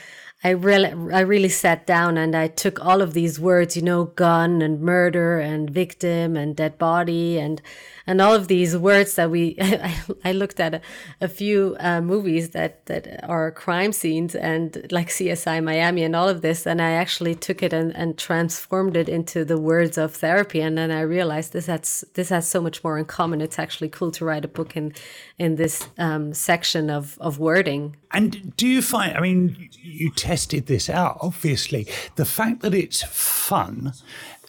I 0.46 0.50
really, 0.50 0.90
I 1.14 1.20
really 1.20 1.48
sat 1.48 1.86
down 1.86 2.18
and 2.18 2.36
I 2.36 2.48
took 2.48 2.84
all 2.84 3.00
of 3.00 3.14
these 3.14 3.40
words, 3.40 3.76
you 3.76 3.82
know, 3.82 4.04
gun 4.04 4.60
and 4.60 4.78
murder 4.82 5.40
and 5.40 5.70
victim 5.70 6.36
and 6.36 6.54
dead 6.54 6.76
body 6.76 7.38
and 7.38 7.62
and 8.06 8.20
all 8.20 8.34
of 8.34 8.48
these 8.48 8.76
words 8.76 9.14
that 9.14 9.30
we. 9.30 9.56
I, 9.60 9.94
I 10.24 10.32
looked 10.32 10.60
at 10.60 10.74
a, 10.74 10.80
a 11.20 11.28
few 11.28 11.76
uh, 11.80 12.00
movies 12.00 12.50
that 12.50 12.86
that 12.86 13.24
are 13.28 13.50
crime 13.50 13.92
scenes 13.92 14.34
and 14.34 14.86
like 14.90 15.08
CSI 15.08 15.62
Miami 15.62 16.02
and 16.04 16.14
all 16.14 16.28
of 16.28 16.42
this, 16.42 16.66
and 16.66 16.80
I 16.80 16.92
actually 16.92 17.34
took 17.34 17.62
it 17.62 17.72
and, 17.72 17.94
and 17.96 18.18
transformed 18.18 18.96
it 18.96 19.08
into 19.08 19.44
the 19.44 19.58
words 19.58 19.98
of 19.98 20.14
therapy, 20.14 20.60
and 20.60 20.76
then 20.76 20.90
I 20.90 21.00
realized 21.00 21.52
this 21.52 21.66
has 21.66 22.04
this 22.14 22.28
has 22.28 22.46
so 22.46 22.60
much 22.60 22.84
more 22.84 22.98
in 22.98 23.04
common. 23.04 23.40
It's 23.40 23.58
actually 23.58 23.88
cool 23.88 24.10
to 24.12 24.24
write 24.24 24.44
a 24.44 24.48
book 24.48 24.76
in 24.76 24.92
in 25.38 25.56
this 25.56 25.88
um, 25.98 26.34
section 26.34 26.90
of 26.90 27.16
of 27.20 27.38
wording. 27.38 27.96
And 28.12 28.56
do 28.56 28.66
you 28.68 28.82
find? 28.82 29.16
I 29.16 29.20
mean, 29.20 29.70
you 29.72 30.10
tested 30.10 30.66
this 30.66 30.88
out, 30.88 31.18
obviously. 31.20 31.88
The 32.14 32.24
fact 32.24 32.60
that 32.60 32.74
it's 32.74 33.02
fun 33.02 33.92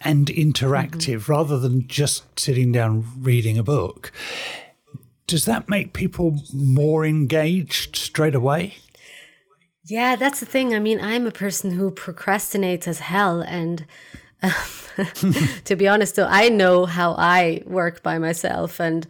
and 0.05 0.27
interactive 0.27 1.21
mm-hmm. 1.21 1.31
rather 1.31 1.59
than 1.59 1.87
just 1.87 2.39
sitting 2.39 2.71
down 2.71 3.05
reading 3.19 3.57
a 3.57 3.63
book, 3.63 4.11
does 5.27 5.45
that 5.45 5.67
make 5.67 5.93
people 5.93 6.39
more 6.53 7.05
engaged 7.05 7.95
straight 7.95 8.35
away? 8.35 8.75
Yeah, 9.87 10.15
that's 10.15 10.39
the 10.39 10.45
thing. 10.45 10.73
I 10.73 10.79
mean, 10.79 10.99
I'm 10.99 11.27
a 11.27 11.31
person 11.31 11.71
who 11.71 11.91
procrastinates 11.91 12.87
as 12.87 12.99
hell. 12.99 13.41
And 13.41 13.85
to 15.65 15.75
be 15.75 15.87
honest, 15.87 16.15
though, 16.15 16.27
I 16.29 16.49
know 16.49 16.85
how 16.85 17.15
I 17.17 17.63
work 17.65 18.01
by 18.01 18.17
myself, 18.17 18.79
and 18.79 19.05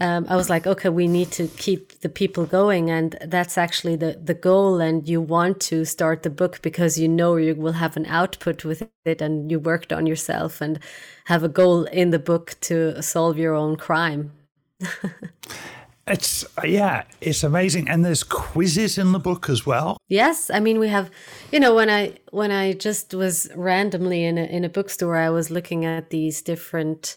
um, 0.00 0.26
I 0.28 0.36
was 0.36 0.48
like, 0.48 0.66
okay, 0.66 0.88
we 0.88 1.06
need 1.06 1.30
to 1.32 1.46
keep 1.48 2.00
the 2.00 2.08
people 2.08 2.46
going, 2.46 2.90
and 2.90 3.16
that's 3.24 3.58
actually 3.58 3.96
the 3.96 4.18
the 4.22 4.34
goal. 4.34 4.80
And 4.80 5.06
you 5.08 5.20
want 5.20 5.60
to 5.62 5.84
start 5.84 6.22
the 6.22 6.30
book 6.30 6.62
because 6.62 6.98
you 6.98 7.08
know 7.08 7.36
you 7.36 7.54
will 7.54 7.72
have 7.72 7.96
an 7.96 8.06
output 8.06 8.64
with 8.64 8.88
it, 9.04 9.20
and 9.20 9.50
you 9.50 9.58
worked 9.58 9.92
on 9.92 10.06
yourself 10.06 10.60
and 10.60 10.78
have 11.26 11.42
a 11.42 11.48
goal 11.48 11.84
in 11.84 12.10
the 12.10 12.18
book 12.18 12.54
to 12.62 13.02
solve 13.02 13.38
your 13.38 13.54
own 13.54 13.76
crime. 13.76 14.32
It's 16.08 16.44
yeah, 16.64 17.02
it's 17.20 17.42
amazing, 17.42 17.88
and 17.88 18.04
there's 18.04 18.22
quizzes 18.22 18.96
in 18.96 19.10
the 19.10 19.18
book 19.18 19.48
as 19.48 19.66
well. 19.66 19.96
Yes, 20.08 20.50
I 20.50 20.60
mean 20.60 20.78
we 20.78 20.86
have, 20.88 21.10
you 21.50 21.58
know, 21.58 21.74
when 21.74 21.90
I 21.90 22.14
when 22.30 22.52
I 22.52 22.74
just 22.74 23.12
was 23.12 23.50
randomly 23.56 24.24
in 24.24 24.38
a 24.38 24.44
in 24.44 24.64
a 24.64 24.68
bookstore, 24.68 25.16
I 25.16 25.30
was 25.30 25.50
looking 25.50 25.84
at 25.84 26.10
these 26.10 26.42
different 26.42 27.16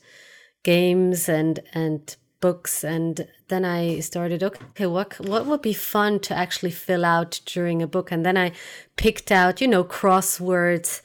games 0.63 1.29
and 1.29 1.59
and 1.71 2.15
books, 2.41 2.83
and 2.83 3.27
then 3.49 3.63
I 3.63 3.99
started 3.99 4.41
okay, 4.41 4.87
what 4.87 5.19
what 5.19 5.45
would 5.45 5.61
be 5.61 5.73
fun 5.73 6.19
to 6.21 6.35
actually 6.35 6.71
fill 6.71 7.05
out 7.05 7.41
during 7.45 7.83
a 7.83 7.87
book, 7.87 8.11
and 8.11 8.25
then 8.25 8.37
I 8.37 8.53
picked 8.95 9.31
out, 9.31 9.61
you 9.61 9.67
know, 9.67 9.83
crosswords, 9.83 11.01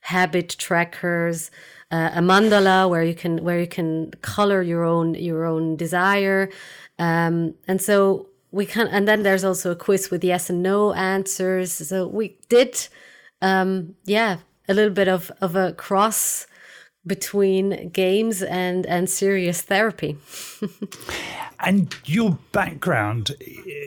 habit 0.00 0.56
trackers. 0.58 1.50
Uh, 1.92 2.08
a 2.14 2.20
mandala 2.20 2.88
where 2.88 3.02
you 3.02 3.16
can 3.16 3.42
where 3.42 3.58
you 3.58 3.66
can 3.66 4.12
color 4.22 4.62
your 4.62 4.84
own 4.84 5.14
your 5.14 5.44
own 5.44 5.74
desire 5.74 6.48
um, 7.00 7.54
and 7.66 7.80
so 7.80 8.28
we 8.52 8.66
can, 8.66 8.86
and 8.88 9.08
then 9.08 9.22
there's 9.22 9.42
also 9.42 9.70
a 9.70 9.76
quiz 9.76 10.10
with 10.10 10.22
yes 10.22 10.50
and 10.50 10.62
no 10.62 10.92
answers. 10.92 11.72
So 11.72 12.06
we 12.06 12.36
did, 12.50 12.88
um, 13.40 13.94
yeah, 14.04 14.38
a 14.68 14.74
little 14.74 14.92
bit 14.92 15.08
of, 15.08 15.32
of 15.40 15.56
a 15.56 15.72
cross 15.72 16.46
between 17.06 17.88
games 17.88 18.42
and, 18.42 18.84
and 18.84 19.08
serious 19.08 19.62
therapy. 19.62 20.18
and 21.60 21.96
your 22.04 22.38
background, 22.52 23.30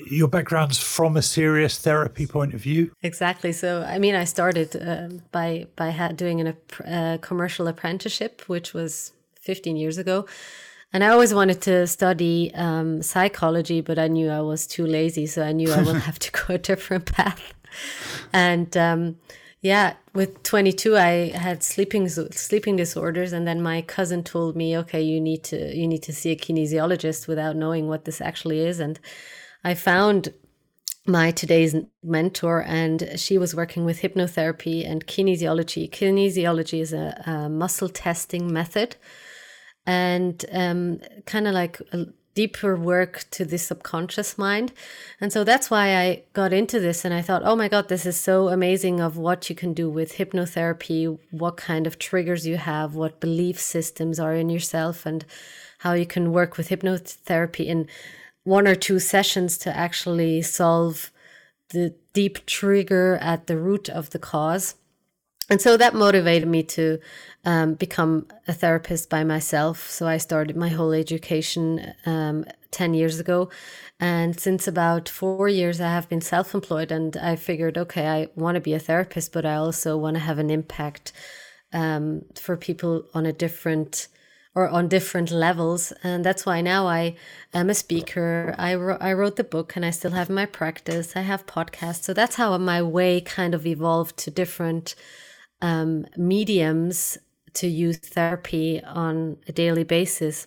your 0.09 0.28
background's 0.28 0.80
from 0.80 1.16
a 1.16 1.22
serious 1.22 1.78
therapy 1.78 2.26
point 2.26 2.55
of 2.55 2.61
view. 2.61 2.91
Exactly. 3.03 3.51
So, 3.51 3.84
I 3.84 3.99
mean, 3.99 4.16
I 4.16 4.24
started 4.24 4.76
uh, 4.76 5.09
by 5.32 5.68
by 5.76 5.91
doing 6.16 6.47
a 6.47 6.55
uh, 6.84 7.18
commercial 7.20 7.68
apprenticeship, 7.68 8.41
which 8.47 8.74
was 8.74 9.11
15 9.41 9.76
years 9.76 9.99
ago. 9.99 10.26
And 10.94 11.04
I 11.04 11.10
always 11.10 11.34
wanted 11.34 11.60
to 11.64 11.88
study 11.88 12.52
um, 12.54 13.02
psychology, 13.02 13.82
but 13.82 13.98
I 13.98 14.08
knew 14.08 14.30
I 14.30 14.41
was 14.41 14.68
too 14.68 14.86
lazy, 14.86 15.26
so 15.26 15.41
I 15.41 15.52
knew 15.52 15.72
I 15.72 15.82
would 15.82 15.96
have 16.10 16.20
to 16.20 16.32
go 16.32 16.54
a 16.54 16.58
different 16.60 17.12
path. 17.12 17.54
And 18.32 18.78
um, 18.78 19.18
yeah, 19.62 19.96
with 20.14 20.44
22, 20.44 20.96
I 20.96 21.30
had 21.30 21.64
sleeping 21.64 22.08
sleeping 22.10 22.76
disorders, 22.76 23.34
and 23.34 23.48
then 23.48 23.62
my 23.62 23.82
cousin 23.82 24.24
told 24.24 24.56
me, 24.56 24.78
"Okay, 24.78 25.02
you 25.02 25.20
need 25.20 25.44
to 25.46 25.76
you 25.76 25.88
need 25.88 26.04
to 26.04 26.14
see 26.14 26.32
a 26.32 26.36
kinesiologist," 26.36 27.28
without 27.28 27.56
knowing 27.56 27.88
what 27.88 28.06
this 28.06 28.22
actually 28.22 28.60
is. 28.60 28.80
And 28.80 29.00
I 29.64 29.74
found 29.74 30.34
my 31.08 31.32
today's 31.32 31.76
mentor, 32.04 32.64
and 32.68 33.14
she 33.16 33.39
was 33.39 33.56
working 33.56 33.84
with 33.84 34.02
hypnotherapy 34.02 34.88
and 34.88 35.08
kinesiology. 35.08 35.89
Kinesiology 35.89 36.82
is 36.82 36.94
a, 36.94 37.24
a 37.26 37.50
muscle 37.50 37.89
testing 37.89 38.54
method 38.54 38.96
and 39.86 40.46
um, 40.52 41.00
kind 41.26 41.48
of 41.48 41.54
like 41.54 41.82
deeper 42.36 42.76
work 42.76 43.26
to 43.32 43.46
the 43.46 43.58
subconscious 43.58 44.38
mind. 44.38 44.74
And 45.22 45.32
so 45.32 45.44
that's 45.44 45.70
why 45.70 45.96
I 45.96 46.24
got 46.34 46.52
into 46.52 46.80
this 46.80 47.06
and 47.06 47.14
I 47.14 47.22
thought, 47.22 47.44
oh 47.46 47.56
my 47.56 47.68
God, 47.68 47.90
this 47.90 48.06
is 48.06 48.20
so 48.20 48.50
amazing 48.50 49.00
of 49.00 49.18
what 49.18 49.50
you 49.50 49.56
can 49.56 49.74
do 49.74 49.90
with 49.90 50.16
hypnotherapy, 50.16 51.18
what 51.32 51.58
kind 51.58 51.86
of 51.86 52.00
triggers 52.00 52.48
you 52.48 52.58
have, 52.58 52.96
what 52.96 53.20
belief 53.20 53.60
systems 53.60 54.20
are 54.20 54.34
in 54.34 54.50
yourself, 54.50 55.06
and 55.06 55.26
how 55.80 55.94
you 55.94 56.06
can 56.06 56.32
work 56.32 56.58
with 56.58 56.70
hypnotherapy 56.70 57.66
in 57.66 57.88
one 58.44 58.68
or 58.68 58.76
two 58.76 59.00
sessions 59.00 59.58
to 59.60 59.76
actually 59.76 60.42
solve 60.42 61.12
the 61.70 61.96
deep 62.14 62.46
trigger 62.46 63.18
at 63.22 63.48
the 63.48 63.58
root 63.58 63.90
of 63.90 64.10
the 64.10 64.20
cause. 64.20 64.76
And 65.50 65.62
so 65.62 65.76
that 65.78 65.94
motivated 65.94 66.48
me 66.48 66.64
to 66.64 67.00
um, 67.46 67.74
become 67.74 68.28
a 68.48 68.54
therapist 68.54 69.10
by 69.10 69.24
myself. 69.24 69.89
So 69.89 70.08
I 70.08 70.18
started 70.18 70.56
my 70.56 70.70
whole 70.70 70.94
education 70.94 71.94
um, 72.06 72.46
10 72.72 72.94
years 72.94 73.20
ago. 73.20 73.50
And 74.00 74.39
since 74.39 74.68
about 74.68 75.10
four 75.10 75.50
years, 75.50 75.82
I 75.82 75.89
have 75.89 76.08
been 76.10 76.22
self 76.22 76.54
employed. 76.56 76.91
And 76.91 77.18
I 77.18 77.36
figured, 77.36 77.78
okay, 77.78 78.08
I 78.08 78.30
want 78.36 78.56
to 78.56 78.62
be 78.62 78.74
a 78.74 78.80
therapist, 78.80 79.34
but 79.34 79.46
I 79.46 79.56
also 79.56 79.98
want 79.98 80.16
to 80.16 80.22
have 80.22 80.39
an 80.39 80.50
impact 80.50 81.12
um, 81.74 82.24
for 82.36 82.56
people 82.56 83.06
on 83.14 83.26
a 83.26 83.34
different 83.34 84.08
or 84.56 84.70
on 84.70 84.88
different 84.88 85.32
levels. 85.32 85.91
And 86.04 86.24
that's 86.24 86.46
why 86.46 86.62
now 86.62 86.88
I 86.88 87.16
am 87.54 87.70
a 87.70 87.74
speaker. 87.74 88.54
I, 88.58 88.76
ro- 88.76 88.98
I 89.02 89.14
wrote 89.14 89.36
the 89.36 89.44
book 89.44 89.76
and 89.76 89.84
I 89.84 89.89
still 89.89 90.12
have 90.12 90.30
my 90.30 90.46
practice. 90.46 91.16
I 91.16 91.22
have 91.22 91.48
podcasts. 91.48 92.04
So 92.04 92.14
that's 92.14 92.36
how 92.36 92.56
my 92.60 92.82
way 92.82 93.20
kind 93.20 93.56
of 93.56 93.66
evolved 93.66 94.16
to 94.18 94.32
different 94.32 94.96
um, 95.64 96.05
mediums 96.18 97.18
to 97.53 97.68
use 97.68 97.97
therapy 97.97 98.84
on 98.84 99.38
a 99.47 99.51
daily 99.51 99.84
basis. 99.84 100.45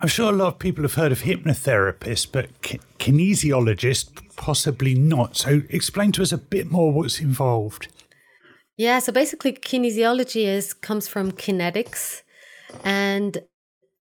I'm 0.00 0.08
sure 0.08 0.30
a 0.30 0.36
lot 0.36 0.48
of 0.48 0.58
people 0.58 0.82
have 0.82 0.94
heard 0.94 1.12
of 1.12 1.22
hypnotherapists, 1.22 2.30
but 2.30 2.50
kinesiologists 2.62 4.36
possibly 4.36 4.94
not. 4.94 5.36
So 5.36 5.62
explain 5.70 6.12
to 6.12 6.22
us 6.22 6.32
a 6.32 6.38
bit 6.38 6.70
more 6.70 6.92
what's 6.92 7.20
involved. 7.20 7.88
Yeah, 8.76 8.98
so 8.98 9.12
basically 9.12 9.52
kinesiology 9.52 10.44
is 10.44 10.74
comes 10.74 11.08
from 11.08 11.32
kinetics 11.32 12.22
and 12.84 13.38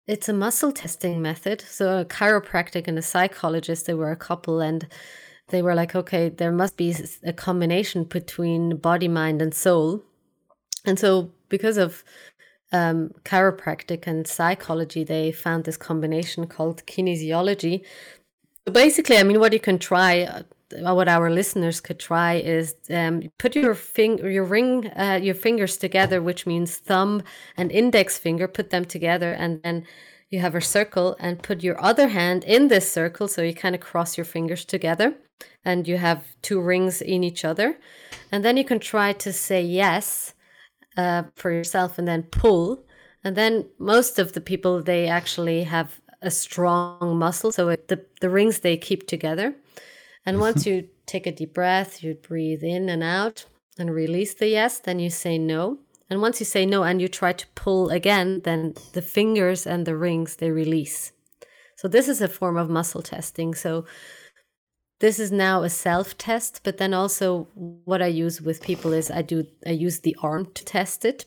it's 0.07 0.29
a 0.29 0.33
muscle 0.33 0.73
testing 0.73 1.21
method. 1.21 1.61
So 1.61 1.99
a 2.01 2.05
chiropractic 2.07 2.89
and 2.89 2.99
a 2.99 3.03
psychologist, 3.03 3.87
they 3.87 3.95
were 3.95 4.11
a 4.11 4.17
couple 4.17 4.61
and 4.61 4.87
they 5.49 5.63
were 5.63 5.75
like, 5.75 5.95
okay, 5.95 6.29
there 6.29 6.53
must 6.53 6.77
be 6.77 6.95
a 7.23 7.33
combination 7.33 8.05
between 8.05 8.77
body, 8.77 9.09
mind, 9.09 9.43
and 9.43 9.55
soul. 9.55 10.03
And 10.87 10.99
so, 10.99 11.31
because 11.49 11.77
of 11.77 12.03
um, 12.73 13.11
chiropractic 13.25 14.07
and 14.07 14.27
psychology, 14.27 15.05
they 15.05 15.33
found 15.33 15.65
this 15.65 15.77
combination 15.77 16.47
called 16.47 16.85
kinesiology. 16.87 17.85
Basically, 18.71 19.19
I 19.19 19.23
mean, 19.23 19.39
what 19.39 19.53
you 19.53 19.61
can 19.61 19.79
try, 19.79 20.23
uh, 20.23 20.95
what 20.95 21.09
our 21.09 21.31
listeners 21.31 21.81
could 21.81 22.01
try 22.01 22.35
is 22.35 22.75
um, 22.91 23.23
put 23.39 23.55
your 23.55 23.75
finger, 23.75 24.31
your 24.31 24.45
ring, 24.45 24.87
uh, 24.97 25.21
your 25.23 25.35
fingers 25.35 25.77
together, 25.77 26.23
which 26.23 26.47
means 26.47 26.79
thumb 26.79 27.23
and 27.57 27.71
index 27.71 28.17
finger, 28.17 28.49
put 28.49 28.71
them 28.71 28.87
together, 28.87 29.33
and 29.33 29.63
then 29.63 29.87
you 30.31 30.41
have 30.41 30.55
a 30.55 30.61
circle, 30.61 31.17
and 31.21 31.43
put 31.43 31.63
your 31.63 31.81
other 31.81 32.09
hand 32.09 32.45
in 32.45 32.69
this 32.69 32.91
circle, 32.91 33.29
so 33.29 33.43
you 33.43 33.55
kind 33.55 33.75
of 33.75 33.81
cross 33.83 34.17
your 34.17 34.25
fingers 34.25 34.65
together 34.65 35.15
and 35.65 35.89
you 35.89 35.97
have 35.97 36.25
two 36.43 36.61
rings 36.61 37.01
in 37.01 37.25
each 37.25 37.45
other. 37.45 37.79
And 38.31 38.45
then 38.45 38.57
you 38.57 38.65
can 38.65 38.79
try 38.79 39.13
to 39.13 39.33
say 39.33 39.63
yes 39.63 40.35
uh, 40.97 41.25
for 41.35 41.51
yourself 41.51 41.99
and 41.99 42.07
then 42.07 42.25
pull. 42.25 42.85
And 43.23 43.37
then 43.37 43.67
most 43.79 44.19
of 44.19 44.33
the 44.33 44.41
people, 44.41 44.83
they 44.83 45.09
actually 45.09 45.65
have 45.65 46.01
a 46.21 46.31
strong 46.31 47.19
muscle. 47.19 47.53
So 47.53 47.69
it, 47.71 47.89
the, 47.89 48.05
the 48.21 48.31
rings, 48.31 48.61
they 48.61 48.77
keep 48.77 49.07
together. 49.07 49.55
And 50.27 50.41
once 50.41 50.67
you 50.67 50.89
take 51.07 51.27
a 51.27 51.33
deep 51.33 51.55
breath, 51.55 52.03
you 52.03 52.15
breathe 52.15 52.63
in 52.63 52.89
and 52.89 53.03
out 53.03 53.47
and 53.79 53.93
release 53.93 54.35
the 54.35 54.49
yes, 54.49 54.79
then 54.79 54.99
you 54.99 55.11
say 55.11 55.39
no. 55.39 55.79
And 56.11 56.21
once 56.21 56.39
you 56.39 56.47
say 56.47 56.67
no 56.67 56.83
and 56.85 57.01
you 57.01 57.09
try 57.09 57.33
to 57.33 57.47
pull 57.55 57.91
again, 57.91 58.43
then 58.45 58.75
the 58.93 59.03
fingers 59.03 59.67
and 59.67 59.87
the 59.87 59.97
rings, 59.97 60.37
they 60.37 60.51
release. 60.51 61.13
So 61.77 61.89
this 61.89 62.09
is 62.09 62.21
a 62.21 62.29
form 62.29 62.57
of 62.57 62.71
muscle 62.71 63.03
testing. 63.03 63.55
So 63.55 63.85
this 65.05 65.19
is 65.19 65.31
now 65.31 65.63
a 65.63 65.69
self 65.69 66.17
test 66.17 66.61
but 66.65 66.79
then 66.79 66.95
also 66.95 67.47
what 67.85 68.01
i 68.01 68.07
use 68.07 68.41
with 68.41 68.63
people 68.63 68.91
is 68.95 69.11
i 69.11 69.21
do 69.21 69.47
i 69.67 69.71
use 69.71 70.01
the 70.01 70.17
arm 70.23 70.47
to 70.55 70.65
test 70.65 71.05
it. 71.05 71.27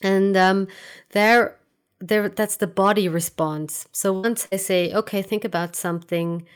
And 0.00 0.34
um 0.34 0.68
there 1.10 1.58
there 2.00 2.30
that's 2.30 2.56
the 2.56 2.66
body 2.66 3.06
response. 3.06 3.86
So 3.92 4.14
once 4.14 4.48
i 4.50 4.56
say 4.56 4.94
okay 4.94 5.20
think 5.20 5.44
about 5.44 5.76
something 5.76 6.46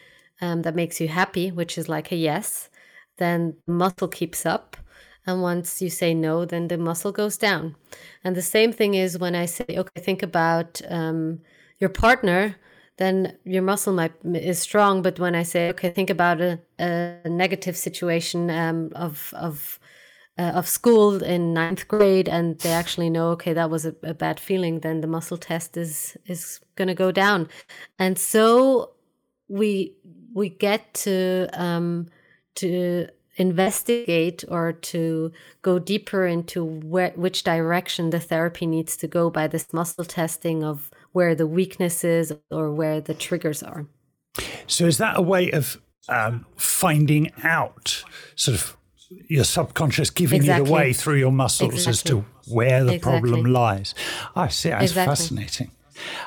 um, 0.41 0.62
that 0.62 0.74
makes 0.74 0.99
you 0.99 1.09
happy 1.09 1.51
which 1.51 1.76
is 1.76 1.91
like 1.91 2.11
a 2.11 2.16
yes 2.16 2.70
then 3.18 3.57
the 3.66 3.74
muscle 3.74 4.09
keeps 4.09 4.47
up. 4.47 4.78
And 5.26 5.43
once 5.43 5.82
you 5.82 5.91
say 5.91 6.14
no 6.14 6.47
then 6.47 6.68
the 6.68 6.78
muscle 6.78 7.12
goes 7.12 7.36
down. 7.36 7.76
And 8.24 8.34
the 8.34 8.51
same 8.57 8.72
thing 8.72 8.95
is 8.95 9.18
when 9.18 9.34
i 9.34 9.45
say 9.45 9.66
okay 9.82 10.01
think 10.01 10.22
about 10.22 10.80
um, 10.88 11.41
your 11.80 11.91
partner 11.91 12.57
then 13.01 13.38
your 13.44 13.62
muscle 13.62 13.94
might 13.94 14.12
is 14.24 14.61
strong. 14.61 15.03
But 15.03 15.18
when 15.18 15.34
I 15.34 15.42
say, 15.42 15.70
okay, 15.70 15.90
think 15.90 16.11
about 16.11 16.40
a, 16.40 16.61
a 16.78 17.28
negative 17.28 17.76
situation 17.76 18.51
um, 18.51 18.92
of 18.94 19.32
of 19.34 19.80
uh, 20.38 20.53
of 20.55 20.68
school 20.68 21.22
in 21.22 21.55
ninth 21.55 21.88
grade, 21.88 22.28
and 22.28 22.59
they 22.59 22.70
actually 22.70 23.11
know, 23.11 23.30
okay, 23.30 23.55
that 23.55 23.70
was 23.70 23.86
a, 23.86 23.94
a 24.03 24.14
bad 24.14 24.38
feeling, 24.38 24.80
then 24.80 25.01
the 25.01 25.07
muscle 25.07 25.38
test 25.38 25.76
is 25.76 26.16
is 26.26 26.61
going 26.76 26.88
to 26.88 26.94
go 26.94 27.11
down, 27.11 27.48
and 27.98 28.18
so 28.18 28.90
we 29.48 29.94
we 30.34 30.51
get 30.51 30.92
to 30.94 31.48
um, 31.55 32.07
to 32.57 33.09
investigate 33.36 34.44
or 34.48 34.72
to 34.72 35.32
go 35.62 35.78
deeper 35.78 36.26
into 36.26 36.62
where 36.62 37.12
which 37.16 37.44
direction 37.44 38.11
the 38.11 38.20
therapy 38.20 38.66
needs 38.66 38.98
to 38.98 39.07
go 39.07 39.30
by 39.30 39.48
this 39.48 39.72
muscle 39.72 40.05
testing 40.05 40.62
of 40.62 40.90
where 41.12 41.34
the 41.34 41.46
weaknesses 41.46 42.32
or 42.50 42.72
where 42.72 43.00
the 43.00 43.14
triggers 43.14 43.62
are. 43.62 43.86
So, 44.66 44.86
is 44.86 44.98
that 44.98 45.16
a 45.16 45.22
way 45.22 45.50
of 45.50 45.80
um, 46.08 46.46
finding 46.56 47.30
out 47.42 48.04
sort 48.36 48.56
of 48.56 48.76
your 49.28 49.44
subconscious 49.44 50.11
giving 50.11 50.42
exactly. 50.42 50.66
it 50.66 50.70
away 50.70 50.92
through 50.92 51.16
your 51.16 51.32
muscles 51.32 51.74
exactly. 51.74 51.90
as 51.90 52.02
to 52.04 52.24
where 52.52 52.84
the 52.84 52.94
exactly. 52.94 53.20
problem 53.20 53.52
lies? 53.52 53.94
I 54.36 54.48
see. 54.48 54.70
That's 54.70 54.92
fascinating. 54.92 55.70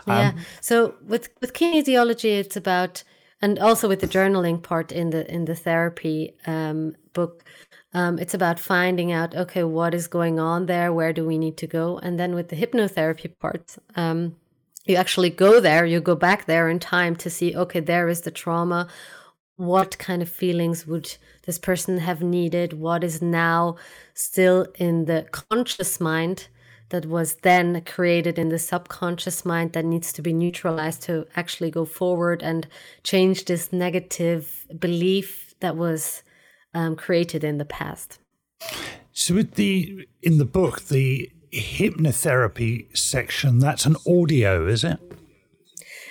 Yeah. 0.07 0.29
Um, 0.29 0.39
so 0.61 0.95
with 1.05 1.29
with 1.41 1.53
kinesiology, 1.53 2.39
it's 2.39 2.57
about 2.57 3.03
and 3.41 3.59
also 3.59 3.87
with 3.87 3.99
the 3.99 4.07
journaling 4.07 4.61
part 4.61 4.91
in 4.91 5.09
the 5.09 5.31
in 5.33 5.45
the 5.45 5.55
therapy 5.55 6.33
um, 6.45 6.95
book. 7.13 7.43
Um, 7.95 8.17
it's 8.17 8.33
about 8.33 8.59
finding 8.59 9.11
out 9.11 9.35
okay 9.35 9.63
what 9.63 9.93
is 9.93 10.07
going 10.07 10.39
on 10.39 10.65
there 10.65 10.91
where 10.91 11.13
do 11.13 11.23
we 11.23 11.37
need 11.37 11.57
to 11.57 11.67
go 11.67 11.99
and 11.99 12.19
then 12.19 12.33
with 12.33 12.49
the 12.49 12.55
hypnotherapy 12.55 13.37
part 13.37 13.75
um, 13.95 14.35
you 14.85 14.95
actually 14.95 15.29
go 15.29 15.59
there, 15.59 15.85
you 15.85 16.01
go 16.01 16.15
back 16.15 16.45
there 16.45 16.69
in 16.69 16.79
time 16.79 17.15
to 17.17 17.29
see, 17.29 17.55
okay, 17.55 17.79
there 17.79 18.09
is 18.09 18.21
the 18.21 18.31
trauma. 18.31 18.87
What 19.55 19.97
kind 19.97 20.21
of 20.21 20.29
feelings 20.29 20.85
would 20.85 21.15
this 21.45 21.57
person 21.57 21.99
have 21.99 22.21
needed? 22.21 22.73
What 22.73 23.03
is 23.03 23.21
now 23.21 23.77
still 24.13 24.67
in 24.75 25.05
the 25.05 25.27
conscious 25.31 25.99
mind 25.99 26.47
that 26.89 27.05
was 27.05 27.35
then 27.35 27.81
created 27.85 28.37
in 28.37 28.49
the 28.49 28.59
subconscious 28.59 29.45
mind 29.45 29.73
that 29.73 29.85
needs 29.85 30.11
to 30.13 30.21
be 30.21 30.33
neutralized 30.33 31.01
to 31.03 31.25
actually 31.35 31.71
go 31.71 31.85
forward 31.85 32.43
and 32.43 32.67
change 33.03 33.45
this 33.45 33.71
negative 33.71 34.67
belief 34.79 35.55
that 35.61 35.77
was 35.77 36.23
um, 36.73 36.95
created 36.95 37.43
in 37.43 37.57
the 37.57 37.65
past? 37.65 38.19
So, 39.13 39.35
with 39.35 39.55
the 39.55 40.07
in 40.21 40.37
the 40.39 40.45
book, 40.45 40.81
the 40.83 41.31
hypnotherapy 41.53 42.95
section, 42.97 43.59
that's 43.59 43.85
an 43.85 43.95
audio, 44.07 44.67
is 44.67 44.83
it? 44.83 44.99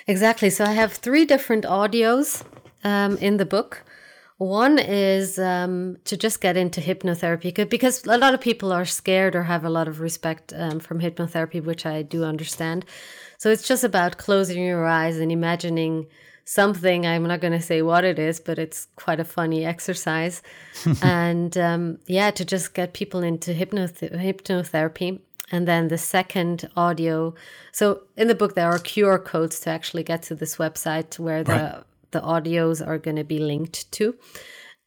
Exactly. 0.07 0.49
So 0.49 0.65
I 0.65 0.73
have 0.73 0.93
three 0.93 1.25
different 1.25 1.65
audios 1.65 2.43
um, 2.83 3.17
in 3.17 3.37
the 3.37 3.45
book. 3.45 3.83
One 4.37 4.79
is 4.79 5.39
um, 5.39 5.97
to 6.05 6.17
just 6.17 6.41
get 6.41 6.57
into 6.57 6.81
hypnotherapy 6.81 7.69
because 7.69 8.05
a 8.05 8.17
lot 8.17 8.33
of 8.33 8.41
people 8.41 8.73
are 8.73 8.83
scared 8.83 9.35
or 9.35 9.43
have 9.43 9.63
a 9.63 9.69
lot 9.69 9.87
of 9.87 9.99
respect 10.01 10.51
um, 10.55 10.79
from 10.79 10.99
hypnotherapy, 10.99 11.63
which 11.63 11.85
I 11.85 12.01
do 12.01 12.23
understand. 12.23 12.85
So 13.37 13.49
it's 13.49 13.67
just 13.67 13.83
about 13.83 14.17
closing 14.17 14.63
your 14.63 14.85
eyes 14.85 15.17
and 15.17 15.31
imagining 15.31 16.07
something. 16.45 17.05
I'm 17.05 17.23
not 17.23 17.41
going 17.41 17.53
to 17.53 17.61
say 17.61 17.81
what 17.81 18.03
it 18.03 18.19
is, 18.19 18.39
but 18.39 18.59
it's 18.59 18.87
quite 18.95 19.19
a 19.19 19.25
funny 19.25 19.65
exercise. 19.65 20.41
and 21.01 21.57
um, 21.57 21.99
yeah, 22.07 22.31
to 22.31 22.43
just 22.43 22.73
get 22.73 22.93
people 22.93 23.21
into 23.23 23.53
hypnoth- 23.53 24.11
hypnotherapy 24.11 25.21
and 25.53 25.67
then 25.67 25.87
the 25.87 25.97
second 25.97 26.67
audio 26.75 27.33
so 27.71 28.01
in 28.17 28.27
the 28.27 28.35
book 28.35 28.55
there 28.55 28.69
are 28.69 28.79
qr 28.79 29.23
codes 29.23 29.59
to 29.61 29.69
actually 29.69 30.03
get 30.03 30.21
to 30.23 30.35
this 30.35 30.57
website 30.57 31.17
where 31.19 31.43
the 31.43 31.53
right. 31.53 31.83
the 32.11 32.21
audios 32.21 32.85
are 32.85 32.97
going 32.97 33.15
to 33.15 33.23
be 33.23 33.39
linked 33.39 33.89
to 33.91 34.15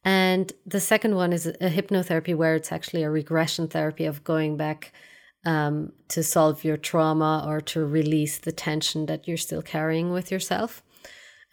and 0.03 0.53
the 0.65 0.79
second 0.79 1.15
one 1.15 1.33
is 1.33 1.47
a 1.47 1.69
hypnotherapy 1.77 2.35
where 2.35 2.55
it's 2.55 2.71
actually 2.71 3.03
a 3.03 3.09
regression 3.09 3.67
therapy 3.67 4.05
of 4.05 4.23
going 4.23 4.55
back 4.55 4.93
um, 5.45 5.91
to 6.09 6.23
solve 6.23 6.63
your 6.63 6.77
trauma 6.77 7.43
or 7.47 7.61
to 7.61 7.85
release 7.85 8.37
the 8.37 8.51
tension 8.51 9.05
that 9.07 9.27
you're 9.27 9.37
still 9.37 9.61
carrying 9.61 10.11
with 10.11 10.31
yourself. 10.31 10.83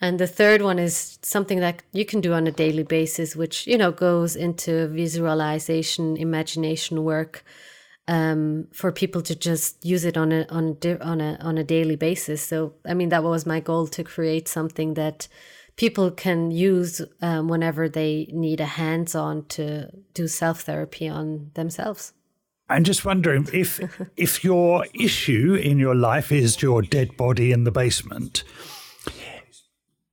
And 0.01 0.19
the 0.19 0.27
third 0.27 0.63
one 0.63 0.79
is 0.79 1.19
something 1.23 1.61
that 1.61 1.83
you 1.93 2.05
can 2.05 2.21
do 2.21 2.33
on 2.33 2.47
a 2.47 2.53
daily 2.53 2.83
basis, 2.83 3.37
which 3.37 3.67
you 3.67 3.79
know 3.79 3.93
goes 3.93 4.37
into 4.37 4.89
visualization, 4.89 6.17
imagination 6.17 7.05
work, 7.05 7.45
um, 8.07 8.69
for 8.73 8.93
people 8.93 9.23
to 9.23 9.35
just 9.35 9.85
use 9.85 10.05
it 10.05 10.17
on 10.17 10.33
a 10.33 10.47
on 10.51 10.77
on 11.01 11.21
a 11.21 11.39
on 11.41 11.59
a 11.59 11.65
daily 11.65 11.97
basis. 11.97 12.43
So 12.43 12.75
I 12.87 12.95
mean 12.95 13.09
that 13.09 13.23
was 13.23 13.47
my 13.47 13.61
goal 13.61 13.87
to 13.89 14.05
create 14.05 14.49
something 14.49 14.95
that 14.95 15.29
people 15.77 16.11
can 16.11 16.51
use 16.51 17.01
um, 17.21 17.49
whenever 17.49 17.89
they 17.89 18.29
need 18.33 18.61
a 18.61 18.67
hands-on 18.67 19.45
to 19.47 19.91
do 20.13 20.29
self-therapy 20.29 21.09
on 21.09 21.51
themselves. 21.55 22.13
I'm 22.69 22.85
just 22.85 23.05
wondering 23.05 23.49
if 23.53 23.81
if 24.17 24.45
your 24.45 24.87
issue 24.95 25.55
in 25.55 25.79
your 25.79 25.95
life 25.95 26.33
is 26.33 26.63
your 26.63 26.83
dead 26.83 27.17
body 27.17 27.53
in 27.53 27.65
the 27.65 27.73
basement. 27.73 28.45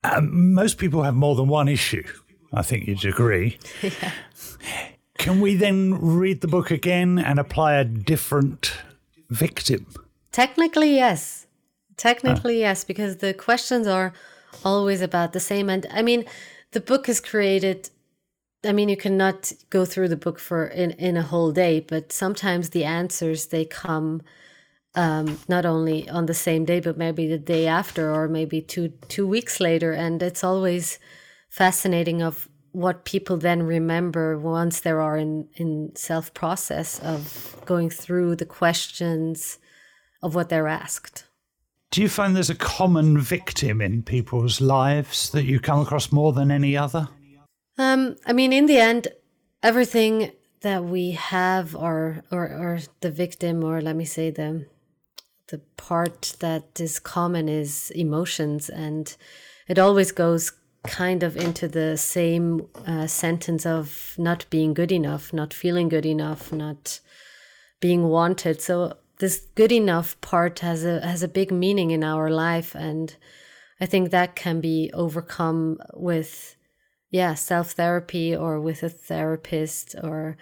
Um, 0.03 0.53
most 0.53 0.79
people 0.79 1.03
have 1.03 1.13
more 1.13 1.35
than 1.35 1.47
one 1.47 1.67
issue. 1.67 2.03
I 2.53 2.63
think 2.63 2.87
you'd 2.87 3.05
agree. 3.05 3.59
yeah. 3.81 4.11
Can 5.21 5.39
we 5.39 5.53
then 5.53 5.99
read 6.01 6.41
the 6.41 6.47
book 6.47 6.71
again 6.71 7.19
and 7.19 7.37
apply 7.37 7.75
a 7.75 7.83
different 7.83 8.73
victim? 9.29 9.85
Technically, 10.31 10.95
yes. 10.95 11.45
Technically, 11.95 12.57
yes, 12.59 12.83
because 12.83 13.17
the 13.17 13.31
questions 13.31 13.85
are 13.85 14.13
always 14.65 14.99
about 14.99 15.33
the 15.33 15.39
same. 15.39 15.69
And 15.69 15.85
I 15.91 16.01
mean, 16.01 16.25
the 16.71 16.79
book 16.79 17.07
is 17.07 17.21
created. 17.21 17.91
I 18.65 18.71
mean, 18.71 18.89
you 18.89 18.97
cannot 18.97 19.51
go 19.69 19.85
through 19.85 20.07
the 20.07 20.17
book 20.17 20.39
for 20.39 20.65
in, 20.65 20.89
in 20.91 21.17
a 21.17 21.21
whole 21.21 21.51
day, 21.51 21.81
but 21.81 22.11
sometimes 22.11 22.71
the 22.71 22.83
answers 22.83 23.45
they 23.45 23.63
come 23.63 24.23
um, 24.95 25.37
not 25.47 25.67
only 25.67 26.09
on 26.09 26.25
the 26.25 26.33
same 26.33 26.65
day, 26.65 26.79
but 26.79 26.97
maybe 26.97 27.27
the 27.27 27.37
day 27.37 27.67
after, 27.67 28.11
or 28.11 28.27
maybe 28.27 28.59
two 28.59 28.89
two 29.07 29.27
weeks 29.27 29.59
later. 29.59 29.93
And 29.93 30.23
it's 30.23 30.43
always 30.43 30.97
fascinating 31.51 32.23
of 32.23 32.49
what 32.71 33.05
people 33.05 33.37
then 33.37 33.63
remember 33.63 34.37
once 34.37 34.79
they 34.81 34.91
are 34.91 35.17
in, 35.17 35.47
in 35.55 35.91
self 35.95 36.33
process 36.33 36.99
of 36.99 37.55
going 37.65 37.89
through 37.89 38.35
the 38.35 38.45
questions 38.45 39.59
of 40.21 40.35
what 40.35 40.49
they're 40.49 40.67
asked. 40.67 41.25
Do 41.91 42.01
you 42.01 42.07
find 42.07 42.35
there's 42.35 42.49
a 42.49 42.55
common 42.55 43.19
victim 43.19 43.81
in 43.81 44.03
people's 44.03 44.61
lives 44.61 45.29
that 45.31 45.43
you 45.43 45.59
come 45.59 45.79
across 45.79 46.11
more 46.11 46.31
than 46.31 46.49
any 46.49 46.77
other? 46.77 47.09
Um, 47.77 48.15
I 48.25 48.31
mean, 48.31 48.53
in 48.53 48.65
the 48.65 48.77
end, 48.77 49.09
everything 49.61 50.31
that 50.61 50.83
we 50.83 51.11
have, 51.11 51.75
or, 51.75 52.23
or 52.31 52.45
or 52.45 52.79
the 53.01 53.11
victim, 53.11 53.63
or 53.63 53.81
let 53.81 53.95
me 53.95 54.05
say 54.05 54.29
the 54.29 54.67
the 55.47 55.59
part 55.75 56.35
that 56.39 56.79
is 56.79 56.99
common 56.99 57.49
is 57.49 57.91
emotions, 57.91 58.69
and 58.69 59.15
it 59.67 59.77
always 59.77 60.11
goes 60.11 60.51
kind 60.83 61.23
of 61.23 61.37
into 61.37 61.67
the 61.67 61.97
same 61.97 62.67
uh, 62.87 63.07
sentence 63.07 63.65
of 63.65 64.15
not 64.17 64.45
being 64.49 64.73
good 64.73 64.91
enough, 64.91 65.31
not 65.31 65.53
feeling 65.53 65.89
good 65.89 66.05
enough, 66.05 66.51
not 66.51 66.99
being 67.79 68.07
wanted. 68.07 68.61
So 68.61 68.97
this 69.19 69.47
good 69.55 69.71
enough 69.71 70.19
part 70.21 70.59
has 70.59 70.83
a 70.83 70.99
has 71.01 71.21
a 71.21 71.27
big 71.27 71.51
meaning 71.51 71.91
in 71.91 72.03
our 72.03 72.29
life, 72.29 72.73
and 72.75 73.15
I 73.79 73.85
think 73.85 74.09
that 74.09 74.35
can 74.35 74.59
be 74.61 74.89
overcome 74.93 75.77
with 75.93 76.55
yeah 77.11 77.35
self 77.35 77.71
therapy 77.71 78.35
or 78.35 78.59
with 78.59 78.81
a 78.83 78.89
therapist 78.89 79.95
or 80.01 80.37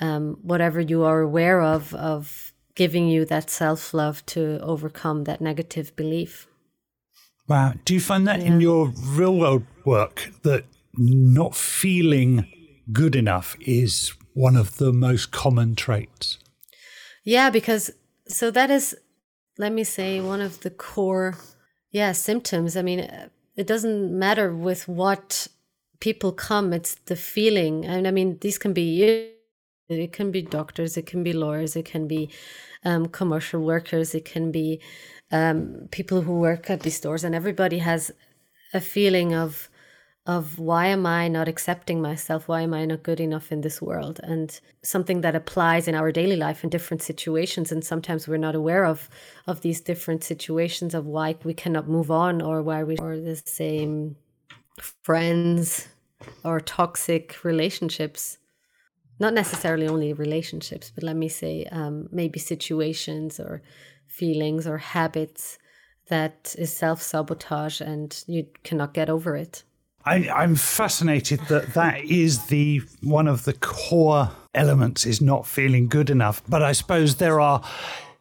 um, 0.00 0.38
whatever 0.42 0.80
you 0.80 1.04
are 1.04 1.20
aware 1.20 1.62
of 1.62 1.94
of 1.94 2.52
giving 2.74 3.08
you 3.08 3.24
that 3.24 3.50
self 3.50 3.94
love 3.94 4.24
to 4.26 4.58
overcome 4.60 5.24
that 5.24 5.40
negative 5.40 5.96
belief. 5.96 6.46
Wow. 7.48 7.74
Do 7.84 7.94
you 7.94 8.00
find 8.00 8.28
that 8.28 8.40
yeah. 8.40 8.46
in 8.46 8.60
your 8.60 8.92
real 9.04 9.36
world 9.36 9.64
work 9.84 10.30
that 10.42 10.64
not 10.94 11.54
feeling 11.54 12.46
good 12.92 13.16
enough 13.16 13.56
is 13.60 14.12
one 14.34 14.56
of 14.56 14.76
the 14.76 14.92
most 14.92 15.30
common 15.30 15.74
traits? 15.74 16.38
Yeah, 17.24 17.50
because 17.50 17.90
so 18.26 18.50
that 18.50 18.70
is, 18.70 18.96
let 19.56 19.72
me 19.72 19.84
say, 19.84 20.20
one 20.20 20.40
of 20.40 20.60
the 20.60 20.70
core, 20.70 21.36
yeah, 21.90 22.12
symptoms. 22.12 22.76
I 22.76 22.82
mean, 22.82 23.00
it 23.56 23.66
doesn't 23.66 24.16
matter 24.16 24.54
with 24.54 24.86
what 24.86 25.48
people 26.00 26.32
come, 26.32 26.72
it's 26.72 26.94
the 27.06 27.16
feeling. 27.16 27.84
And 27.84 28.06
I 28.06 28.10
mean, 28.10 28.38
these 28.40 28.58
can 28.58 28.72
be, 28.72 29.32
it 29.88 30.12
can 30.12 30.30
be 30.30 30.42
doctors, 30.42 30.96
it 30.96 31.06
can 31.06 31.22
be 31.22 31.32
lawyers, 31.32 31.76
it 31.76 31.84
can 31.84 32.06
be 32.06 32.30
um, 32.84 33.06
commercial 33.06 33.62
workers, 33.62 34.14
it 34.14 34.24
can 34.24 34.52
be 34.52 34.80
um, 35.32 35.88
people 35.90 36.22
who 36.22 36.38
work 36.38 36.70
at 36.70 36.80
these 36.80 36.96
stores, 36.96 37.24
and 37.24 37.34
everybody 37.34 37.78
has 37.78 38.10
a 38.74 38.80
feeling 38.80 39.34
of 39.34 39.68
of 40.26 40.58
why 40.58 40.88
am 40.88 41.06
I 41.06 41.26
not 41.26 41.48
accepting 41.48 42.02
myself? 42.02 42.48
Why 42.48 42.60
am 42.60 42.74
I 42.74 42.84
not 42.84 43.02
good 43.02 43.18
enough 43.18 43.50
in 43.50 43.62
this 43.62 43.80
world? 43.80 44.20
And 44.22 44.60
something 44.82 45.22
that 45.22 45.34
applies 45.34 45.88
in 45.88 45.94
our 45.94 46.12
daily 46.12 46.36
life 46.36 46.62
in 46.62 46.68
different 46.68 47.02
situations. 47.02 47.72
And 47.72 47.82
sometimes 47.82 48.28
we're 48.28 48.36
not 48.36 48.54
aware 48.54 48.84
of 48.84 49.08
of 49.46 49.62
these 49.62 49.80
different 49.80 50.22
situations 50.22 50.94
of 50.94 51.06
why 51.06 51.36
we 51.44 51.54
cannot 51.54 51.88
move 51.88 52.10
on 52.10 52.42
or 52.42 52.62
why 52.62 52.84
we 52.84 52.98
are 52.98 53.16
the 53.18 53.36
same 53.36 54.16
friends 55.02 55.88
or 56.44 56.60
toxic 56.60 57.42
relationships. 57.42 58.36
Not 59.20 59.34
necessarily 59.34 59.88
only 59.88 60.12
relationships, 60.12 60.92
but 60.94 61.02
let 61.04 61.16
me 61.16 61.28
say 61.28 61.64
um, 61.72 62.08
maybe 62.12 62.38
situations 62.38 63.40
or 63.40 63.62
feelings 64.06 64.66
or 64.66 64.78
habits 64.78 65.58
that 66.08 66.54
is 66.58 66.72
self 66.72 67.02
sabotage 67.02 67.80
and 67.80 68.24
you 68.26 68.46
cannot 68.64 68.94
get 68.94 69.10
over 69.10 69.36
it. 69.36 69.64
I, 70.04 70.44
am 70.44 70.54
fascinated 70.54 71.40
that 71.48 71.74
that 71.74 72.04
is 72.04 72.46
the 72.46 72.82
one 73.02 73.28
of 73.28 73.44
the 73.44 73.52
core 73.52 74.30
elements 74.54 75.04
is 75.04 75.20
not 75.20 75.46
feeling 75.46 75.88
good 75.88 76.08
enough. 76.08 76.42
But 76.48 76.62
I 76.62 76.72
suppose 76.72 77.16
there 77.16 77.40
are 77.40 77.62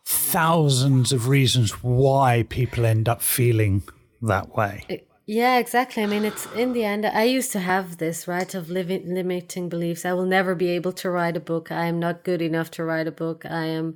thousands 0.04 1.12
of 1.12 1.28
reasons 1.28 1.72
why 1.84 2.46
people 2.50 2.86
end 2.86 3.08
up 3.08 3.22
feeling 3.22 3.84
that 4.22 4.56
way. 4.56 5.06
Yeah, 5.30 5.58
exactly. 5.58 6.04
I 6.04 6.06
mean, 6.06 6.24
it's 6.24 6.46
in 6.54 6.72
the 6.74 6.86
end, 6.86 7.06
I 7.06 7.24
used 7.24 7.52
to 7.52 7.60
have 7.60 7.98
this, 7.98 8.28
right, 8.30 8.54
of 8.56 8.70
living, 8.70 9.14
limiting 9.14 9.68
beliefs. 9.68 10.06
I 10.06 10.14
will 10.14 10.26
never 10.26 10.56
be 10.56 10.70
able 10.70 10.94
to 10.94 11.10
write 11.12 11.36
a 11.36 11.42
book. 11.42 11.70
I 11.72 11.86
am 11.86 12.00
not 12.00 12.24
good 12.24 12.42
enough 12.42 12.72
to 12.72 12.84
write 12.86 13.08
a 13.08 13.12
book. 13.12 13.46
I 13.46 13.66
am 13.66 13.96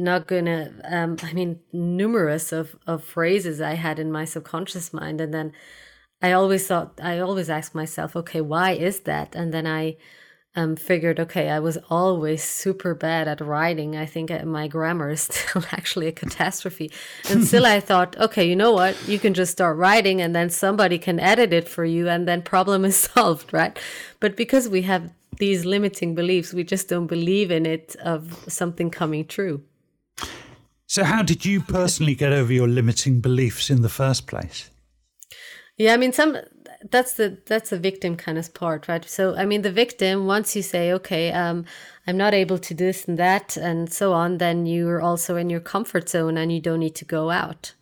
not 0.00 0.28
gonna 0.28 0.72
um, 0.84 1.18
i 1.24 1.34
mean 1.34 1.60
numerous 1.74 2.52
of, 2.52 2.76
of 2.88 3.04
phrases 3.04 3.60
i 3.60 3.74
had 3.74 4.00
in 4.00 4.12
my 4.12 4.24
subconscious 4.24 4.94
mind 4.94 5.20
and 5.20 5.34
then 5.34 5.52
i 6.22 6.32
always 6.32 6.66
thought 6.66 7.00
i 7.02 7.18
always 7.18 7.50
asked 7.50 7.74
myself 7.74 8.16
okay 8.16 8.40
why 8.40 8.72
is 8.72 9.00
that 9.00 9.34
and 9.36 9.52
then 9.54 9.66
i 9.66 9.96
um, 10.58 10.74
figured 10.74 11.20
okay 11.20 11.48
i 11.50 11.60
was 11.60 11.78
always 11.88 12.42
super 12.42 12.94
bad 12.94 13.28
at 13.28 13.40
writing. 13.40 13.96
I 13.96 14.06
think 14.06 14.30
uh, 14.30 14.44
my 14.44 14.66
grammar 14.68 15.10
is 15.10 15.22
still 15.30 15.64
actually 15.72 16.08
a 16.08 16.12
catastrophe. 16.12 16.90
And 17.30 17.46
still 17.46 17.66
i 17.66 17.80
thought 17.80 18.18
okay 18.18 18.44
you 18.48 18.56
know 18.56 18.72
what? 18.72 18.94
You 19.08 19.18
can 19.18 19.34
just 19.34 19.52
start 19.52 19.76
writing 19.76 20.20
and 20.20 20.34
then 20.34 20.50
somebody 20.50 20.98
can 20.98 21.20
edit 21.20 21.52
it 21.52 21.68
for 21.68 21.84
you 21.84 22.08
and 22.08 22.26
then 22.26 22.42
problem 22.42 22.84
is 22.84 22.96
solved 23.10 23.52
right? 23.52 23.78
But 24.20 24.36
because 24.36 24.68
we 24.68 24.82
have 24.82 25.10
these 25.38 25.64
limiting 25.64 26.14
beliefs 26.14 26.52
we 26.52 26.64
just 26.64 26.88
don't 26.88 27.06
believe 27.06 27.50
in 27.50 27.64
it 27.64 27.94
of 27.96 28.20
something 28.48 28.90
coming 28.90 29.24
true. 29.26 29.62
So, 30.86 31.04
how 31.04 31.22
did 31.22 31.44
you 31.44 31.60
personally 31.60 32.14
get 32.14 32.32
over 32.32 32.50
your 32.50 32.66
limiting 32.66 33.20
beliefs 33.20 33.68
in 33.68 33.82
the 33.82 33.90
first 33.90 34.26
place? 34.26 34.70
Yeah, 35.76 35.92
I 35.92 35.98
mean, 35.98 36.12
some 36.12 36.38
that's 36.90 37.14
the 37.14 37.38
that's 37.46 37.70
the 37.70 37.78
victim 37.78 38.16
kind 38.16 38.38
of 38.38 38.54
part, 38.54 38.88
right? 38.88 39.04
So, 39.04 39.34
I 39.36 39.44
mean, 39.44 39.62
the 39.62 39.72
victim 39.72 40.26
once 40.26 40.54
you 40.54 40.62
say, 40.62 40.92
okay, 40.92 41.32
um, 41.32 41.64
I'm 42.06 42.16
not 42.16 42.34
able 42.34 42.58
to 42.58 42.74
do 42.74 42.86
this 42.86 43.06
and 43.06 43.18
that, 43.18 43.56
and 43.56 43.92
so 43.92 44.12
on, 44.12 44.38
then 44.38 44.66
you're 44.66 45.00
also 45.00 45.36
in 45.36 45.50
your 45.50 45.60
comfort 45.60 46.08
zone 46.08 46.36
and 46.36 46.52
you 46.52 46.60
don't 46.60 46.80
need 46.80 46.94
to 46.96 47.04
go 47.04 47.30
out. 47.30 47.74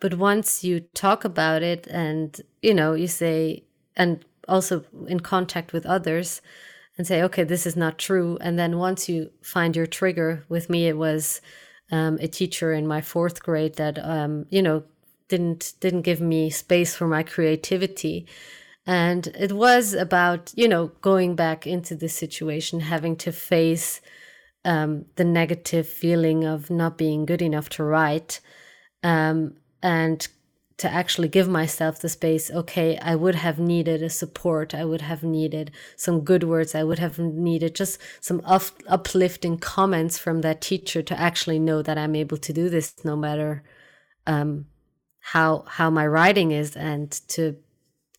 But 0.00 0.14
once 0.14 0.64
you 0.64 0.80
talk 0.94 1.24
about 1.24 1.62
it, 1.62 1.86
and 1.88 2.40
you 2.62 2.74
know, 2.74 2.94
you 2.94 3.08
say, 3.08 3.64
and 3.96 4.24
also 4.48 4.84
in 5.08 5.20
contact 5.20 5.72
with 5.72 5.84
others, 5.84 6.40
and 6.96 7.06
say, 7.06 7.22
okay, 7.22 7.44
this 7.44 7.66
is 7.66 7.76
not 7.76 7.98
true, 7.98 8.38
and 8.40 8.58
then 8.58 8.78
once 8.78 9.08
you 9.08 9.30
find 9.42 9.74
your 9.74 9.86
trigger, 9.86 10.44
with 10.48 10.70
me, 10.70 10.86
it 10.86 10.96
was 10.96 11.40
um, 11.90 12.18
a 12.20 12.28
teacher 12.28 12.72
in 12.72 12.86
my 12.86 13.00
fourth 13.00 13.42
grade 13.42 13.74
that 13.76 13.98
um, 14.04 14.46
you 14.50 14.62
know 14.62 14.84
didn't 15.30 15.72
didn't 15.80 16.02
give 16.02 16.20
me 16.20 16.50
space 16.50 16.94
for 16.94 17.06
my 17.06 17.22
creativity. 17.22 18.26
And 18.86 19.28
it 19.28 19.52
was 19.52 19.94
about 19.94 20.52
you 20.56 20.68
know 20.68 20.88
going 21.00 21.34
back 21.36 21.66
into 21.66 21.94
the 21.94 22.08
situation 22.08 22.80
having 22.80 23.16
to 23.16 23.32
face 23.32 24.00
um, 24.64 25.06
the 25.16 25.24
negative 25.24 25.88
feeling 25.88 26.44
of 26.44 26.70
not 26.70 26.98
being 26.98 27.24
good 27.24 27.42
enough 27.42 27.68
to 27.70 27.84
write 27.84 28.40
um, 29.02 29.54
and 29.82 30.28
to 30.76 30.90
actually 30.90 31.28
give 31.28 31.48
myself 31.48 32.00
the 32.00 32.08
space 32.08 32.50
okay 32.50 32.98
i 33.02 33.14
would 33.14 33.34
have 33.34 33.58
needed 33.58 34.02
a 34.02 34.08
support 34.08 34.74
i 34.74 34.82
would 34.82 35.02
have 35.02 35.22
needed 35.22 35.70
some 35.94 36.20
good 36.20 36.42
words 36.42 36.74
i 36.74 36.82
would 36.82 36.98
have 36.98 37.18
needed 37.18 37.74
just 37.74 37.98
some 38.20 38.40
up- 38.46 38.82
uplifting 38.88 39.58
comments 39.58 40.16
from 40.16 40.40
that 40.40 40.62
teacher 40.62 41.02
to 41.02 41.18
actually 41.20 41.58
know 41.58 41.82
that 41.82 41.98
i'm 41.98 42.14
able 42.14 42.38
to 42.38 42.52
do 42.52 42.70
this 42.70 42.94
no 43.04 43.14
matter 43.14 43.62
um, 44.26 44.66
how 45.20 45.64
how 45.68 45.90
my 45.90 46.06
writing 46.06 46.50
is 46.50 46.76
and 46.76 47.10
to 47.28 47.56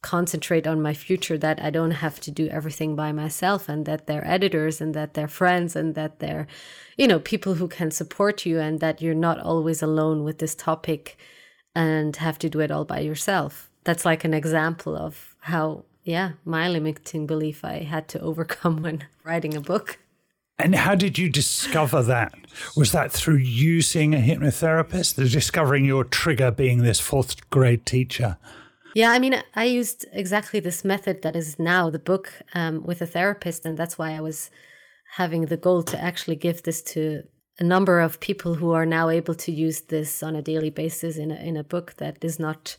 concentrate 0.02 0.66
on 0.66 0.82
my 0.82 0.94
future 0.96 1.38
that 1.38 1.62
i 1.62 1.70
don't 1.70 1.92
have 1.92 2.20
to 2.20 2.32
do 2.32 2.48
everything 2.48 2.96
by 2.96 3.12
myself 3.12 3.70
and 3.70 3.86
that 3.86 4.08
they're 4.08 4.28
editors 4.28 4.82
and 4.82 4.96
that 4.96 5.14
they're 5.14 5.28
friends 5.28 5.76
and 5.76 5.94
that 5.94 6.20
they're 6.20 6.48
you 6.98 7.08
know 7.08 7.20
people 7.20 7.54
who 7.56 7.68
can 7.68 7.92
support 7.92 8.46
you 8.46 8.60
and 8.60 8.80
that 8.80 9.02
you're 9.02 9.14
not 9.14 9.40
always 9.40 9.84
alone 9.84 10.24
with 10.24 10.40
this 10.40 10.56
topic 10.56 11.18
and 11.76 12.16
have 12.18 12.38
to 12.40 12.50
do 12.50 12.60
it 12.60 12.72
all 12.72 12.86
by 12.86 13.00
yourself. 13.00 13.70
That's 13.84 14.06
like 14.06 14.24
an 14.24 14.34
example 14.34 14.96
of 14.96 15.36
how, 15.42 15.86
yeah, 16.04 16.34
my 16.46 16.68
limiting 16.68 17.26
belief 17.26 17.64
I 17.64 17.80
had 17.80 18.08
to 18.10 18.20
overcome 18.30 18.82
when 18.82 19.06
writing 19.24 19.56
a 19.56 19.62
book. 19.62 20.00
And 20.60 20.76
how 20.76 20.96
did 20.96 21.18
you 21.18 21.30
discover 21.30 22.04
that? 22.04 22.34
Was 22.76 22.92
that 22.92 23.12
through 23.12 23.38
using 23.38 24.14
a 24.14 24.18
hypnotherapist, 24.18 25.16
the 25.16 25.28
discovering 25.28 25.86
your 25.86 26.04
trigger 26.04 26.52
being 26.52 26.80
this 26.80 27.00
fourth 27.00 27.50
grade 27.50 27.86
teacher? 27.86 28.38
Yeah, 28.94 29.12
I 29.12 29.20
mean, 29.20 29.42
I 29.56 29.64
used 29.64 30.06
exactly 30.12 30.60
this 30.60 30.84
method 30.84 31.22
that 31.22 31.36
is 31.36 31.58
now 31.58 31.90
the 31.90 32.00
book 32.00 32.34
um, 32.54 32.84
with 32.84 33.02
a 33.02 33.08
therapist, 33.08 33.66
and 33.66 33.78
that's 33.78 33.98
why 33.98 34.12
I 34.12 34.22
was 34.22 34.52
having 35.16 35.46
the 35.46 35.58
goal 35.58 35.84
to 35.84 36.02
actually 36.02 36.36
give 36.36 36.64
this 36.64 36.82
to 36.82 37.24
a 37.60 37.64
number 37.64 38.00
of 38.00 38.20
people 38.20 38.56
who 38.56 38.72
are 38.72 38.86
now 38.86 39.10
able 39.10 39.36
to 39.36 39.52
use 39.52 39.82
this 39.82 40.24
on 40.24 40.36
a 40.36 40.42
daily 40.42 40.70
basis 40.70 41.18
in 41.18 41.32
a, 41.32 41.36
in 41.36 41.58
a 41.58 41.64
book 41.64 41.96
that 41.98 42.24
is 42.24 42.40
not 42.40 42.78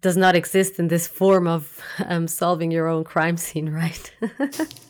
does 0.00 0.16
not 0.16 0.34
exist 0.34 0.78
in 0.78 0.88
this 0.88 1.06
form 1.06 1.46
of 1.46 1.82
um, 2.06 2.26
solving 2.26 2.70
your 2.70 2.88
own 2.88 3.04
crime 3.04 3.36
scene, 3.36 3.68
right? 3.82 4.12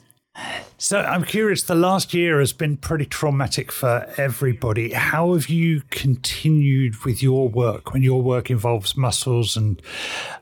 so 0.78 1.00
I'm 1.00 1.24
curious. 1.24 1.62
The 1.62 1.74
last 1.74 2.14
year 2.14 2.40
has 2.40 2.52
been 2.52 2.76
pretty 2.76 3.06
traumatic 3.06 3.72
for 3.72 4.06
everybody. 4.16 4.92
How 4.92 5.34
have 5.34 5.48
you 5.48 5.82
continued 5.90 7.04
with 7.04 7.22
your 7.22 7.48
work 7.48 7.92
when 7.92 8.02
your 8.02 8.22
work 8.22 8.50
involves 8.50 8.96
muscles 8.96 9.56
and 9.56 9.80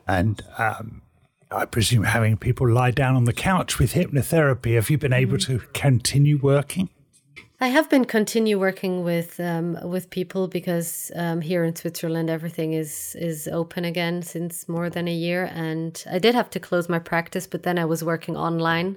and 0.07 0.41
um, 0.57 1.01
I 1.51 1.65
presume 1.65 2.03
having 2.03 2.37
people 2.37 2.69
lie 2.69 2.91
down 2.91 3.15
on 3.15 3.25
the 3.25 3.33
couch 3.33 3.79
with 3.79 3.93
hypnotherapy? 3.93 4.75
Have 4.75 4.89
you 4.89 4.97
been 4.97 5.13
able 5.13 5.37
mm-hmm. 5.37 5.57
to 5.57 5.65
continue 5.73 6.37
working? 6.37 6.89
I 7.61 7.67
have 7.67 7.89
been 7.89 8.05
continue 8.05 8.57
working 8.57 9.03
with 9.03 9.37
um, 9.41 9.77
with 9.83 10.09
people 10.09 10.47
because 10.47 11.11
um, 11.15 11.41
here 11.41 11.65
in 11.65 11.75
Switzerland 11.75 12.29
everything 12.29 12.71
is 12.71 13.17
is 13.19 13.49
open 13.49 13.83
again 13.83 14.21
since 14.21 14.69
more 14.69 14.89
than 14.89 15.09
a 15.09 15.13
year, 15.13 15.51
and 15.53 16.01
I 16.09 16.19
did 16.19 16.35
have 16.35 16.49
to 16.51 16.59
close 16.61 16.87
my 16.87 16.99
practice, 16.99 17.47
but 17.47 17.63
then 17.63 17.77
I 17.77 17.83
was 17.83 18.01
working 18.01 18.37
online 18.37 18.95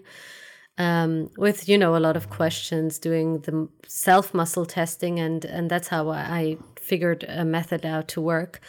um, 0.78 1.30
with 1.36 1.68
you 1.68 1.78
know 1.78 1.96
a 1.96 2.00
lot 2.00 2.16
of 2.16 2.30
questions, 2.30 2.98
doing 2.98 3.40
the 3.40 3.68
self 3.86 4.34
muscle 4.34 4.66
testing, 4.66 5.18
and 5.18 5.44
and 5.44 5.70
that's 5.70 5.88
how 5.88 6.10
I 6.10 6.56
figured 6.76 7.24
a 7.28 7.44
method 7.44 7.86
out 7.86 8.08
to 8.08 8.20
work. 8.20 8.60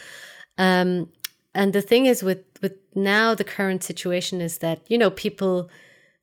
Um, 0.58 1.10
and 1.54 1.72
the 1.72 1.82
thing 1.82 2.06
is 2.06 2.22
with 2.22 2.44
with 2.62 2.74
now 2.94 3.34
the 3.34 3.44
current 3.44 3.82
situation 3.82 4.40
is 4.40 4.58
that 4.58 4.80
you 4.88 4.98
know 4.98 5.10
people 5.10 5.70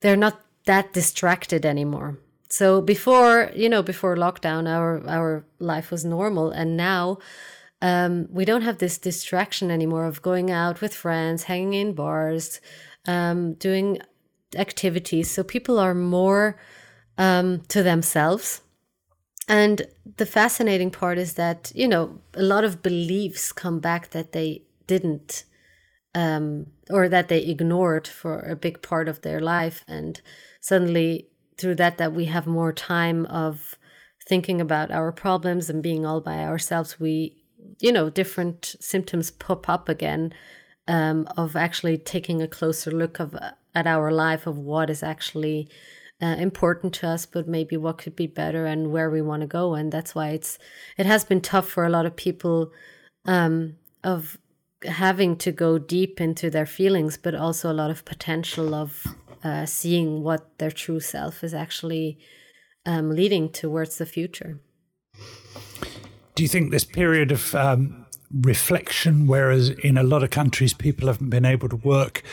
they're 0.02 0.16
not 0.16 0.42
that 0.66 0.94
distracted 0.94 1.66
anymore 1.66 2.18
so 2.52 2.82
before, 2.82 3.50
you 3.56 3.70
know, 3.70 3.82
before 3.82 4.18
lockdown, 4.18 4.70
our 4.70 5.02
our 5.08 5.46
life 5.60 5.90
was 5.90 6.04
normal, 6.04 6.52
and 6.52 6.76
now 6.76 7.20
um, 7.82 8.28
we 8.30 8.44
don't 8.44 8.64
have 8.64 8.80
this 8.80 8.98
distraction 8.98 9.72
anymore 9.72 10.06
of 10.06 10.22
going 10.22 10.52
out 10.52 10.82
with 10.82 10.94
friends, 10.94 11.44
hanging 11.44 11.74
in 11.74 11.94
bars, 11.94 12.60
um, 13.08 13.54
doing 13.54 14.00
activities. 14.56 15.32
So 15.32 15.44
people 15.44 15.80
are 15.80 15.94
more 15.94 16.58
um, 17.18 17.62
to 17.70 17.84
themselves. 17.84 18.62
And 19.48 19.84
the 20.18 20.26
fascinating 20.26 20.92
part 20.92 21.18
is 21.18 21.34
that, 21.34 21.72
you 21.76 21.88
know, 21.88 22.20
a 22.34 22.44
lot 22.44 22.64
of 22.64 22.82
beliefs 22.82 23.52
come 23.52 23.80
back 23.80 24.12
that 24.12 24.32
they 24.32 24.64
didn't 24.88 25.44
um, 26.14 26.68
or 26.90 27.10
that 27.10 27.28
they 27.28 27.44
ignored 27.44 28.08
for 28.08 28.40
a 28.42 28.56
big 28.56 28.82
part 28.82 29.08
of 29.08 29.22
their 29.22 29.40
life. 29.40 29.84
And 29.88 30.22
suddenly 30.60 31.32
through 31.58 31.76
that 31.76 31.98
that 31.98 32.14
we 32.14 32.26
have 32.26 32.48
more 32.48 32.74
time 32.74 33.26
of 33.28 33.78
thinking 34.28 34.60
about 34.60 34.92
our 34.92 35.12
problems 35.12 35.70
and 35.70 35.84
being 35.84 36.06
all 36.06 36.22
by 36.22 36.40
ourselves 36.40 37.00
we 37.00 37.38
you 37.80 37.92
know 37.92 38.10
different 38.10 38.76
symptoms 38.80 39.30
pop 39.30 39.70
up 39.70 39.88
again 39.88 40.34
um, 40.88 41.28
of 41.38 41.56
actually 41.56 41.98
taking 41.98 42.42
a 42.42 42.48
closer 42.48 42.92
look 42.92 43.20
of 43.20 43.36
at 43.74 43.88
our 43.88 44.12
life 44.12 44.48
of 44.48 44.58
what 44.58 44.90
is 44.90 45.04
actually 45.04 45.70
uh, 46.22 46.36
important 46.38 46.94
to 46.94 47.08
us 47.08 47.26
but 47.26 47.48
maybe 47.48 47.76
what 47.76 47.98
could 47.98 48.16
be 48.16 48.28
better 48.28 48.66
and 48.66 48.92
where 48.92 49.10
we 49.10 49.22
want 49.22 49.42
to 49.42 49.48
go 49.48 49.74
and 49.74 49.92
that's 49.92 50.14
why 50.14 50.30
it's 50.30 50.60
it 50.98 51.06
has 51.06 51.24
been 51.24 51.42
tough 51.42 51.68
for 51.68 51.84
a 51.84 51.90
lot 51.90 52.06
of 52.06 52.16
people 52.16 52.72
um, 53.26 53.76
of 54.04 54.38
having 54.86 55.36
to 55.36 55.52
go 55.52 55.78
deep 55.78 56.22
into 56.22 56.50
their 56.50 56.66
feelings 56.66 57.18
but 57.18 57.34
also 57.34 57.72
a 57.72 57.74
lot 57.74 57.92
of 57.92 58.06
potential 58.06 58.74
of 58.76 59.06
uh, 59.44 59.66
seeing 59.66 60.24
what 60.24 60.58
their 60.60 60.72
true 60.72 61.00
self 61.00 61.44
is 61.44 61.54
actually 61.54 62.20
um, 62.86 63.10
leading 63.10 63.50
towards 63.50 63.98
the 63.98 64.06
future. 64.06 64.60
Do 66.36 66.44
you 66.44 66.50
think 66.50 66.72
this 66.72 66.86
period 66.86 67.32
of 67.32 67.54
um, 67.56 68.06
reflection, 68.32 69.28
whereas 69.28 69.70
in 69.70 69.98
a 69.98 70.04
lot 70.04 70.24
of 70.24 70.30
countries 70.30 70.74
people 70.74 71.08
haven't 71.08 71.30
been 71.30 71.46
able 71.46 71.70
to 71.70 71.76
work, 71.76 72.24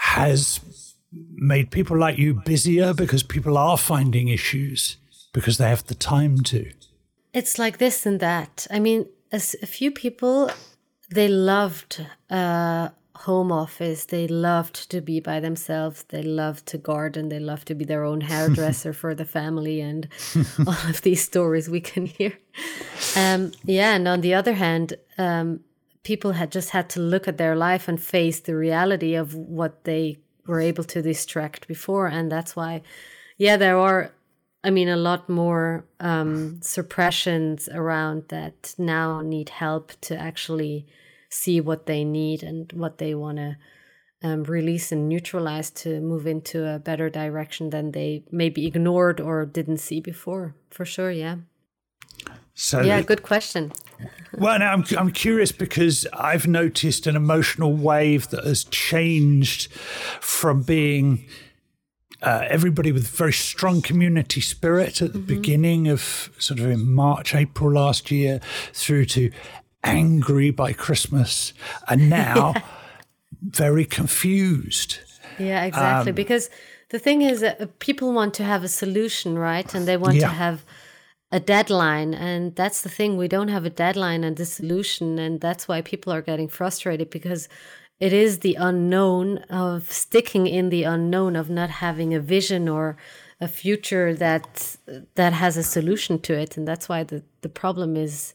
has 0.00 0.60
made 1.12 1.70
people 1.70 1.98
like 1.98 2.16
you 2.16 2.34
busier 2.44 2.94
because 2.94 3.22
people 3.22 3.58
are 3.58 3.76
finding 3.76 4.28
issues 4.28 4.96
because 5.32 5.58
they 5.58 5.68
have 5.68 5.86
the 5.86 5.94
time 5.94 6.38
to? 6.38 6.72
It's 7.32 7.58
like 7.58 7.78
this 7.78 8.06
and 8.06 8.18
that. 8.20 8.66
I 8.70 8.78
mean, 8.80 9.06
as 9.30 9.54
a 9.62 9.66
few 9.66 9.90
people, 9.90 10.50
they 11.10 11.28
loved 11.28 12.06
uh, 12.30 12.88
home 13.14 13.52
office. 13.52 14.06
They 14.06 14.26
loved 14.26 14.90
to 14.90 15.02
be 15.02 15.20
by 15.20 15.38
themselves. 15.38 16.04
They 16.08 16.22
loved 16.22 16.66
to 16.66 16.78
garden. 16.78 17.28
They 17.28 17.38
loved 17.38 17.68
to 17.68 17.74
be 17.74 17.84
their 17.84 18.02
own 18.02 18.22
hairdresser 18.22 18.92
for 18.92 19.14
the 19.14 19.26
family 19.26 19.80
and 19.80 20.08
all 20.66 20.88
of 20.88 21.02
these 21.02 21.22
stories 21.22 21.68
we 21.68 21.80
can 21.80 22.06
hear. 22.06 22.32
Um, 23.16 23.52
yeah. 23.64 23.94
And 23.94 24.08
on 24.08 24.22
the 24.22 24.34
other 24.34 24.54
hand, 24.54 24.94
um, 25.18 25.60
people 26.02 26.32
had 26.32 26.50
just 26.50 26.70
had 26.70 26.88
to 26.90 27.00
look 27.00 27.28
at 27.28 27.38
their 27.38 27.56
life 27.56 27.88
and 27.88 28.00
face 28.00 28.40
the 28.40 28.56
reality 28.56 29.14
of 29.14 29.34
what 29.34 29.84
they 29.84 30.18
were 30.46 30.60
able 30.60 30.84
to 30.84 31.02
distract 31.02 31.68
before. 31.68 32.06
And 32.06 32.30
that's 32.30 32.56
why, 32.56 32.82
yeah, 33.36 33.56
there 33.56 33.78
are, 33.78 34.12
I 34.64 34.70
mean, 34.70 34.88
a 34.88 34.96
lot 34.96 35.28
more 35.28 35.84
um, 36.00 36.60
suppressions 36.62 37.68
around 37.68 38.24
that 38.28 38.74
now 38.78 39.20
need 39.20 39.50
help 39.50 39.92
to 40.02 40.16
actually 40.16 40.86
see 41.28 41.60
what 41.60 41.86
they 41.86 42.04
need 42.04 42.42
and 42.42 42.72
what 42.72 42.98
they 42.98 43.14
want 43.14 43.38
to 43.38 43.56
um, 44.22 44.44
release 44.44 44.92
and 44.92 45.08
neutralize 45.08 45.70
to 45.70 46.00
move 46.00 46.26
into 46.26 46.66
a 46.66 46.78
better 46.78 47.08
direction 47.08 47.70
than 47.70 47.92
they 47.92 48.24
maybe 48.30 48.66
ignored 48.66 49.20
or 49.20 49.46
didn't 49.46 49.78
see 49.78 50.00
before. 50.00 50.54
For 50.70 50.84
sure, 50.84 51.10
yeah. 51.10 51.36
So 52.62 52.82
yeah, 52.82 53.00
good 53.00 53.22
question. 53.22 53.72
well, 54.34 54.58
now 54.58 54.74
I'm 54.74 54.84
I'm 54.98 55.10
curious 55.12 55.50
because 55.50 56.06
I've 56.12 56.46
noticed 56.46 57.06
an 57.06 57.16
emotional 57.16 57.72
wave 57.72 58.28
that 58.28 58.44
has 58.44 58.64
changed 58.64 59.72
from 59.72 60.62
being. 60.62 61.24
Uh, 62.22 62.46
everybody 62.50 62.92
with 62.92 63.08
very 63.08 63.32
strong 63.32 63.80
community 63.80 64.42
spirit 64.42 65.00
at 65.00 65.14
the 65.14 65.18
mm-hmm. 65.18 65.26
beginning 65.26 65.88
of 65.88 66.30
sort 66.38 66.60
of 66.60 66.66
in 66.66 66.92
March, 66.92 67.34
April 67.34 67.72
last 67.72 68.10
year, 68.10 68.42
through 68.74 69.06
to 69.06 69.30
angry 69.82 70.50
by 70.50 70.74
Christmas 70.74 71.54
and 71.88 72.10
now 72.10 72.52
very 73.42 73.86
confused. 73.86 74.98
Yeah, 75.38 75.64
exactly. 75.64 76.10
Um, 76.10 76.14
because 76.14 76.50
the 76.90 76.98
thing 76.98 77.22
is 77.22 77.40
that 77.40 77.78
people 77.78 78.12
want 78.12 78.34
to 78.34 78.44
have 78.44 78.62
a 78.64 78.68
solution, 78.68 79.38
right? 79.38 79.74
And 79.74 79.88
they 79.88 79.96
want 79.96 80.16
yeah. 80.16 80.28
to 80.28 80.34
have 80.34 80.62
a 81.32 81.40
deadline. 81.40 82.14
And 82.14 82.54
that's 82.56 82.82
the 82.82 82.88
thing. 82.88 83.16
We 83.16 83.28
don't 83.28 83.48
have 83.48 83.64
a 83.64 83.70
deadline 83.70 84.24
and 84.24 84.38
a 84.40 84.44
solution. 84.44 85.18
And 85.18 85.40
that's 85.40 85.68
why 85.68 85.80
people 85.80 86.12
are 86.12 86.22
getting 86.22 86.48
frustrated 86.48 87.10
because 87.10 87.48
it 87.98 88.12
is 88.12 88.38
the 88.38 88.54
unknown 88.54 89.38
of 89.50 89.90
sticking 89.90 90.46
in 90.46 90.70
the 90.70 90.84
unknown 90.84 91.36
of 91.36 91.50
not 91.50 91.70
having 91.70 92.14
a 92.14 92.20
vision 92.20 92.68
or 92.68 92.96
a 93.42 93.48
future 93.48 94.14
that 94.14 94.76
that 95.14 95.32
has 95.32 95.56
a 95.56 95.62
solution 95.62 96.18
to 96.18 96.34
it 96.34 96.58
and 96.58 96.68
that's 96.68 96.90
why 96.90 97.02
the 97.02 97.22
the 97.40 97.48
problem 97.48 97.96
is 97.96 98.34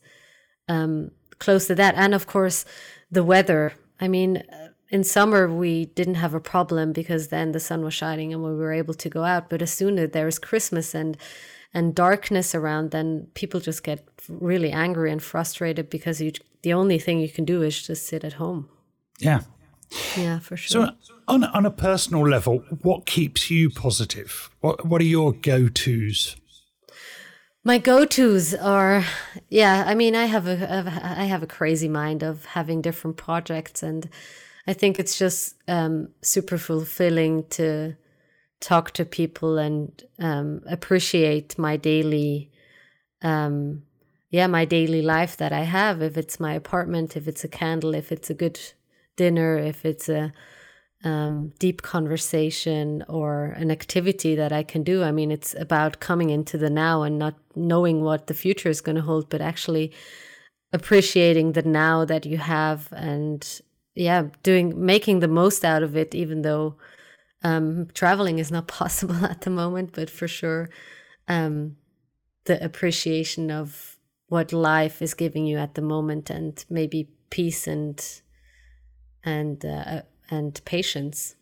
um, 0.67 1.11
close 1.39 1.67
to 1.67 1.75
that. 1.75 1.95
And 1.95 2.13
of 2.13 2.27
course, 2.27 2.65
the 3.11 3.23
weather. 3.23 3.73
I 3.99 4.07
mean, 4.07 4.43
in 4.89 5.03
summer 5.03 5.51
we 5.51 5.85
didn't 5.85 6.15
have 6.15 6.33
a 6.33 6.39
problem 6.39 6.91
because 6.91 7.29
then 7.29 7.51
the 7.51 7.59
sun 7.59 7.83
was 7.83 7.93
shining 7.93 8.33
and 8.33 8.43
we 8.43 8.53
were 8.55 8.73
able 8.73 8.93
to 8.95 9.09
go 9.09 9.23
out. 9.23 9.49
But 9.49 9.61
as 9.61 9.73
soon 9.73 9.97
as 9.97 10.11
there 10.11 10.27
is 10.27 10.39
Christmas 10.39 10.93
and 10.93 11.17
and 11.75 11.93
darkness 11.93 12.55
around, 12.55 12.91
then 12.91 13.27
people 13.33 13.59
just 13.59 13.83
get 13.83 14.07
really 14.29 14.71
angry 14.71 15.11
and 15.11 15.21
frustrated 15.21 15.89
because 15.89 16.21
you 16.21 16.31
the 16.63 16.73
only 16.73 16.97
thing 16.97 17.19
you 17.19 17.29
can 17.29 17.45
do 17.45 17.61
is 17.61 17.85
just 17.87 18.07
sit 18.07 18.23
at 18.23 18.33
home. 18.33 18.67
Yeah. 19.19 19.41
Yeah, 20.17 20.39
for 20.39 20.57
sure. 20.57 20.87
So, 20.87 21.11
on 21.27 21.43
on 21.43 21.65
a 21.65 21.71
personal 21.71 22.27
level, 22.27 22.63
what 22.81 23.05
keeps 23.05 23.51
you 23.51 23.69
positive? 23.69 24.49
What 24.61 24.85
what 24.85 25.01
are 25.01 25.05
your 25.05 25.33
go 25.33 25.67
tos? 25.67 26.37
My 27.67 27.79
go-tos 27.79 28.53
are, 28.53 29.03
yeah. 29.49 29.85
I 29.87 29.95
mean, 29.95 30.15
I 30.15 30.25
have 30.25 30.47
a 30.47 30.53
I 31.19 31.25
have 31.25 31.41
a 31.43 31.47
crazy 31.47 31.89
mind 31.89 32.23
of 32.23 32.45
having 32.45 32.81
different 32.81 33.17
projects, 33.17 33.83
and 33.83 34.07
I 34.67 34.73
think 34.73 34.99
it's 34.99 35.17
just 35.17 35.55
um, 35.67 36.09
super 36.21 36.59
fulfilling 36.59 37.43
to 37.49 37.95
talk 38.65 38.89
to 38.89 39.05
people 39.05 39.59
and 39.59 40.03
um, 40.17 40.61
appreciate 40.65 41.55
my 41.59 41.77
daily, 41.77 42.49
um, 43.21 43.83
yeah, 44.31 44.47
my 44.47 44.65
daily 44.65 45.03
life 45.03 45.37
that 45.37 45.53
I 45.53 45.61
have. 45.61 46.01
If 46.01 46.17
it's 46.17 46.39
my 46.39 46.55
apartment, 46.55 47.15
if 47.15 47.27
it's 47.27 47.43
a 47.43 47.47
candle, 47.47 47.93
if 47.93 48.11
it's 48.11 48.31
a 48.31 48.33
good 48.33 48.59
dinner, 49.17 49.59
if 49.59 49.85
it's 49.85 50.09
a 50.09 50.33
um, 51.03 51.53
deep 51.59 51.83
conversation 51.83 53.03
or 53.07 53.55
an 53.57 53.69
activity 53.69 54.33
that 54.35 54.51
I 54.51 54.63
can 54.63 54.81
do. 54.81 55.03
I 55.03 55.11
mean, 55.11 55.29
it's 55.29 55.53
about 55.53 55.99
coming 55.99 56.31
into 56.31 56.57
the 56.57 56.71
now 56.71 57.03
and 57.03 57.19
not 57.19 57.35
knowing 57.55 58.01
what 58.01 58.25
the 58.25 58.33
future 58.33 58.69
is 58.69 58.81
going 58.81 58.95
to 58.95 59.03
hold, 59.03 59.29
but 59.29 59.41
actually 59.41 59.93
appreciating 60.73 61.51
the 61.51 61.61
now 61.61 62.03
that 62.05 62.25
you 62.25 62.39
have 62.39 62.91
and 62.91 63.61
yeah, 63.93 64.29
doing 64.41 64.83
making 64.83 65.19
the 65.19 65.27
most 65.27 65.63
out 65.63 65.83
of 65.83 65.95
it, 65.95 66.15
even 66.15 66.41
though 66.41 66.75
um, 67.43 67.87
traveling 67.93 68.39
is 68.39 68.51
not 68.51 68.67
possible 68.79 69.25
at 69.25 69.41
the 69.41 69.49
moment, 69.49 69.91
but 69.93 70.09
for 70.09 70.27
sure, 70.27 70.69
um, 71.27 71.77
the 72.45 72.63
appreciation 72.63 73.51
of 73.51 73.97
what 74.27 74.51
life 74.53 75.01
is 75.01 75.13
giving 75.13 75.45
you 75.45 75.57
at 75.57 75.75
the 75.75 75.81
moment 75.81 76.29
and 76.29 76.63
maybe 76.69 77.09
peace 77.29 77.67
and 77.67 78.21
and 79.23 79.65
uh, 79.65 80.01
and 80.29 80.61
patience. 80.65 81.35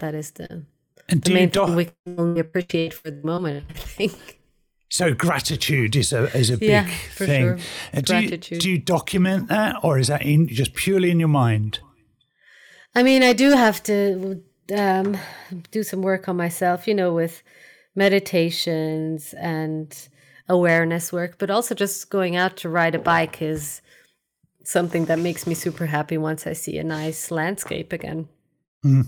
That 0.00 0.14
is 0.14 0.32
the, 0.32 0.64
And 1.08 1.22
the 1.22 1.30
do 1.30 1.34
main 1.34 1.48
do- 1.50 1.66
thing 1.66 1.74
we 1.76 1.84
can 1.84 1.94
only 2.18 2.40
appreciate 2.40 2.94
for 2.94 3.10
the 3.10 3.24
moment. 3.26 3.64
I 3.70 3.74
think. 3.74 4.38
so 4.88 5.14
gratitude 5.14 5.94
is 5.96 6.12
a 6.12 6.24
is 6.36 6.50
a 6.50 6.56
big 6.56 6.68
Yeah, 6.68 6.86
thing. 6.86 7.42
sure. 7.42 7.58
And 7.92 8.04
do 8.04 8.16
you, 8.16 8.36
do 8.60 8.70
you 8.70 8.78
document 8.78 9.48
that, 9.48 9.76
or 9.82 9.98
is 9.98 10.08
that 10.08 10.22
in 10.22 10.48
just 10.48 10.74
purely 10.74 11.10
in 11.10 11.20
your 11.20 11.28
mind? 11.28 11.80
I 12.94 13.02
mean, 13.04 13.22
I 13.22 13.32
do 13.32 13.50
have 13.52 13.82
to 13.84 14.42
um, 14.72 15.16
do 15.70 15.82
some 15.82 16.02
work 16.02 16.28
on 16.28 16.36
myself, 16.36 16.86
you 16.88 16.94
know, 16.94 17.12
with 17.14 17.42
meditations 17.94 19.34
and 19.34 20.08
awareness 20.48 21.12
work, 21.12 21.36
but 21.38 21.50
also 21.50 21.74
just 21.74 22.10
going 22.10 22.36
out 22.36 22.56
to 22.58 22.68
ride 22.68 22.94
a 22.94 22.98
bike 22.98 23.40
is 23.42 23.82
something 24.64 25.06
that 25.06 25.18
makes 25.18 25.46
me 25.46 25.54
super 25.54 25.86
happy 25.86 26.18
once 26.18 26.46
I 26.46 26.52
see 26.52 26.78
a 26.78 26.84
nice 26.84 27.30
landscape 27.30 27.92
again. 27.92 28.28
And, 28.84 29.06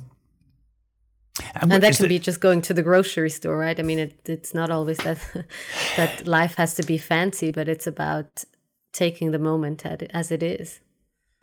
And 1.54 1.70
what 1.70 1.80
that 1.80 1.94
can 1.96 2.02
the- 2.04 2.08
be 2.08 2.18
just 2.18 2.40
going 2.40 2.60
to 2.62 2.74
the 2.74 2.82
grocery 2.82 3.30
store, 3.30 3.56
right? 3.56 3.78
I 3.78 3.82
mean, 3.82 3.98
it, 3.98 4.20
it's 4.26 4.54
not 4.54 4.70
always 4.70 4.98
that 4.98 5.18
that 5.96 6.26
life 6.26 6.54
has 6.56 6.74
to 6.74 6.82
be 6.82 6.98
fancy, 6.98 7.50
but 7.52 7.68
it's 7.68 7.86
about 7.86 8.44
taking 8.92 9.30
the 9.30 9.38
moment 9.38 9.86
at 9.86 10.02
as 10.14 10.30
it 10.30 10.42
is. 10.42 10.80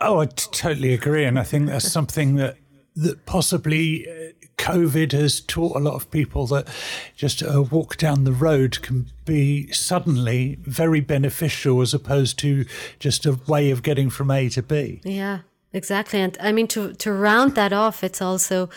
Oh, 0.02 0.20
I 0.20 0.28
t- 0.28 0.48
totally 0.52 0.94
agree, 0.94 1.26
and 1.26 1.38
I 1.40 1.44
think 1.44 1.68
that's 1.68 1.92
something 1.92 2.36
that 2.36 2.58
that 3.00 3.26
possibly 3.26 4.08
uh, 4.08 4.32
COVID 4.58 5.14
has 5.14 5.40
taught 5.40 5.76
a 5.76 5.80
lot 5.80 5.96
of 5.96 6.12
people 6.12 6.46
that 6.48 6.68
just 7.16 7.42
a 7.42 7.62
walk 7.62 7.98
down 7.98 8.26
the 8.26 8.32
road 8.32 8.82
can 8.82 9.08
be 9.26 9.72
suddenly 9.72 10.58
very 10.62 11.00
beneficial 11.00 11.82
as 11.82 11.94
opposed 11.94 12.38
to 12.40 12.66
just 13.00 13.26
a 13.26 13.40
way 13.48 13.72
of 13.72 13.84
getting 13.84 14.10
from 14.10 14.30
A 14.30 14.50
to 14.50 14.62
B. 14.62 15.02
Yeah, 15.04 15.40
exactly. 15.72 16.20
And 16.20 16.38
I 16.42 16.52
mean 16.52 16.68
to 16.70 16.94
to 16.94 17.14
round 17.14 17.56
that 17.56 17.72
off, 17.74 18.04
it's 18.04 18.22
also 18.22 18.70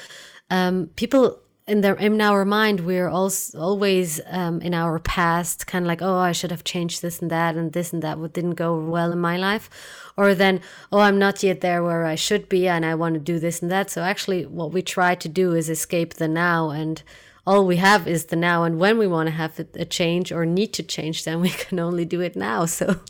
um, 0.51 0.91
people 0.97 1.42
in 1.67 1.81
their 1.81 1.95
in 1.95 2.21
our 2.21 2.45
mind 2.45 2.81
we're 2.81 3.09
also 3.09 3.59
always 3.59 4.21
um, 4.27 4.61
in 4.61 4.75
our 4.75 4.99
past 4.99 5.67
kind 5.67 5.85
of 5.85 5.87
like 5.87 6.03
oh 6.03 6.19
I 6.19 6.33
should 6.33 6.51
have 6.51 6.65
changed 6.65 7.03
this 7.03 7.21
and 7.23 7.31
that 7.31 7.55
and 7.55 7.73
this 7.73 7.93
and 7.93 8.03
that 8.03 8.19
what 8.19 8.33
didn't 8.33 8.55
go 8.55 8.77
well 8.79 9.13
in 9.13 9.19
my 9.21 9.37
life, 9.37 9.71
or 10.17 10.35
then 10.35 10.61
oh 10.91 10.99
I'm 10.99 11.19
not 11.19 11.43
yet 11.43 11.61
there 11.61 11.83
where 11.83 12.05
I 12.05 12.17
should 12.17 12.49
be 12.49 12.67
and 12.67 12.85
I 12.85 12.95
want 12.95 13.15
to 13.15 13.21
do 13.21 13.39
this 13.39 13.63
and 13.63 13.71
that. 13.71 13.91
So 13.91 14.03
actually, 14.03 14.45
what 14.47 14.73
we 14.73 14.83
try 14.83 15.15
to 15.15 15.29
do 15.29 15.53
is 15.55 15.69
escape 15.69 16.15
the 16.15 16.29
now 16.29 16.71
and. 16.71 17.03
All 17.45 17.67
we 17.67 17.79
have 17.79 18.07
is 18.07 18.27
the 18.27 18.37
now, 18.37 18.63
and 18.63 18.79
when 18.79 18.99
we 18.99 19.09
want 19.09 19.27
to 19.27 19.33
have 19.33 19.59
a- 19.59 19.81
a 19.81 19.85
change 19.85 20.31
or 20.31 20.47
need 20.47 20.73
to 20.75 20.83
change, 20.85 21.25
then 21.25 21.41
we 21.41 21.49
can 21.65 21.81
only 21.81 22.05
do 22.05 22.21
it 22.21 22.37
now. 22.37 22.67
So, 22.67 23.01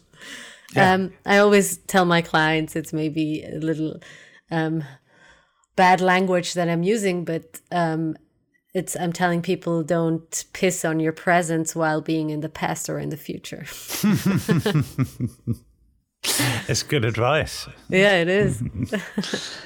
um, 0.75 1.13
I 1.27 1.37
always 1.37 1.77
tell 1.77 2.07
my 2.07 2.23
clients 2.23 2.75
it's 2.75 2.95
maybe 2.95 3.45
a 3.45 3.59
little 3.59 4.01
um, 4.51 4.85
bad 5.77 6.01
language 6.01 6.55
that 6.55 6.71
I'm 6.71 6.83
using, 6.83 7.27
but 7.27 7.61
um, 7.71 8.17
it's 8.75 8.97
I'm 8.97 9.13
telling 9.13 9.43
people 9.43 9.83
don't 9.83 10.45
piss 10.53 10.85
on 10.85 11.01
your 11.01 11.13
presence 11.13 11.75
while 11.77 12.01
being 12.01 12.31
in 12.31 12.41
the 12.41 12.49
past 12.49 12.89
or 12.89 12.99
in 12.99 13.11
the 13.11 13.17
future. 13.17 13.67
It's 16.69 16.85
good 16.85 17.05
advice. 17.05 17.67
yeah, 17.89 18.21
it 18.21 18.29
is. 18.29 18.63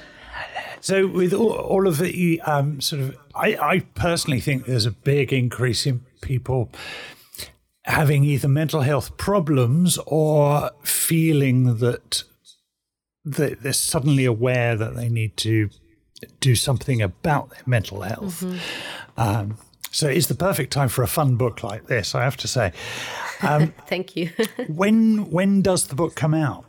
So, 0.87 1.09
with 1.09 1.33
all, 1.33 1.51
all 1.51 1.89
of 1.89 1.99
the 1.99 2.41
um, 2.43 2.81
sort 2.81 3.03
of, 3.03 3.17
I, 3.35 3.57
I 3.57 3.81
personally 3.97 4.39
think 4.39 4.67
there's 4.67 4.87
a 4.87 4.93
big 4.93 5.33
increase 5.33 5.85
in 5.85 6.05
people 6.21 6.71
having 7.83 8.23
either 8.23 8.47
mental 8.47 8.83
health 8.83 9.17
problems 9.17 9.99
or 10.07 10.71
feeling 10.85 11.79
that 11.79 12.23
that 13.25 13.65
they're 13.65 13.73
suddenly 13.73 14.25
aware 14.25 14.77
that 14.77 14.95
they 14.95 15.09
need 15.09 15.37
to 15.39 15.71
do 16.41 16.55
something 16.55 17.03
about 17.03 17.51
their 17.51 17.62
mental 17.67 18.03
health. 18.03 18.45
Um, 19.17 19.59
so, 19.91 20.09
it's 20.09 20.27
the 20.27 20.35
perfect 20.35 20.73
time 20.73 20.89
for 20.89 21.03
a 21.03 21.09
fun 21.09 21.37
book 21.37 21.62
like 21.62 21.87
this, 21.87 22.14
I 22.14 22.23
have 22.25 22.37
to 22.39 22.49
say. 22.49 22.73
Thank 23.41 24.17
you. 24.17 24.31
When 24.69 25.31
when 25.31 25.62
does 25.62 25.87
the 25.87 25.95
book 25.95 26.14
come 26.14 26.35
out? 26.35 26.64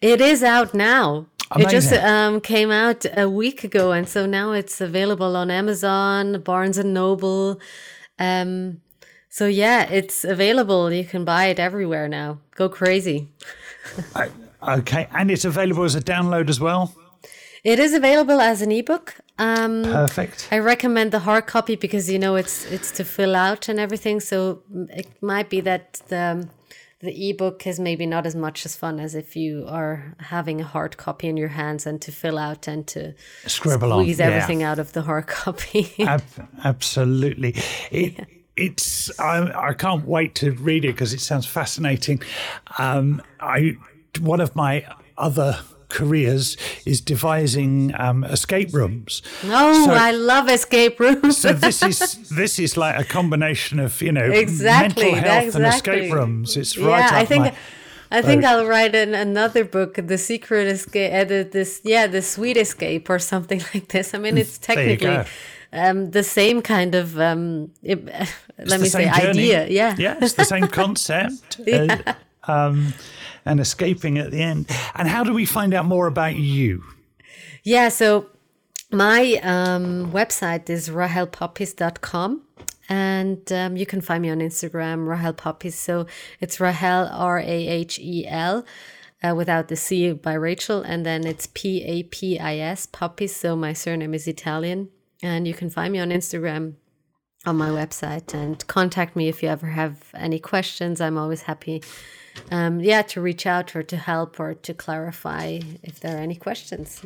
It 0.00 0.20
is 0.20 0.42
out 0.42 0.74
now. 0.74 1.26
It 1.56 1.70
just 1.70 1.92
um, 1.92 2.40
came 2.40 2.70
out 2.70 3.06
a 3.16 3.28
week 3.28 3.64
ago, 3.64 3.92
and 3.92 4.06
so 4.06 4.26
now 4.26 4.52
it's 4.52 4.80
available 4.80 5.34
on 5.36 5.50
Amazon, 5.50 6.42
Barnes 6.42 6.76
and 6.76 6.92
Noble. 6.92 7.58
Um, 8.18 8.80
so 9.30 9.46
yeah, 9.46 9.88
it's 9.90 10.24
available. 10.24 10.92
You 10.92 11.04
can 11.04 11.24
buy 11.24 11.46
it 11.46 11.58
everywhere 11.58 12.08
now. 12.08 12.40
Go 12.54 12.68
crazy! 12.68 13.28
Okay, 14.60 15.06
and 15.12 15.30
it's 15.30 15.44
available 15.44 15.84
as 15.84 15.94
a 15.94 16.00
download 16.00 16.48
as 16.50 16.58
well. 16.58 16.92
It 17.64 17.78
is 17.78 17.92
available 17.94 18.40
as 18.40 18.62
an 18.62 18.70
ebook. 18.72 19.16
Um, 19.38 19.82
Perfect. 19.84 20.48
I 20.50 20.58
recommend 20.58 21.12
the 21.12 21.20
hard 21.20 21.46
copy 21.46 21.76
because 21.76 22.10
you 22.10 22.18
know 22.18 22.36
it's 22.36 22.64
it's 22.66 22.90
to 22.92 23.04
fill 23.04 23.34
out 23.36 23.68
and 23.68 23.78
everything. 23.78 24.20
So 24.20 24.62
it 24.90 25.06
might 25.22 25.48
be 25.50 25.60
that 25.62 26.02
the 26.08 26.48
the 27.00 27.30
ebook 27.30 27.64
is 27.66 27.78
maybe 27.78 28.06
not 28.06 28.26
as 28.26 28.34
much 28.34 28.66
as 28.66 28.74
fun 28.74 28.98
as 28.98 29.14
if 29.14 29.36
you 29.36 29.64
are 29.68 30.16
having 30.18 30.60
a 30.60 30.64
hard 30.64 30.96
copy 30.96 31.28
in 31.28 31.36
your 31.36 31.48
hands 31.50 31.86
and 31.86 32.02
to 32.02 32.10
fill 32.10 32.36
out 32.38 32.66
and 32.66 32.88
to 32.88 33.14
Scribble 33.46 33.92
on. 33.92 34.02
squeeze 34.02 34.18
yeah. 34.18 34.26
everything 34.26 34.64
out 34.64 34.80
of 34.80 34.92
the 34.94 35.02
hard 35.02 35.26
copy. 35.42 35.94
Ab- 36.00 36.48
absolutely. 36.64 37.54
It, 37.92 38.26
It's 38.56 39.16
I, 39.20 39.68
I 39.68 39.74
can't 39.74 40.04
wait 40.04 40.34
to 40.36 40.50
read 40.50 40.84
it 40.84 40.88
because 40.94 41.14
it 41.14 41.20
sounds 41.20 41.46
fascinating. 41.46 42.20
Um, 42.78 43.22
I 43.38 43.76
one 44.20 44.40
of 44.40 44.56
my 44.56 44.84
other 45.16 45.60
careers 45.88 46.56
is 46.84 47.00
devising 47.00 47.92
um, 47.98 48.24
escape 48.24 48.72
rooms. 48.72 49.22
oh, 49.44 49.86
So- 49.86 49.92
I 49.92 50.10
love 50.10 50.48
escape 50.48 51.00
rooms. 51.00 51.38
So 51.38 51.52
this 51.52 51.82
is 51.82 52.28
this 52.28 52.58
is 52.58 52.76
like 52.76 52.98
a 52.98 53.04
combination 53.04 53.78
of 53.78 54.00
you 54.02 54.12
know 54.12 54.24
Exactly, 54.24 55.12
mental 55.12 55.30
health 55.30 55.54
and 55.54 55.66
escape 55.66 56.12
rooms. 56.12 56.56
It's 56.56 56.76
right 56.76 56.98
yeah, 56.98 57.18
I 57.18 57.24
think 57.24 57.44
my. 57.44 57.54
I 58.10 58.22
think. 58.22 58.44
I'll 58.44 58.66
write 58.66 58.94
an, 58.94 59.14
another 59.14 59.64
book, 59.64 59.98
The 60.02 60.16
Secret 60.16 60.66
Escape, 60.66 61.12
uh, 61.12 61.24
this 61.50 61.82
yeah, 61.84 62.06
The 62.06 62.22
Sweet 62.22 62.56
Escape 62.56 63.10
or 63.10 63.18
something 63.18 63.60
like 63.74 63.88
this. 63.88 64.14
I 64.14 64.18
mean, 64.18 64.38
it's 64.38 64.56
technically 64.58 65.24
um, 65.72 66.10
the 66.10 66.22
same 66.22 66.62
kind 66.62 66.94
of 66.94 67.18
um, 67.20 67.70
it, 67.82 68.08
let 68.58 68.80
me 68.80 68.88
say 68.88 69.04
journey. 69.04 69.28
idea. 69.28 69.68
Yeah. 69.68 69.94
yeah, 69.98 70.18
it's 70.20 70.34
the 70.34 70.44
same 70.44 70.68
concept. 70.68 71.60
uh, 71.72 72.14
um, 72.44 72.94
and 73.48 73.60
escaping 73.60 74.18
at 74.18 74.30
the 74.30 74.42
end. 74.42 74.70
And 74.94 75.08
how 75.08 75.24
do 75.24 75.32
we 75.32 75.44
find 75.44 75.74
out 75.74 75.86
more 75.86 76.06
about 76.06 76.36
you? 76.36 76.84
Yeah, 77.64 77.88
so 77.88 78.26
my 78.90 79.40
um, 79.42 80.12
website 80.12 80.70
is 80.70 80.88
rahelpapis.com 80.88 82.42
and 82.88 83.52
um, 83.52 83.76
you 83.76 83.84
can 83.84 84.00
find 84.00 84.22
me 84.22 84.30
on 84.30 84.38
Instagram, 84.38 85.06
Rahel. 85.06 85.34
So 85.70 86.06
it's 86.40 86.58
Rahel, 86.58 87.08
R 87.12 87.38
A 87.38 87.68
H 87.68 87.98
E 87.98 88.26
L, 88.26 88.64
uh, 89.22 89.34
without 89.34 89.68
the 89.68 89.76
C 89.76 90.12
by 90.12 90.32
Rachel. 90.32 90.80
And 90.80 91.04
then 91.04 91.26
it's 91.26 91.48
P 91.52 91.84
A 91.84 92.04
P 92.04 92.38
I 92.38 92.56
S, 92.56 92.86
Papis. 92.86 93.36
So 93.36 93.54
my 93.56 93.74
surname 93.74 94.14
is 94.14 94.26
Italian. 94.26 94.88
And 95.22 95.46
you 95.46 95.52
can 95.52 95.68
find 95.68 95.92
me 95.92 95.98
on 95.98 96.10
Instagram. 96.10 96.74
on 97.46 97.56
my 97.56 97.68
website 97.68 98.34
and 98.34 98.66
contact 98.66 99.14
me 99.16 99.28
if 99.28 99.42
you 99.42 99.48
ever 99.48 99.68
have 99.68 100.10
any 100.14 100.38
questions. 100.38 101.00
I'm 101.00 101.16
always 101.18 101.42
happy, 101.42 101.82
um, 102.50 102.80
yeah, 102.80 103.02
to 103.02 103.20
reach 103.20 103.46
out 103.46 103.74
or 103.76 103.82
to 103.82 103.96
help 103.96 104.38
or 104.40 104.54
to 104.54 104.74
clarify 104.74 105.60
if 105.82 106.00
there 106.00 106.16
are 106.16 106.20
any 106.20 106.36
questions. 106.36 107.02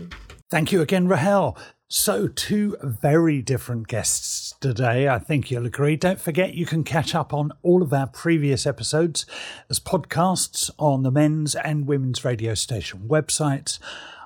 Thank 0.51 0.73
you 0.73 0.81
again, 0.81 1.09
Rahel. 1.09 1.57
So, 1.89 2.27
two 2.27 2.77
very 2.83 3.43
different 3.43 3.87
guests 3.87 4.55
today. 4.61 5.09
I 5.09 5.19
think 5.19 5.51
you'll 5.51 5.67
agree. 5.67 5.95
Don't 5.95 6.21
forget, 6.21 6.55
you 6.55 6.65
can 6.65 6.85
catch 6.85 7.15
up 7.15 7.35
on 7.35 7.53
all 7.63 7.83
of 7.83 7.93
our 7.93 8.07
previous 8.07 8.67
episodes 8.67 9.27
as 9.69 9.79
podcasts 9.79 10.71
on 10.79 11.03
the 11.03 11.11
men's 11.11 11.55
and 11.55 11.87
women's 11.87 12.25
radio 12.25 12.55
station 12.55 13.01
websites. 13.09 13.79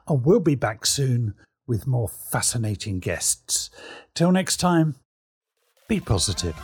And 0.06 0.24
we'll 0.24 0.38
be 0.38 0.54
back 0.54 0.86
soon 0.86 1.34
with 1.66 1.88
more 1.88 2.08
fascinating 2.08 3.00
guests. 3.00 3.70
Till 4.14 4.30
next 4.30 4.58
time, 4.58 4.94
be 5.88 5.98
positive. 5.98 6.56